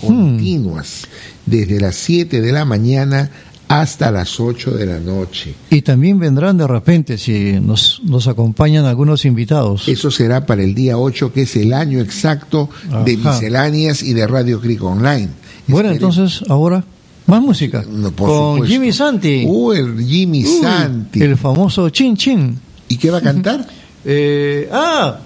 continuas 0.01 1.03
desde 1.45 1.79
las 1.79 1.95
7 1.95 2.41
de 2.41 2.51
la 2.51 2.65
mañana 2.65 3.29
hasta 3.67 4.11
las 4.11 4.39
8 4.39 4.71
de 4.71 4.85
la 4.85 4.99
noche. 4.99 5.53
Y 5.69 5.81
también 5.81 6.19
vendrán 6.19 6.57
de 6.57 6.67
repente 6.67 7.17
si 7.17 7.59
nos, 7.59 8.01
nos 8.03 8.27
acompañan 8.27 8.85
algunos 8.85 9.25
invitados. 9.25 9.87
Eso 9.87 10.11
será 10.11 10.45
para 10.45 10.63
el 10.63 10.75
día 10.75 10.97
8, 10.97 11.33
que 11.33 11.43
es 11.43 11.55
el 11.55 11.73
año 11.73 11.99
exacto 11.99 12.69
de 13.03 13.17
misceláneas 13.17 14.03
y 14.03 14.13
de 14.13 14.27
Radio 14.27 14.61
Cric 14.61 14.83
Online. 14.83 15.29
Bueno, 15.67 15.91
entonces 15.91 16.43
ahora 16.47 16.83
más 17.25 17.41
música. 17.41 17.81
por 17.81 18.29
Con 18.29 18.53
supuesto. 18.53 18.65
Jimmy 18.65 18.91
Santi. 18.91 19.45
Uh, 19.47 19.71
el 19.73 20.05
Jimmy 20.05 20.43
Santi. 20.43 21.21
El 21.21 21.37
famoso 21.37 21.89
Chin 21.89 22.15
Chin. 22.15 22.59
¿Y 22.87 22.97
qué 22.97 23.11
va 23.11 23.19
a 23.19 23.21
cantar? 23.21 23.67
Eh, 24.07 24.69
ah, 24.71 25.17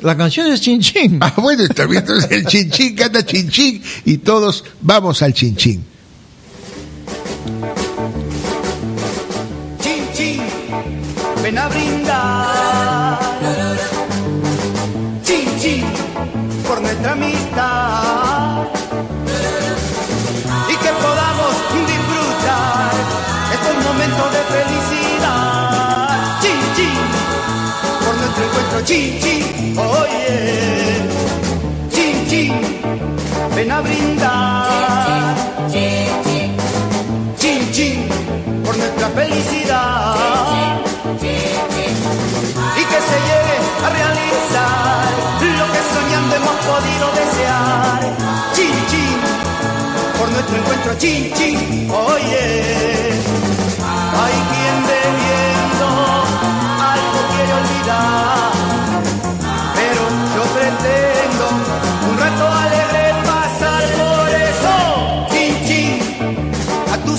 la 0.00 0.16
canción 0.16 0.50
es 0.50 0.62
Chin 0.62 0.80
Chin. 0.80 1.18
Ah, 1.20 1.34
bueno, 1.36 1.64
está 1.64 1.84
bien, 1.84 2.00
entonces 2.00 2.30
el 2.30 2.46
Chin 2.46 2.70
Chin 2.70 2.96
canta 2.96 3.26
Chin 3.26 3.50
Chin 3.50 3.82
y 4.06 4.16
todos 4.16 4.64
vamos 4.80 5.20
al 5.20 5.34
Chin 5.34 5.54
Chin. 5.54 5.84
Chin 9.82 10.04
chin, 10.14 10.40
ven 11.42 11.58
a 11.58 11.68
brindar. 11.68 12.61
Chin 28.84 29.20
chin, 29.22 29.78
oye. 29.78 30.28
Chin 31.90 32.26
chin, 32.28 32.52
ven 33.54 33.70
a 33.70 33.80
brindar. 33.80 35.34
Chin 37.38 37.72
chin, 37.72 38.08
por 38.64 38.76
nuestra 38.76 39.08
felicidad 39.10 40.42
y 42.76 42.84
que 42.84 43.00
se 43.08 43.18
llegue 43.28 43.56
a 43.84 43.88
realizar 43.90 45.10
lo 45.58 45.66
que 45.72 45.80
soñando 45.94 46.32
hemos 46.36 46.56
podido 46.70 47.06
desear. 47.20 48.00
Chin 48.54 48.76
chin, 48.90 49.18
por 50.18 50.28
nuestro 50.30 50.56
encuentro 50.56 50.94
chin 50.98 51.32
chin, 51.34 51.90
oye. 51.90 52.46
Hay 54.20 54.36
quien 54.50 54.76
bebiendo 54.90 55.86
algo 56.92 57.18
quiere 57.30 57.52
olvidar, 57.62 58.41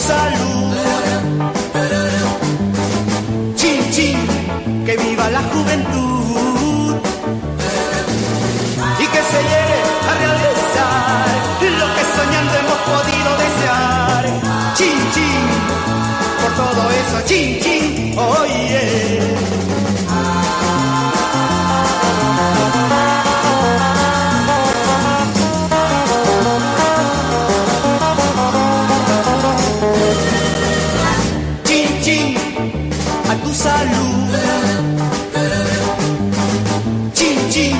salud. 0.08 0.76
Chin, 3.56 3.82
chin, 3.92 4.18
que 4.86 4.98
viva 4.98 5.30
la 5.30 5.44
juventud 5.52 6.96
y 9.04 9.06
que 9.14 9.22
se 9.32 9.40
llegue 9.52 9.80
a 10.10 10.14
realizar 10.24 11.26
lo 11.80 11.88
que 11.96 12.04
soñando 12.18 12.54
hemos 12.62 12.80
podido 12.92 13.30
desear. 13.44 14.24
Chin, 14.78 15.00
chin, 15.14 15.46
por 16.42 16.52
todo 16.62 16.82
eso, 17.02 17.18
chin, 17.28 17.60
chin, 17.62 18.20
oye. 18.20 19.20
Oh. 20.10 21.03
Salud. 33.64 34.30
Chin, 37.14 37.40
chin, 37.54 37.76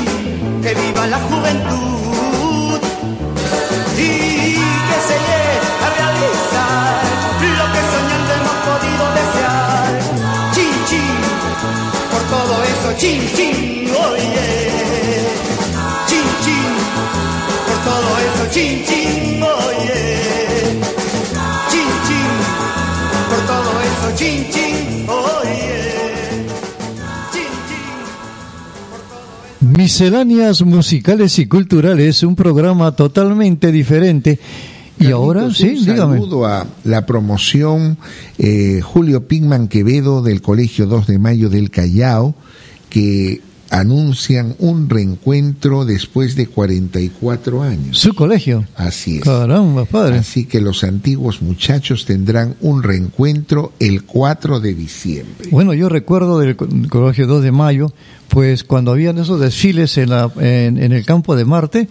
que 0.64 0.72
viva 0.82 1.04
la 1.08 1.20
juventud. 1.28 2.80
Y 3.98 4.10
que 4.90 4.98
se 5.08 5.16
llegue 5.28 5.56
a 5.86 5.88
realizar 6.00 7.04
lo 7.60 7.66
que 7.74 7.82
soñando 7.94 8.32
hemos 8.38 8.58
podido 8.70 9.04
desear. 9.20 9.92
Chin, 10.54 10.76
chin, 10.90 11.16
por 12.12 12.24
todo 12.34 12.54
eso, 12.72 12.88
chin, 13.02 13.20
chin, 13.36 13.53
Misceláneas 29.94 30.64
musicales 30.64 31.38
y 31.38 31.46
culturales, 31.46 32.24
un 32.24 32.36
programa 32.36 32.94
totalmente 32.94 33.72
diferente. 33.72 34.40
Y 35.00 35.12
ahora, 35.12 35.54
sí, 35.54 35.76
un 35.78 35.86
dígame. 35.86 36.16
saludo 36.16 36.48
a 36.48 36.66
la 36.84 37.06
promoción 37.06 38.00
eh, 38.40 38.82
Julio 38.82 39.28
Pigman 39.28 39.68
Quevedo 39.68 40.24
del 40.24 40.42
Colegio 40.42 40.88
2 40.88 41.06
de 41.06 41.20
Mayo 41.20 41.48
del 41.52 41.70
Callao, 41.70 42.34
que 42.90 43.42
anuncian 43.70 44.56
un 44.60 44.90
reencuentro 44.90 45.86
después 45.86 46.36
de 46.36 46.48
44 46.48 47.64
años. 47.64 47.98
Su 47.98 48.14
colegio. 48.14 48.66
Así 48.76 49.18
es. 49.18 49.24
Caramba, 49.24 49.86
padre. 49.86 50.18
Así 50.18 50.46
que 50.46 50.62
los 50.62 50.84
antiguos 50.84 51.42
muchachos 51.42 52.06
tendrán 52.06 52.56
un 52.62 52.84
reencuentro 52.84 53.74
el 53.80 54.04
4 54.04 54.60
de 54.60 54.74
diciembre. 54.76 55.50
Bueno, 55.52 55.74
yo 55.74 55.90
recuerdo 55.90 56.40
del 56.40 56.56
co- 56.56 56.68
colegio 56.90 57.26
2 57.28 57.44
de 57.44 57.52
mayo, 57.52 57.94
pues 58.30 58.64
cuando 58.64 58.92
habían 58.92 59.18
esos 59.18 59.40
desfiles 59.40 59.98
en, 59.98 60.10
la, 60.12 60.32
en, 60.40 60.78
en 60.78 60.92
el 60.92 61.06
campo 61.06 61.36
de 61.36 61.46
Marte, 61.46 61.90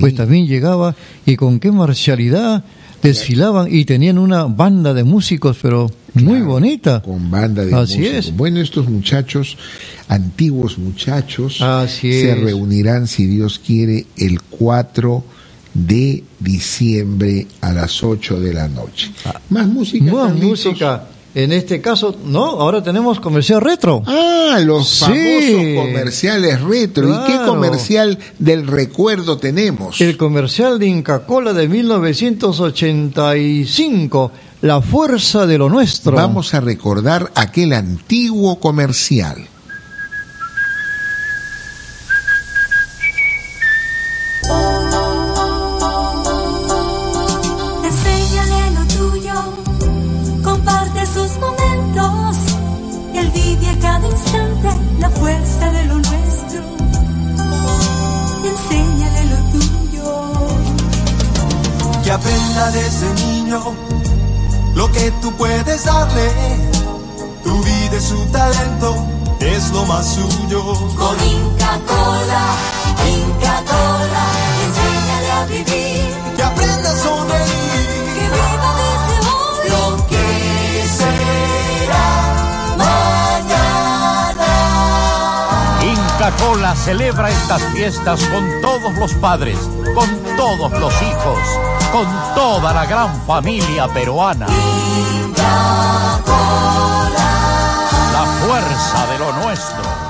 pues 0.00 0.14
también 0.14 0.46
llegaba 0.46 0.94
y 1.26 1.36
con 1.36 1.60
qué 1.60 1.72
marcialidad 1.72 2.64
desfilaban 3.02 3.66
y 3.70 3.84
tenían 3.84 4.16
una 4.18 4.44
banda 4.44 4.94
de 4.94 5.02
músicos, 5.04 5.58
pero 5.60 5.90
muy 6.14 6.40
bonita. 6.40 7.00
Con 7.02 7.30
banda 7.30 7.64
de 7.64 7.72
Así 7.74 7.98
músicos. 7.98 8.26
es. 8.26 8.36
Bueno, 8.36 8.60
estos 8.60 8.88
muchachos, 8.88 9.56
antiguos 10.08 10.78
muchachos, 10.78 11.60
Así 11.62 12.12
se 12.12 12.32
es. 12.32 12.40
reunirán, 12.40 13.06
si 13.06 13.26
Dios 13.26 13.60
quiere, 13.64 14.06
el 14.16 14.40
4 14.42 15.24
de 15.74 16.22
diciembre 16.38 17.46
a 17.62 17.72
las 17.72 18.02
8 18.04 18.38
de 18.40 18.52
la 18.54 18.68
noche. 18.68 19.10
Más 19.48 19.66
música. 19.66 20.04
Más 20.12 20.26
Carlitos. 20.32 20.48
música. 20.66 21.04
En 21.34 21.50
este 21.50 21.80
caso, 21.80 22.14
no, 22.26 22.44
ahora 22.44 22.82
tenemos 22.82 23.18
comercial 23.18 23.62
retro. 23.62 24.02
Ah, 24.06 24.60
los 24.62 24.86
Sí. 24.86 25.04
famosos 25.06 25.86
comerciales 25.86 26.60
retro. 26.60 27.08
¿Y 27.08 27.24
qué 27.26 27.38
comercial 27.46 28.18
del 28.38 28.66
recuerdo 28.66 29.38
tenemos? 29.38 29.98
El 30.02 30.18
comercial 30.18 30.78
de 30.78 30.88
Inca 30.88 31.24
Cola 31.24 31.54
de 31.54 31.68
1985, 31.68 34.30
La 34.62 34.80
fuerza 34.80 35.44
de 35.44 35.58
lo 35.58 35.68
nuestro. 35.68 36.12
Vamos 36.12 36.54
a 36.54 36.60
recordar 36.60 37.32
aquel 37.34 37.72
antiguo 37.72 38.60
comercial. 38.60 39.48
Cola 86.52 86.76
celebra 86.76 87.30
estas 87.30 87.62
fiestas 87.72 88.22
con 88.24 88.60
todos 88.60 88.94
los 88.98 89.14
padres, 89.14 89.58
con 89.94 90.36
todos 90.36 90.70
los 90.72 90.92
hijos, 91.00 91.38
con 91.90 92.06
toda 92.34 92.74
la 92.74 92.84
gran 92.84 93.22
familia 93.22 93.88
peruana. 93.88 94.46
La 98.12 98.26
fuerza 98.46 99.06
de 99.12 99.18
lo 99.18 99.32
nuestro. 99.32 100.01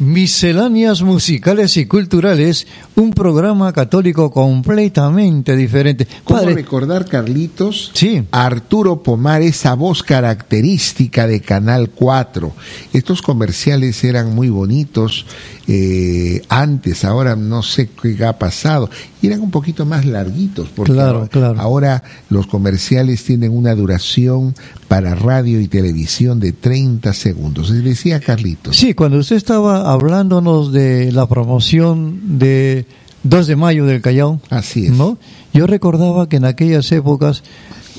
Misceláneas 0.00 1.02
musicales 1.02 1.76
y 1.76 1.84
culturales, 1.84 2.66
un 2.96 3.12
programa 3.12 3.70
católico 3.74 4.30
completamente 4.30 5.54
diferente. 5.54 6.08
¿Cómo 6.24 6.40
Padre, 6.40 6.54
recordar, 6.54 7.04
Carlitos? 7.04 7.90
Sí. 7.92 8.24
a 8.32 8.46
Arturo 8.46 9.02
Pomar, 9.02 9.42
esa 9.42 9.74
voz 9.74 10.02
característica 10.02 11.26
de 11.26 11.42
Canal 11.42 11.90
4. 11.90 12.50
Estos 12.94 13.20
comerciales 13.20 14.02
eran 14.02 14.34
muy 14.34 14.48
bonitos 14.48 15.26
eh, 15.72 16.42
antes, 16.48 17.04
ahora 17.04 17.36
no 17.36 17.62
sé 17.62 17.88
qué 18.02 18.24
ha 18.24 18.36
pasado. 18.38 18.90
Y 19.22 19.28
eran 19.28 19.40
un 19.40 19.52
poquito 19.52 19.86
más 19.86 20.04
larguitos, 20.04 20.68
porque 20.74 20.92
Claro, 20.92 21.18
ahora, 21.18 21.28
claro. 21.28 21.60
ahora 21.60 22.02
los 22.28 22.48
comerciales 22.48 23.22
tienen 23.22 23.52
una 23.56 23.76
duración 23.76 24.52
para 24.88 25.14
radio 25.14 25.60
y 25.60 25.68
televisión 25.68 26.40
de 26.40 26.50
30 26.52 27.12
segundos. 27.12 27.70
Les 27.70 27.84
decía 27.84 28.18
Carlitos. 28.18 28.74
Sí, 28.76 28.94
cuando 28.94 29.18
usted 29.18 29.36
estaba 29.36 29.92
hablándonos 29.92 30.72
de 30.72 31.12
la 31.12 31.28
promoción 31.28 32.38
de 32.40 32.86
2 33.22 33.46
de 33.46 33.54
mayo 33.54 33.84
del 33.86 34.00
Callao, 34.00 34.40
Así 34.50 34.86
es. 34.86 34.92
¿no? 34.92 35.18
Yo 35.54 35.68
recordaba 35.68 36.28
que 36.28 36.36
en 36.38 36.46
aquellas 36.46 36.90
épocas, 36.90 37.44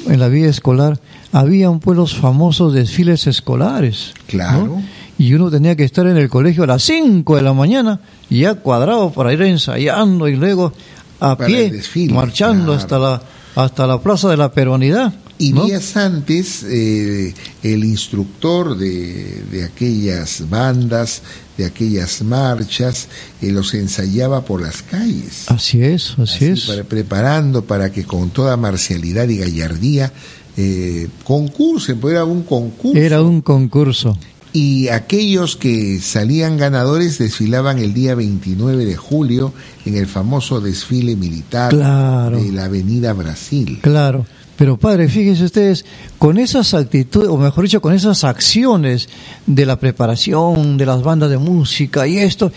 en 0.09 0.19
la 0.19 0.27
vida 0.27 0.49
escolar, 0.49 0.99
habían 1.31 1.79
pues 1.79 1.97
los 1.97 2.15
famosos 2.17 2.73
desfiles 2.73 3.27
escolares. 3.27 4.11
¿no? 4.33 4.83
Y 5.21 5.33
uno 5.33 5.51
tenía 5.51 5.75
que 5.75 5.83
estar 5.83 6.07
en 6.07 6.17
el 6.17 6.29
colegio 6.29 6.63
a 6.63 6.67
las 6.67 6.83
5 6.83 7.35
de 7.35 7.41
la 7.43 7.53
mañana, 7.53 7.99
y 8.29 8.39
ya 8.41 8.55
cuadrado 8.55 9.11
para 9.11 9.31
ir 9.33 9.41
ensayando 9.43 10.27
y 10.27 10.35
luego 10.35 10.73
a 11.19 11.37
Para 11.37 11.47
pie, 11.47 11.69
desfile, 11.71 12.13
marchando 12.13 12.65
claro. 12.73 12.79
hasta 12.79 12.99
la 12.99 13.21
hasta 13.53 13.85
la 13.85 14.01
Plaza 14.01 14.29
de 14.29 14.37
la 14.37 14.51
Peronidad. 14.53 15.13
Y 15.37 15.51
¿no? 15.53 15.65
días 15.65 15.97
antes, 15.97 16.63
eh, 16.63 17.33
el 17.63 17.83
instructor 17.83 18.77
de, 18.77 19.43
de 19.51 19.63
aquellas 19.65 20.49
bandas, 20.49 21.21
de 21.57 21.65
aquellas 21.65 22.21
marchas, 22.23 23.07
eh, 23.41 23.51
los 23.51 23.73
ensayaba 23.73 24.45
por 24.45 24.61
las 24.61 24.81
calles. 24.83 25.45
Así 25.47 25.83
es, 25.83 26.15
así, 26.17 26.45
es. 26.45 26.65
para- 26.65 26.83
preparando 26.85 27.63
para 27.65 27.91
que 27.91 28.05
con 28.05 28.29
toda 28.29 28.55
marcialidad 28.55 29.27
y 29.27 29.37
gallardía 29.37 30.11
eh, 30.57 31.09
concursen, 31.25 31.99
pues 31.99 32.13
era 32.13 32.23
un 32.23 32.43
concurso. 32.43 32.97
Era 32.97 33.21
un 33.21 33.41
concurso. 33.41 34.17
Y 34.53 34.89
aquellos 34.89 35.55
que 35.55 35.99
salían 36.01 36.57
ganadores 36.57 37.17
desfilaban 37.17 37.79
el 37.79 37.93
día 37.93 38.15
29 38.15 38.85
de 38.85 38.97
julio 38.97 39.53
en 39.85 39.95
el 39.95 40.07
famoso 40.07 40.59
desfile 40.59 41.15
militar 41.15 41.69
Claro. 41.69 42.41
de 42.41 42.51
la 42.51 42.65
Avenida 42.65 43.13
Brasil. 43.13 43.79
Claro, 43.81 44.25
pero 44.57 44.77
padre, 44.77 45.07
fíjense 45.07 45.45
ustedes, 45.45 45.85
con 46.17 46.37
esas 46.37 46.73
actitudes, 46.73 47.29
o 47.29 47.37
mejor 47.37 47.63
dicho, 47.63 47.81
con 47.81 47.93
esas 47.93 48.23
acciones 48.25 49.07
de 49.47 49.65
la 49.65 49.79
preparación 49.79 50.77
de 50.77 50.85
las 50.85 51.01
bandas 51.01 51.29
de 51.29 51.37
música 51.37 52.05
y 52.05 52.17
esto, 52.17 52.51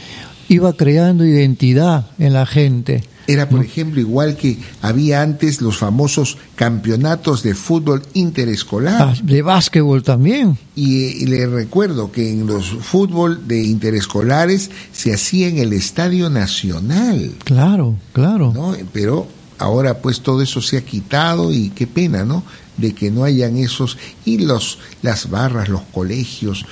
iba 0.49 0.73
creando 0.73 1.25
identidad 1.25 2.07
en 2.19 2.33
la 2.33 2.45
gente. 2.45 3.05
Era, 3.27 3.49
por 3.49 3.65
ejemplo, 3.65 4.01
igual 4.01 4.37
que 4.37 4.59
había 4.83 5.23
antes 5.23 5.61
los 5.63 5.79
famosos 5.79 6.37
campeonatos 6.57 7.43
de 7.43 7.55
fútbol 7.55 8.03
interescolar. 8.15 9.01
Ah, 9.01 9.15
de 9.23 9.43
básquetbol 9.43 10.03
también. 10.03 10.59
Y, 10.77 11.05
y 11.05 11.27
le 11.27 11.47
recuerdo 11.47 12.13
que 12.13 12.31
en 12.31 12.47
los 12.47 12.67
fútbol 12.67 13.47
de 13.49 13.63
interescolares 13.65 14.71
se 14.93 15.15
hacía 15.15 15.49
en 15.49 15.59
el 15.59 15.73
Estadio 15.73 16.31
Nacional, 16.31 17.33
Claro, 17.45 17.97
claro. 18.13 18.53
¿no? 18.55 18.75
Pero 18.93 19.27
ahora 19.59 19.99
pues 19.99 20.21
todo 20.21 20.43
eso 20.43 20.61
se 20.61 20.77
ha 20.77 20.85
quitado 20.85 21.53
y 21.53 21.71
qué 21.71 21.87
pena, 21.87 22.25
¿no? 22.25 22.43
De 22.77 22.93
que 22.93 23.11
no 23.11 23.25
hayan 23.25 23.57
esos 23.57 23.97
y 24.25 24.39
los 24.39 24.79
las 25.03 25.31
barras, 25.31 25.69
los 25.69 25.83
colegios 25.93 26.65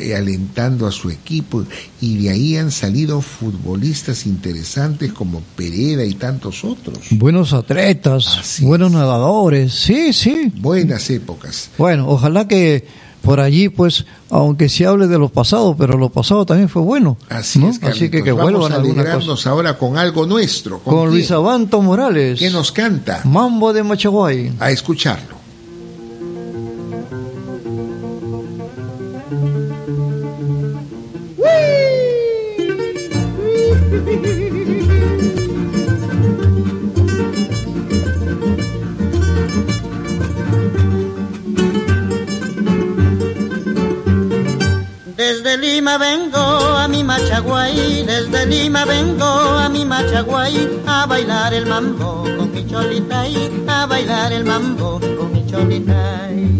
eh, 0.00 0.14
alentando 0.16 0.86
a 0.86 0.92
su 0.92 1.10
equipo 1.10 1.64
y 2.00 2.16
de 2.18 2.30
ahí 2.30 2.56
han 2.56 2.70
salido 2.70 3.20
futbolistas 3.20 4.26
interesantes 4.26 5.12
como 5.12 5.42
Pereda 5.56 6.04
y 6.04 6.14
tantos 6.14 6.64
otros. 6.64 6.98
Buenos 7.10 7.52
atletas, 7.52 8.58
buenos 8.62 8.92
nadadores, 8.92 9.74
sí, 9.74 10.12
sí. 10.12 10.52
Buenas 10.56 11.10
épocas. 11.10 11.70
Bueno, 11.76 12.08
ojalá 12.08 12.48
que 12.48 12.86
por 13.22 13.38
allí, 13.40 13.68
pues, 13.68 14.06
aunque 14.30 14.68
se 14.70 14.86
hable 14.86 15.06
de 15.06 15.18
los 15.18 15.30
pasados, 15.30 15.76
pero 15.78 15.98
lo 15.98 16.08
pasado 16.08 16.46
también 16.46 16.68
fue 16.70 16.80
bueno. 16.80 17.18
Así 17.28 17.58
¿no? 17.58 17.68
es, 17.68 17.82
Así 17.82 18.08
que 18.08 18.22
que 18.22 18.32
Vamos 18.32 18.52
vuelvan 18.52 18.72
a 18.72 18.76
cosa. 18.76 18.92
alegrarnos 18.92 19.46
ahora 19.46 19.76
con 19.76 19.98
algo 19.98 20.24
nuestro. 20.26 20.78
¿Con, 20.78 20.94
Con? 20.94 21.10
Luis 21.10 21.30
Abanto 21.30 21.82
Morales. 21.82 22.38
¿Qué 22.38 22.48
nos 22.50 22.72
canta? 22.72 23.20
Mambo 23.24 23.72
de 23.74 23.82
Machaguay. 23.82 24.52
A 24.58 24.70
escucharlo. 24.70 25.39
Desde 45.16 45.58
Lima 45.58 45.98
vengo 45.98 46.38
a 46.38 46.86
mi 46.86 47.02
Machaguay, 47.02 48.04
desde 48.06 48.46
Lima 48.46 48.84
vengo 48.84 49.24
a 49.24 49.68
mi 49.68 49.84
Machaguay 49.84 50.80
a 50.86 51.06
bailar 51.06 51.52
el 51.52 51.66
mambo 51.66 52.22
con 52.36 52.52
mi 52.52 52.64
cholitay, 52.66 53.64
a 53.66 53.86
bailar 53.86 54.32
el 54.32 54.44
mambo 54.44 55.00
con 55.00 55.32
mi 55.32 55.44
cholitay. 55.46 56.50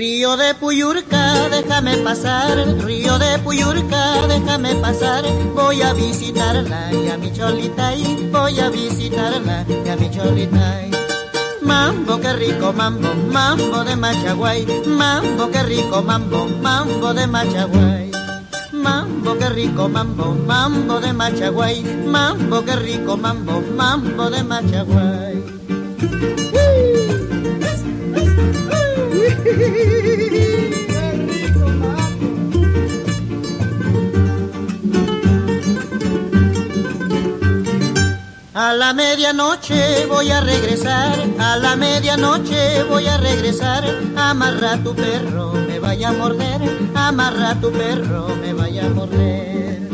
Río 0.00 0.38
de 0.38 0.54
Puyurca, 0.54 1.50
déjame 1.50 1.98
pasar, 1.98 2.56
río 2.86 3.18
de 3.18 3.38
Puyurca, 3.40 4.26
déjame 4.28 4.74
pasar, 4.76 5.26
voy 5.54 5.82
a 5.82 5.92
visitarla 5.92 6.90
y 6.90 7.10
a 7.10 7.18
mi 7.18 7.30
cholita 7.30 7.94
y 7.94 8.30
voy 8.32 8.58
a 8.60 8.70
visitarla 8.70 9.66
y 9.68 9.88
a 9.90 9.96
mi 9.96 10.10
cholita. 10.10 10.80
Mambo, 11.60 12.18
qué 12.18 12.32
rico 12.32 12.72
mambo, 12.72 13.08
mambo 13.30 13.84
de 13.84 13.94
Machaguay, 13.94 14.64
mambo, 14.86 15.50
qué 15.50 15.62
rico 15.64 16.00
mambo, 16.00 16.46
mambo 16.62 17.12
de 17.12 17.26
Machaguay. 17.26 18.10
Mambo, 18.72 19.36
qué 19.36 19.50
rico 19.50 19.86
mambo, 19.86 20.34
mambo 20.46 20.98
de 20.98 21.12
Machaguay, 21.12 21.84
mambo, 22.06 22.64
qué 22.64 22.74
rico 22.76 23.18
mambo, 23.18 23.60
mambo 23.76 24.30
de 24.30 24.42
Machaguay. 24.44 25.60
A 38.52 38.74
la 38.74 38.92
medianoche 38.92 40.06
voy 40.06 40.30
a 40.30 40.40
regresar, 40.40 41.18
a 41.38 41.56
la 41.56 41.76
medianoche 41.76 42.82
voy 42.84 43.06
a 43.06 43.16
regresar. 43.16 43.84
Amarra 44.16 44.76
tu 44.82 44.94
perro, 44.94 45.52
me 45.52 45.78
vaya 45.78 46.10
a 46.10 46.12
morder, 46.12 46.60
amarra 46.94 47.54
tu 47.60 47.72
perro, 47.72 48.28
me 48.36 48.52
vaya 48.52 48.86
a 48.86 48.90
morder. 48.90 49.89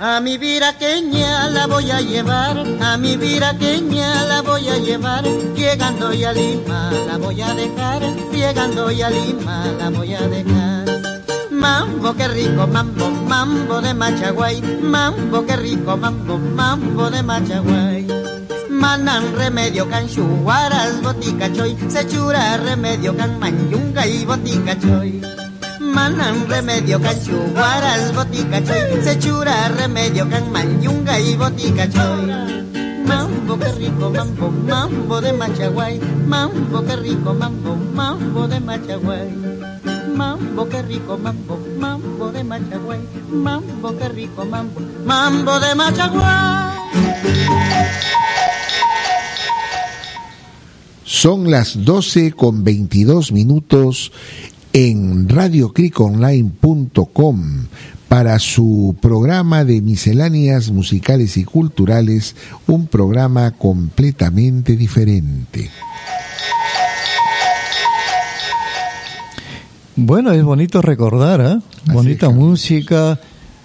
A 0.00 0.20
mi 0.20 0.38
viraqueña 0.38 1.50
la 1.50 1.66
voy 1.66 1.90
a 1.90 2.00
llevar, 2.00 2.56
a 2.80 2.96
mi 2.96 3.16
viraqueña 3.16 4.24
la 4.28 4.42
voy 4.42 4.68
a 4.68 4.76
llevar, 4.76 5.24
llegando 5.56 6.12
ya 6.12 6.30
a 6.30 6.32
Lima 6.32 6.92
la 7.04 7.18
voy 7.18 7.42
a 7.42 7.52
dejar, 7.52 8.02
llegando 8.32 8.92
ya 8.92 9.08
a 9.08 9.10
Lima 9.10 9.64
la 9.76 9.90
voy 9.90 10.14
a 10.14 10.20
dejar. 10.28 10.84
Mambo, 11.50 12.14
qué 12.14 12.28
rico 12.28 12.68
mambo, 12.68 13.10
mambo 13.10 13.80
de 13.80 13.92
Machaguay, 13.92 14.62
mambo, 14.80 15.44
qué 15.44 15.56
rico 15.56 15.96
mambo, 15.96 16.38
mambo 16.38 17.10
de 17.10 17.20
Machaguay. 17.24 18.06
Manan 18.70 19.34
remedio 19.34 19.88
can 19.88 20.08
chuguaras 20.08 21.02
botica 21.02 21.52
choy, 21.52 21.76
se 21.88 22.06
chura 22.06 22.56
remedio 22.58 23.16
can 23.16 23.36
manyunga 23.40 24.06
y 24.06 24.24
botica 24.24 24.78
choy. 24.78 25.20
Manan 25.80 26.48
remedio 26.48 27.00
can 27.00 27.18
chuguaras 27.20 28.07
botica 28.18 28.58
choy, 28.64 29.02
se 29.04 29.18
chura 29.18 29.68
remedio 29.68 30.28
can 30.28 30.50
manyunga 30.50 31.20
y 31.20 31.36
botica 31.36 31.88
choy. 31.88 32.32
Mambo, 33.06 33.56
qué 33.58 33.70
rico 33.72 34.10
mambo, 34.10 34.50
mambo 34.50 35.20
de 35.20 35.32
Machaguay, 35.32 36.00
mambo, 36.26 36.84
qué 36.84 36.96
rico 36.96 37.32
mambo, 37.32 37.76
mambo 37.94 38.48
de 38.48 38.58
Machaguay. 38.60 39.28
Mambo, 40.16 40.68
qué 40.68 40.82
rico 40.82 41.16
mambo, 41.16 41.60
mambo 41.78 42.32
de 42.32 42.42
Machaguay, 42.42 42.98
mambo, 43.30 43.96
qué 43.96 44.08
rico 44.08 44.44
mambo, 44.44 44.80
mambo 45.06 45.60
de 45.60 45.76
Machaguay. 45.76 46.76
Son 51.04 51.48
las 51.50 51.84
12 51.84 52.32
con 52.32 52.64
22 52.64 53.30
minutos 53.30 54.10
en 54.72 55.28
radiocriconline.com 55.28 57.68
para 58.08 58.38
su 58.38 58.96
programa 59.00 59.64
de 59.64 59.82
misceláneas 59.82 60.70
musicales 60.70 61.36
y 61.36 61.44
culturales, 61.44 62.34
un 62.66 62.86
programa 62.86 63.50
completamente 63.52 64.76
diferente. 64.76 65.70
Bueno, 69.96 70.32
es 70.32 70.42
bonito 70.42 70.80
recordar, 70.80 71.40
¿eh? 71.40 71.58
Bonita 71.92 72.30
música, 72.30 73.20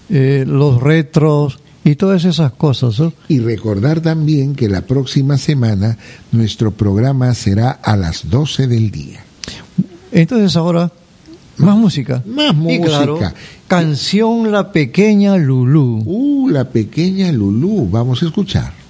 eh, 0.09 0.43
los 0.47 0.81
retros 0.81 1.59
y 1.83 1.95
todas 1.95 2.25
esas 2.25 2.53
cosas. 2.53 2.99
¿no? 2.99 3.13
Y 3.27 3.39
recordar 3.39 4.01
también 4.01 4.55
que 4.55 4.67
la 4.67 4.81
próxima 4.81 5.37
semana 5.37 5.97
nuestro 6.31 6.71
programa 6.71 7.33
será 7.33 7.71
a 7.71 7.95
las 7.95 8.29
12 8.29 8.67
del 8.67 8.91
día. 8.91 9.23
Entonces 10.11 10.55
ahora, 10.55 10.91
más 11.57 11.77
música. 11.77 12.23
Más 12.25 12.55
Y 12.67 12.79
claro, 12.81 13.13
música. 13.13 13.33
canción 13.67 14.51
La 14.51 14.71
Pequeña 14.71 15.37
Lulú. 15.37 16.03
Uh, 16.05 16.49
la 16.49 16.65
pequeña 16.65 17.31
Lulú, 17.31 17.87
vamos 17.89 18.21
a 18.23 18.25
escuchar. 18.25 18.82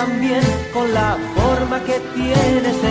También 0.00 0.40
con 0.72 0.94
la 0.94 1.18
forma 1.36 1.78
que 1.84 2.00
tienes 2.14 2.82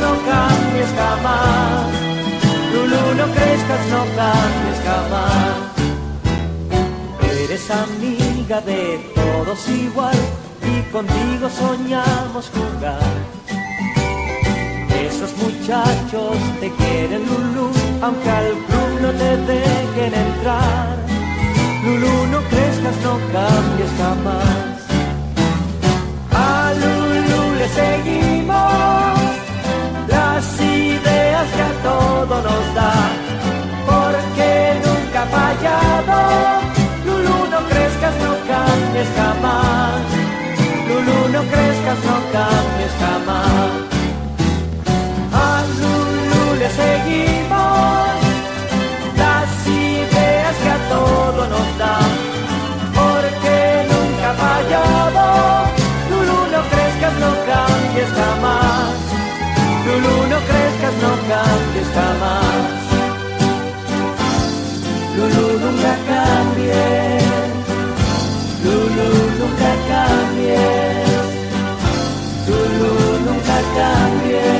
no 0.00 0.12
cambies 0.30 0.90
jamás. 0.96 1.86
Lulu, 2.72 3.02
no 3.20 3.26
crezcas, 3.34 3.82
no 3.94 4.02
cambies 4.16 4.78
jamás. 4.88 5.78
Eres 7.42 7.70
amiga 7.70 8.60
de 8.60 8.98
todos 9.14 9.68
igual 9.68 10.18
y 10.62 10.82
contigo 10.92 11.48
soñamos 11.48 12.50
jugar. 12.54 13.16
Esos 15.06 15.32
muchachos 15.38 16.36
te 16.60 16.70
quieren, 16.72 17.22
Lulu, 17.26 17.70
aunque 18.02 18.30
al 18.30 18.52
club 18.66 19.00
no 19.02 19.10
te 19.12 19.36
dejen 19.52 20.14
entrar. 20.14 20.96
Lulu, 21.84 22.26
no 22.32 22.40
crezcas, 22.50 22.96
no 23.04 23.14
cambies 23.32 23.92
jamás. 23.98 24.78
A 26.32 26.72
Lulu 26.80 27.54
le 27.58 27.68
seguimos 27.68 29.17
las 30.38 30.60
ideas 30.60 31.46
que 31.56 31.62
a 31.62 31.74
todo 31.82 32.34
nos 32.48 32.64
da, 32.78 32.94
porque 33.90 34.50
nunca 34.86 35.20
fallado. 35.34 36.18
Lulu, 37.06 37.38
no 37.54 37.60
crezcas, 37.70 38.14
no 38.24 38.32
cambies 38.52 39.10
jamás. 39.18 40.00
Lulu, 40.88 41.18
no 41.34 41.42
crezcas, 41.52 41.98
no 42.08 42.16
cambies 42.36 42.94
jamás. 43.02 43.70
A 45.46 45.50
Lulu 45.80 46.44
le 46.60 46.68
seguimos 46.82 48.14
las 49.22 49.50
ideas 49.66 50.54
que 50.62 50.70
a 50.78 50.80
todo 50.94 51.40
nos 51.54 51.68
da, 51.82 51.98
porque 52.98 53.56
nunca 53.92 54.26
ha 54.30 54.40
fallado. 54.46 55.24
Lulu, 56.10 56.38
no 56.54 56.60
crezcas, 56.72 57.14
no 57.24 57.30
cambies 57.50 58.10
jamás. 58.20 59.07
Lulu, 59.98 60.16
no 60.28 60.38
crezcas, 60.48 60.94
no 61.02 61.12
cambies 61.28 61.88
jamás. 61.94 62.78
Lulu, 65.16 65.46
nunca 65.58 65.92
cambies. 66.06 67.22
Lulu, 68.64 69.10
nunca 69.40 69.70
cambies. 69.90 71.08
Lulu, 72.46 72.92
nunca 73.26 73.58
cambies. 73.76 74.58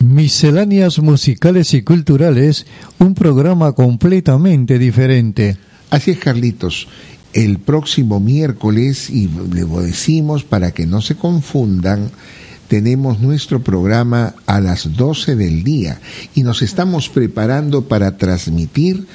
Misceláneas 0.00 0.98
musicales 1.00 1.74
y 1.74 1.82
culturales, 1.82 2.66
un 2.98 3.14
programa 3.14 3.72
completamente 3.72 4.78
diferente. 4.78 5.58
Así 5.90 6.12
es, 6.12 6.18
Carlitos. 6.18 6.88
El 7.36 7.58
próximo 7.58 8.18
miércoles, 8.18 9.10
y 9.10 9.28
le 9.28 9.66
decimos 9.66 10.42
para 10.42 10.70
que 10.70 10.86
no 10.86 11.02
se 11.02 11.16
confundan, 11.16 12.10
tenemos 12.66 13.20
nuestro 13.20 13.62
programa 13.62 14.34
a 14.46 14.58
las 14.58 14.96
12 14.96 15.36
del 15.36 15.62
día 15.62 16.00
y 16.34 16.44
nos 16.44 16.62
estamos 16.62 17.10
preparando 17.10 17.82
para 17.82 18.16
transmitir 18.16 19.06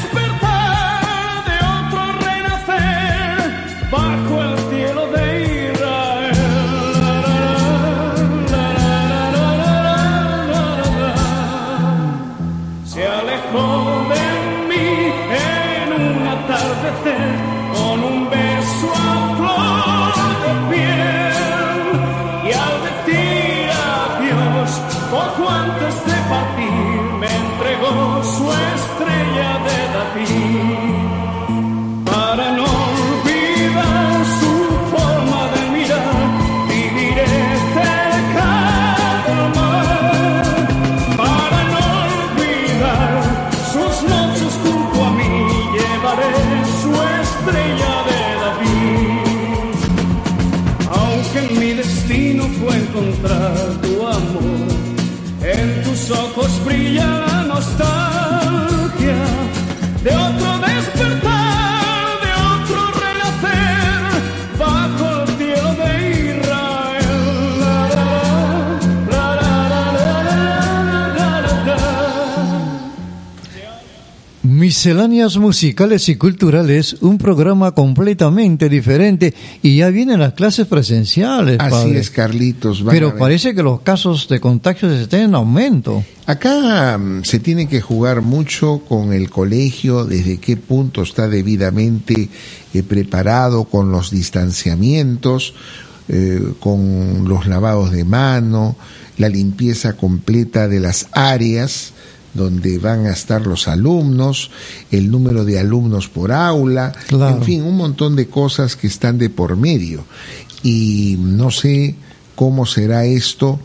Misceláneas 74.69 75.35
musicales 75.37 76.09
y 76.09 76.15
culturales, 76.15 76.97
un 77.01 77.17
programa 77.17 77.71
completamente 77.71 78.69
diferente 78.69 79.33
y 79.63 79.77
ya 79.77 79.89
vienen 79.89 80.19
las 80.19 80.33
clases 80.33 80.67
presenciales. 80.67 81.57
Así 81.59 81.71
padre. 81.71 81.99
es, 81.99 82.11
Carlitos. 82.11 82.83
Pero 82.87 83.17
parece 83.17 83.55
que 83.55 83.63
los 83.63 83.81
casos 83.81 84.29
de 84.29 84.39
contagios 84.39 84.93
están 84.93 85.21
en 85.21 85.33
aumento. 85.33 86.03
Acá 86.27 86.99
mm, 86.99 87.23
se 87.23 87.39
tiene 87.39 87.67
que 87.67 87.81
jugar 87.81 88.21
mucho 88.21 88.83
con 88.87 89.11
el 89.11 89.31
colegio, 89.31 90.05
desde 90.05 90.37
qué 90.37 90.55
punto 90.55 91.01
está 91.01 91.27
debidamente 91.27 92.29
eh, 92.71 92.83
preparado 92.83 93.63
con 93.63 93.91
los 93.91 94.11
distanciamientos, 94.11 95.55
eh, 96.09 96.43
con 96.59 97.27
los 97.27 97.47
lavados 97.47 97.91
de 97.91 98.03
mano, 98.03 98.75
la 99.17 99.29
limpieza 99.29 99.97
completa 99.97 100.67
de 100.67 100.79
las 100.79 101.07
áreas 101.13 101.93
donde 102.33 102.77
van 102.77 103.05
a 103.07 103.11
estar 103.11 103.45
los 103.47 103.67
alumnos, 103.67 104.51
el 104.91 105.09
número 105.09 105.45
de 105.45 105.59
alumnos 105.59 106.07
por 106.07 106.31
aula, 106.31 106.91
Claro. 107.07 107.37
en 107.37 107.43
fin, 107.43 107.63
un 107.63 107.77
montón 107.77 108.15
de 108.15 108.27
cosas 108.27 108.75
que 108.75 108.87
están 108.87 109.17
de 109.17 109.29
por 109.29 109.55
medio. 109.57 110.03
Y 110.63 111.15
no 111.19 111.51
sé 111.51 111.95
cómo 112.35 112.65
será 112.65 113.05
esto 113.05 113.59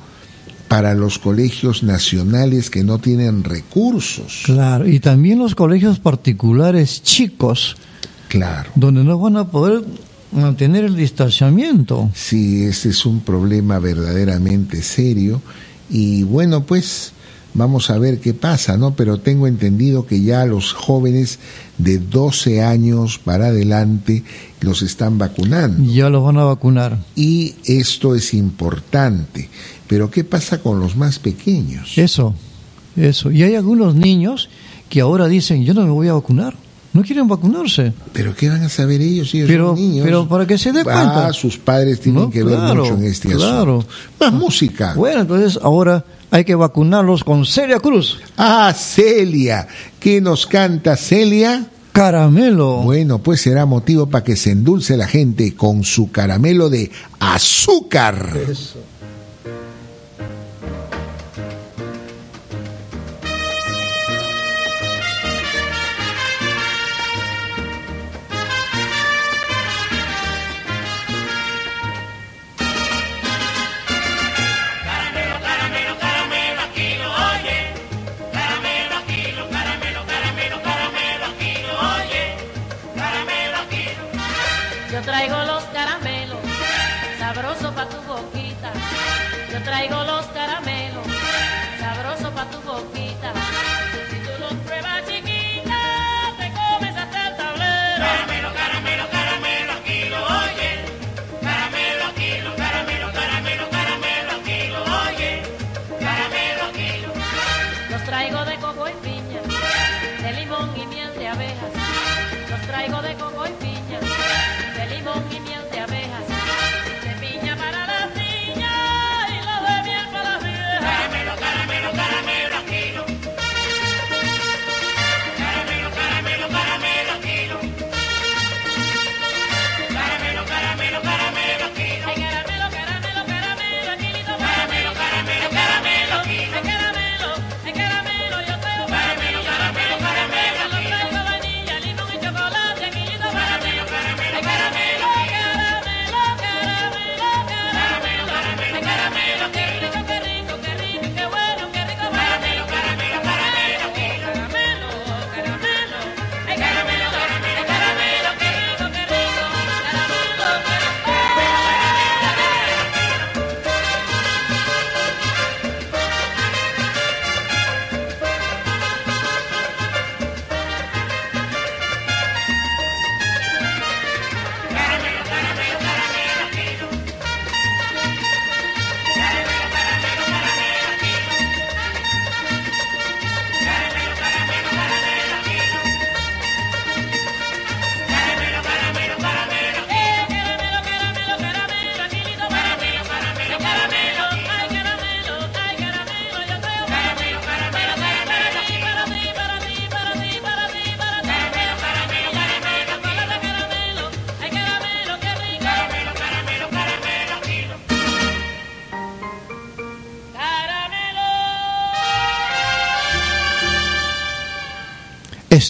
para 0.69 0.95
los 0.95 1.19
colegios 1.19 1.83
nacionales 1.83 2.71
que 2.71 2.83
no 2.83 2.99
tienen 2.99 3.45
recursos. 3.45 4.43
Claro, 4.45 4.89
y 4.89 4.99
también 4.99 5.39
los 5.39 5.55
colegios 5.55 5.99
particulares 5.99 7.03
chicos, 7.03 7.77
Claro. 8.29 8.71
donde 8.75 9.05
no 9.05 9.19
van 9.19 9.37
a 9.37 9.49
poder 9.49 9.85
mantener 10.33 10.85
el 10.85 10.97
distanciamiento. 10.97 12.11
Sí, 12.15 12.65
ese 12.65 12.89
es 12.89 13.07
un 13.07 13.21
problema 13.21 13.79
verdaderamente 13.79 14.83
serio. 14.83 15.41
Y 15.91 16.23
bueno, 16.25 16.65
pues 16.65 17.13
Vamos 17.55 17.89
a 17.91 17.99
ver 17.99 18.19
qué 18.19 18.35
pasa, 18.35 18.77
¿no? 18.77 18.95
Pero 18.95 19.19
tengo 19.19 19.47
entendido 19.47 20.07
que 20.07 20.21
ya 20.21 20.45
los 20.45 20.73
jóvenes 20.73 21.39
de 21.79 21.99
12 21.99 22.63
años 22.63 23.19
para 23.19 23.47
adelante 23.47 24.25
los 24.61 24.83
están 24.83 25.19
vacunando. 25.19 25.93
Ya 25.93 26.09
los 26.09 26.25
van 26.25 26.39
a 26.39 26.45
vacunar. 26.45 26.99
Y 27.15 27.55
esto 27.65 28.17
es 28.17 28.35
importante. 28.35 29.49
Pero 29.87 30.11
¿qué 30.11 30.25
pasa 30.25 30.61
con 30.61 30.81
los 30.81 30.97
más 30.97 31.21
pequeños? 31.21 31.97
Eso, 31.97 32.35
eso. 32.97 33.31
Y 33.31 33.45
hay 33.45 33.55
algunos 33.55 33.95
niños 33.95 34.49
que 34.89 35.01
ahora 35.01 35.29
dicen, 35.29 35.65
yo 35.65 35.75
no 35.75 35.83
me 35.83 35.93
voy 35.93 36.09
a 36.09 36.15
vacunar. 36.15 36.57
No 36.95 37.03
quieren 37.03 37.29
vacunarse. 37.29 37.93
¿Pero 38.13 38.35
qué 38.35 38.49
van 38.49 38.63
a 38.63 38.69
saber 38.71 39.03
ellos 39.03 39.29
si 39.31 39.39
ellos 39.39 39.51
Pero, 39.51 39.67
son 39.69 39.77
niños? 39.77 40.05
pero 40.07 40.27
para 40.29 40.47
que 40.47 40.57
se 40.57 40.73
dé 40.73 40.83
cuenta. 40.85 41.27
Ah, 41.27 41.33
sus 41.33 41.59
padres 41.59 42.01
tienen 42.01 42.23
No, 42.23 42.31
que 42.31 42.43
ver 42.43 42.57
mucho 42.59 42.95
en 42.95 43.05
este 43.05 43.29
claro. 43.29 43.81
asunto. 43.81 43.95
Más 44.21 44.33
música. 44.33 44.95
Bueno, 44.95 45.23
entonces 45.23 45.59
ahora 45.63 46.05
hay 46.31 46.45
que 46.45 46.55
vacunarlos 46.55 47.23
con 47.25 47.45
Celia 47.45 47.81
Cruz. 47.81 48.21
Ah, 48.39 48.73
Celia. 48.75 49.67
¿Qué 50.01 50.21
nos 50.21 50.47
canta 50.47 50.97
Celia? 50.97 51.67
Caramelo. 51.93 52.79
Bueno, 52.83 53.19
pues 53.19 53.41
será 53.41 53.67
motivo 53.67 54.07
para 54.09 54.25
que 54.25 54.35
se 54.37 54.51
endulce 54.53 54.97
la 54.97 55.07
gente 55.07 55.55
con 55.55 55.85
su 55.85 56.11
caramelo 56.11 56.69
de 56.71 56.91
azúcar. 57.21 58.15
Caramelo, 58.19 58.55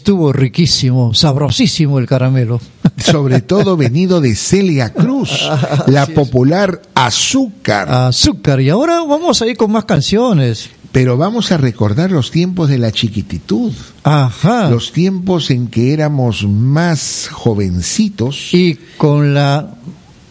Estuvo 0.04 0.34
riquísimo, 0.34 1.14
sabrosísimo 1.14 1.98
el 1.98 2.04
caramelo. 2.06 2.60
Sobre 2.98 3.40
todo 3.40 3.74
venido 3.74 4.20
de 4.20 4.36
Celia 4.36 4.92
Cruz, 4.92 5.48
la 5.86 6.04
popular 6.04 6.82
Azúcar. 6.94 7.90
Azúcar. 7.90 8.60
Y 8.60 8.68
ahora 8.68 9.00
vamos 9.00 9.40
a 9.40 9.46
ir 9.46 9.56
con 9.56 9.72
más 9.72 9.86
canciones. 9.86 10.68
Pero 10.92 11.16
vamos 11.16 11.52
a 11.52 11.56
recordar 11.56 12.10
los 12.10 12.30
tiempos 12.30 12.68
de 12.68 12.76
la 12.76 12.92
chiquititud. 12.92 13.72
Ajá. 14.02 14.68
Los 14.68 14.92
tiempos 14.92 15.50
en 15.50 15.68
que 15.68 15.94
éramos 15.94 16.46
más 16.46 17.30
jovencitos. 17.32 18.52
Y 18.52 18.74
con 18.98 19.32
la 19.32 19.76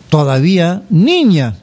todavía 0.10 0.84
niña. 0.92 1.56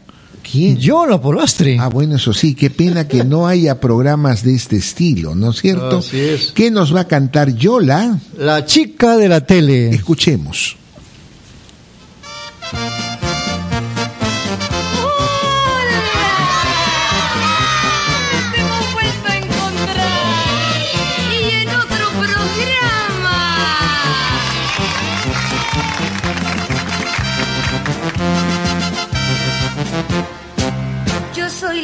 ¿Quién? 0.50 0.76
Yo, 0.78 1.06
la 1.06 1.20
Polastri. 1.20 1.78
Ah, 1.78 1.88
bueno, 1.88 2.16
eso 2.16 2.32
sí, 2.32 2.54
qué 2.54 2.70
pena 2.70 3.06
que 3.06 3.24
no 3.24 3.46
haya 3.46 3.80
programas 3.80 4.42
de 4.42 4.54
este 4.54 4.76
estilo, 4.76 5.34
¿no 5.34 5.50
es 5.50 5.60
cierto? 5.60 5.98
Así 5.98 6.18
es. 6.18 6.52
¿Qué 6.52 6.70
nos 6.70 6.94
va 6.94 7.00
a 7.00 7.08
cantar 7.08 7.54
Yola? 7.54 8.18
La 8.36 8.64
chica 8.64 9.16
de 9.16 9.28
la 9.28 9.46
tele. 9.46 9.90
Escuchemos. 9.90 10.76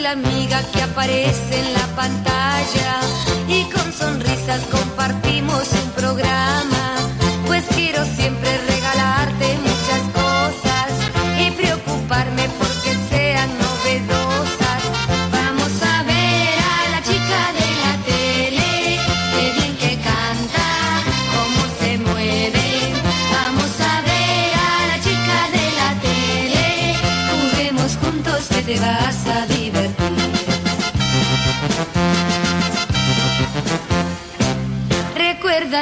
Amiga 0.07 0.63
que 0.73 0.83
aparece 0.83 1.59
en 1.59 1.73
la 1.73 1.87
pantalla 1.97 3.01
y 3.49 3.65
con 3.65 3.93
sonrisas 3.93 4.61
compartimos 4.71 5.65
un 5.73 5.91
programa. 5.91 6.97
Pues 7.47 7.65
quiero 7.75 8.05
siempre 8.05 8.51
regalarte 8.69 9.59
muchas 9.69 10.03
cosas 10.15 10.91
y 11.41 11.51
preocuparme 11.51 12.49
porque 12.59 12.93
sean 13.11 13.51
novedosas. 13.59 14.81
Vamos 15.33 15.73
a 15.83 16.03
ver 16.05 16.57
a 16.75 16.91
la 16.93 17.03
chica 17.03 17.41
de 17.59 17.69
la 17.85 17.95
tele, 18.07 18.99
qué 19.35 19.53
bien 19.59 19.77
que 19.77 19.93
canta, 20.09 20.67
cómo 21.35 21.63
se 21.81 21.99
mueve. 21.99 22.67
Vamos 23.33 23.73
a 23.81 24.01
ver 24.03 24.55
a 24.55 24.87
la 24.91 24.99
chica 25.07 25.39
de 25.57 25.67
la 25.81 25.91
tele, 26.07 26.95
juguemos 27.31 27.97
juntos 27.97 28.47
que 28.51 28.63
te 28.63 28.81
vas 28.81 29.06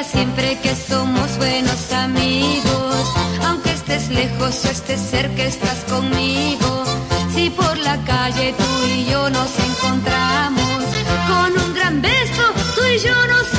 Siempre 0.03 0.59
que 0.61 0.75
somos 0.75 1.37
buenos 1.37 1.93
amigos, 1.93 3.13
aunque 3.45 3.71
estés 3.71 4.09
lejos 4.09 4.65
o 4.65 4.69
estés 4.69 4.99
cerca, 4.99 5.43
estás 5.43 5.85
conmigo. 5.85 6.83
Si 7.33 7.49
por 7.49 7.77
la 7.77 7.97
calle 8.03 8.53
tú 8.57 8.85
y 8.93 9.05
yo 9.05 9.29
nos 9.29 9.49
encontramos 9.57 10.83
con 11.29 11.63
un 11.63 11.73
gran 11.73 12.01
beso 12.01 12.43
y 12.93 12.99
yo 12.99 13.27
nos 13.27 13.54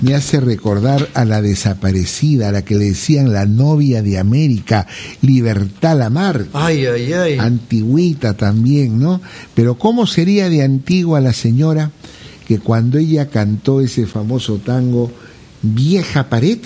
me 0.00 0.14
hace 0.14 0.40
recordar 0.40 1.08
a 1.14 1.24
la 1.24 1.42
desaparecida, 1.42 2.48
a 2.48 2.52
la 2.52 2.64
que 2.64 2.76
le 2.76 2.86
decían 2.86 3.32
la 3.32 3.46
novia 3.46 4.02
de 4.02 4.18
América, 4.18 4.86
Libertad 5.22 5.98
Lamar. 5.98 6.46
Ay, 6.52 6.86
ay, 6.86 7.12
ay. 7.12 7.38
Antigüita 7.38 8.34
también, 8.34 8.98
¿no? 8.98 9.20
Pero 9.54 9.76
¿cómo 9.78 10.06
sería 10.06 10.48
de 10.48 10.62
antigua 10.62 11.20
la 11.20 11.32
señora 11.32 11.90
que 12.46 12.58
cuando 12.58 12.98
ella 12.98 13.28
cantó 13.28 13.80
ese 13.80 14.06
famoso 14.06 14.56
tango, 14.58 15.12
Vieja 15.62 16.28
Pared, 16.28 16.58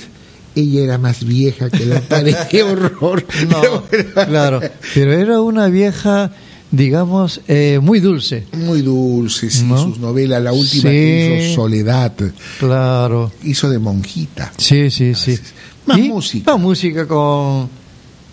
ella 0.54 0.82
era 0.82 0.98
más 0.98 1.24
vieja 1.24 1.68
que 1.68 1.84
la 1.84 2.00
pared? 2.00 2.36
¡Qué 2.50 2.62
horror! 2.62 3.26
No, 3.48 3.82
claro, 4.26 4.60
pero 4.94 5.12
era 5.12 5.40
una 5.40 5.66
vieja, 5.66 6.30
digamos, 6.76 7.40
eh, 7.48 7.78
muy 7.80 8.00
dulce. 8.00 8.46
Muy 8.52 8.82
dulce, 8.82 9.50
sí, 9.50 9.64
¿No? 9.64 9.80
sus 9.82 9.98
novelas, 9.98 10.42
la 10.42 10.52
última 10.52 10.82
Sí. 10.82 10.88
que 10.88 11.46
hizo 11.50 11.54
Soledad, 11.62 12.12
Claro. 12.58 13.30
hizo 13.42 13.70
de 13.70 13.78
monjita. 13.78 14.52
Sí, 14.56 14.90
sí, 14.90 15.14
sí. 15.14 15.38
Más 15.86 15.98
Y 15.98 16.02
música. 16.08 16.52
Más 16.52 16.60
música 16.60 17.06
con 17.06 17.68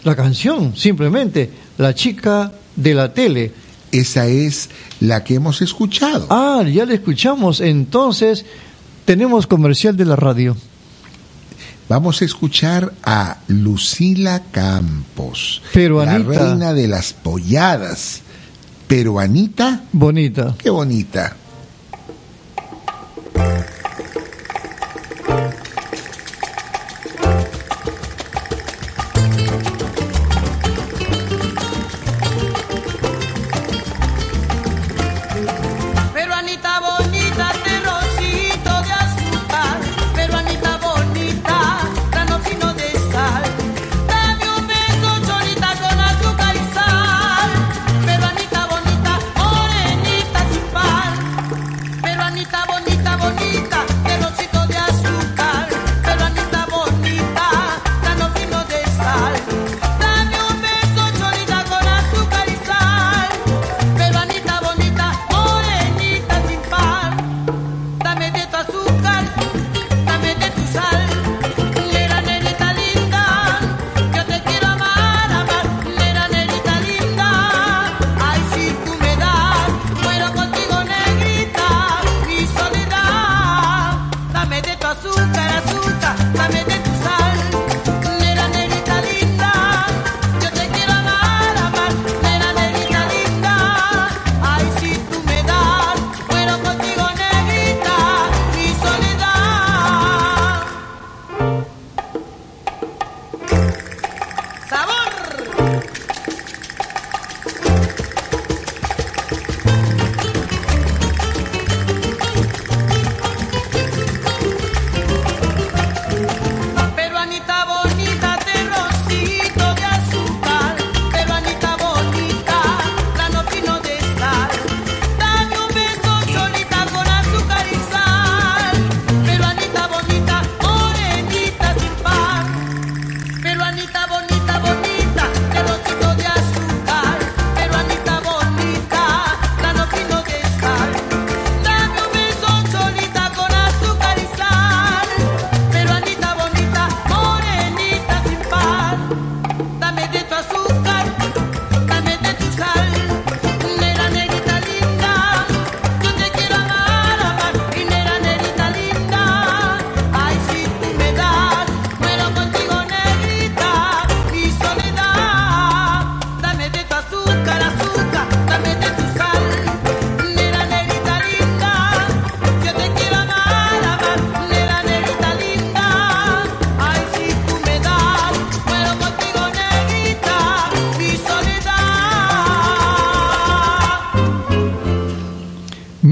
la 0.04 0.16
canción, 0.16 0.76
simplemente, 0.76 1.50
La 1.78 1.96
chica 1.96 2.52
de 2.76 2.94
la 2.94 3.12
tele. 3.14 3.52
Esa 3.92 4.28
es 4.28 4.70
la 5.00 5.24
que 5.24 5.36
hemos 5.36 5.62
escuchado. 5.62 6.28
Ah, 6.30 6.64
ya 6.72 6.86
la 6.86 6.94
escuchamos, 6.94 7.60
entonces 7.60 8.46
tenemos 9.06 9.48
comercial 9.48 9.98
de 9.98 10.06
la 10.06 10.16
radio. 10.16 10.56
Vamos 11.90 12.22
a 12.22 12.26
escuchar 12.26 12.94
a 13.04 13.40
Lucila 13.48 14.44
Campos, 14.52 15.62
Peruanita. 15.74 16.20
la 16.20 16.40
reina 16.50 16.74
de 16.74 16.88
las 16.88 17.12
polladas. 17.14 18.22
Peruanita, 18.92 19.84
Bonita. 19.94 20.54
qué 20.62 20.70
bonita. 20.70 21.34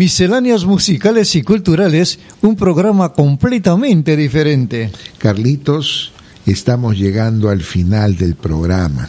Misceláneas 0.10 0.66
musicales 0.66 1.36
y 1.36 1.44
culturales, 1.44 2.18
un 2.42 2.56
programa 2.56 3.14
completamente 3.14 4.18
diferente. 4.18 4.90
Carlitos, 5.20 6.14
estamos 6.48 6.98
llegando 6.98 7.50
al 7.50 7.62
final 7.62 8.18
del 8.18 8.34
programa. 8.34 9.08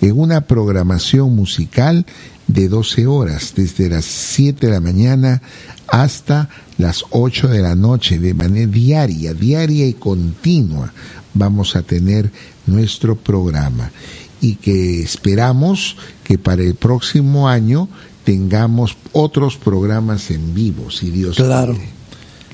en 0.00 0.18
una 0.18 0.40
programación 0.42 1.34
musical 1.34 2.06
de 2.46 2.68
12 2.68 3.06
horas, 3.06 3.52
desde 3.54 3.88
las 3.90 4.06
7 4.06 4.66
de 4.66 4.72
la 4.72 4.80
mañana 4.80 5.42
hasta 5.88 6.48
las 6.78 7.04
8 7.10 7.48
de 7.48 7.60
la 7.60 7.74
noche, 7.74 8.18
de 8.18 8.34
manera 8.34 8.70
diaria, 8.70 9.34
diaria 9.34 9.86
y 9.86 9.94
continua, 9.94 10.92
vamos 11.34 11.76
a 11.76 11.82
tener 11.82 12.30
nuestro 12.66 13.16
programa 13.16 13.90
y 14.40 14.54
que 14.56 15.00
esperamos 15.02 15.96
que 16.24 16.38
para 16.38 16.62
el 16.62 16.74
próximo 16.74 17.48
año 17.48 17.88
tengamos 18.24 18.96
otros 19.12 19.56
programas 19.56 20.30
en 20.30 20.54
vivo, 20.54 20.90
si 20.90 21.10
Dios 21.10 21.36
Claro. 21.36 21.72
quiere. 21.74 21.98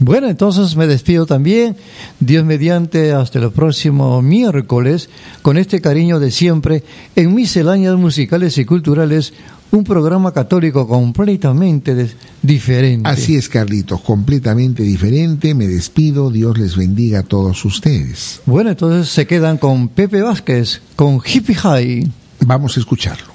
Bueno, 0.01 0.29
entonces 0.29 0.75
me 0.75 0.89
despido 0.89 1.25
también. 1.25 1.77
Dios 2.19 2.45
mediante 2.45 3.13
hasta 3.13 3.39
el 3.39 3.53
próximo 3.53 4.21
miércoles, 4.23 5.09
con 5.41 5.57
este 5.57 5.81
cariño 5.81 6.19
de 6.19 6.33
siempre, 6.33 6.83
en 7.15 7.33
misceláneas 7.33 7.97
musicales 7.97 8.59
y 8.59 8.65
culturales, 8.65 9.35
un 9.71 9.85
programa 9.85 10.33
católico 10.33 10.87
completamente 10.87 12.11
diferente. 12.43 13.09
Así 13.09 13.37
es, 13.37 13.49
Carlitos, 13.49 14.01
completamente 14.01 14.83
diferente. 14.83 15.55
Me 15.55 15.67
despido. 15.67 16.31
Dios 16.31 16.59
les 16.59 16.77
bendiga 16.77 17.21
a 17.21 17.23
todos 17.23 17.65
ustedes. 17.65 18.41
Bueno, 18.47 18.71
entonces 18.71 19.09
se 19.09 19.27
quedan 19.27 19.59
con 19.59 19.89
Pepe 19.89 20.23
Vázquez, 20.23 20.81
con 20.97 21.21
Hippie 21.25 21.57
High. 21.57 22.11
Vamos 22.41 22.77
a 22.77 22.81
escucharlo. 22.81 23.35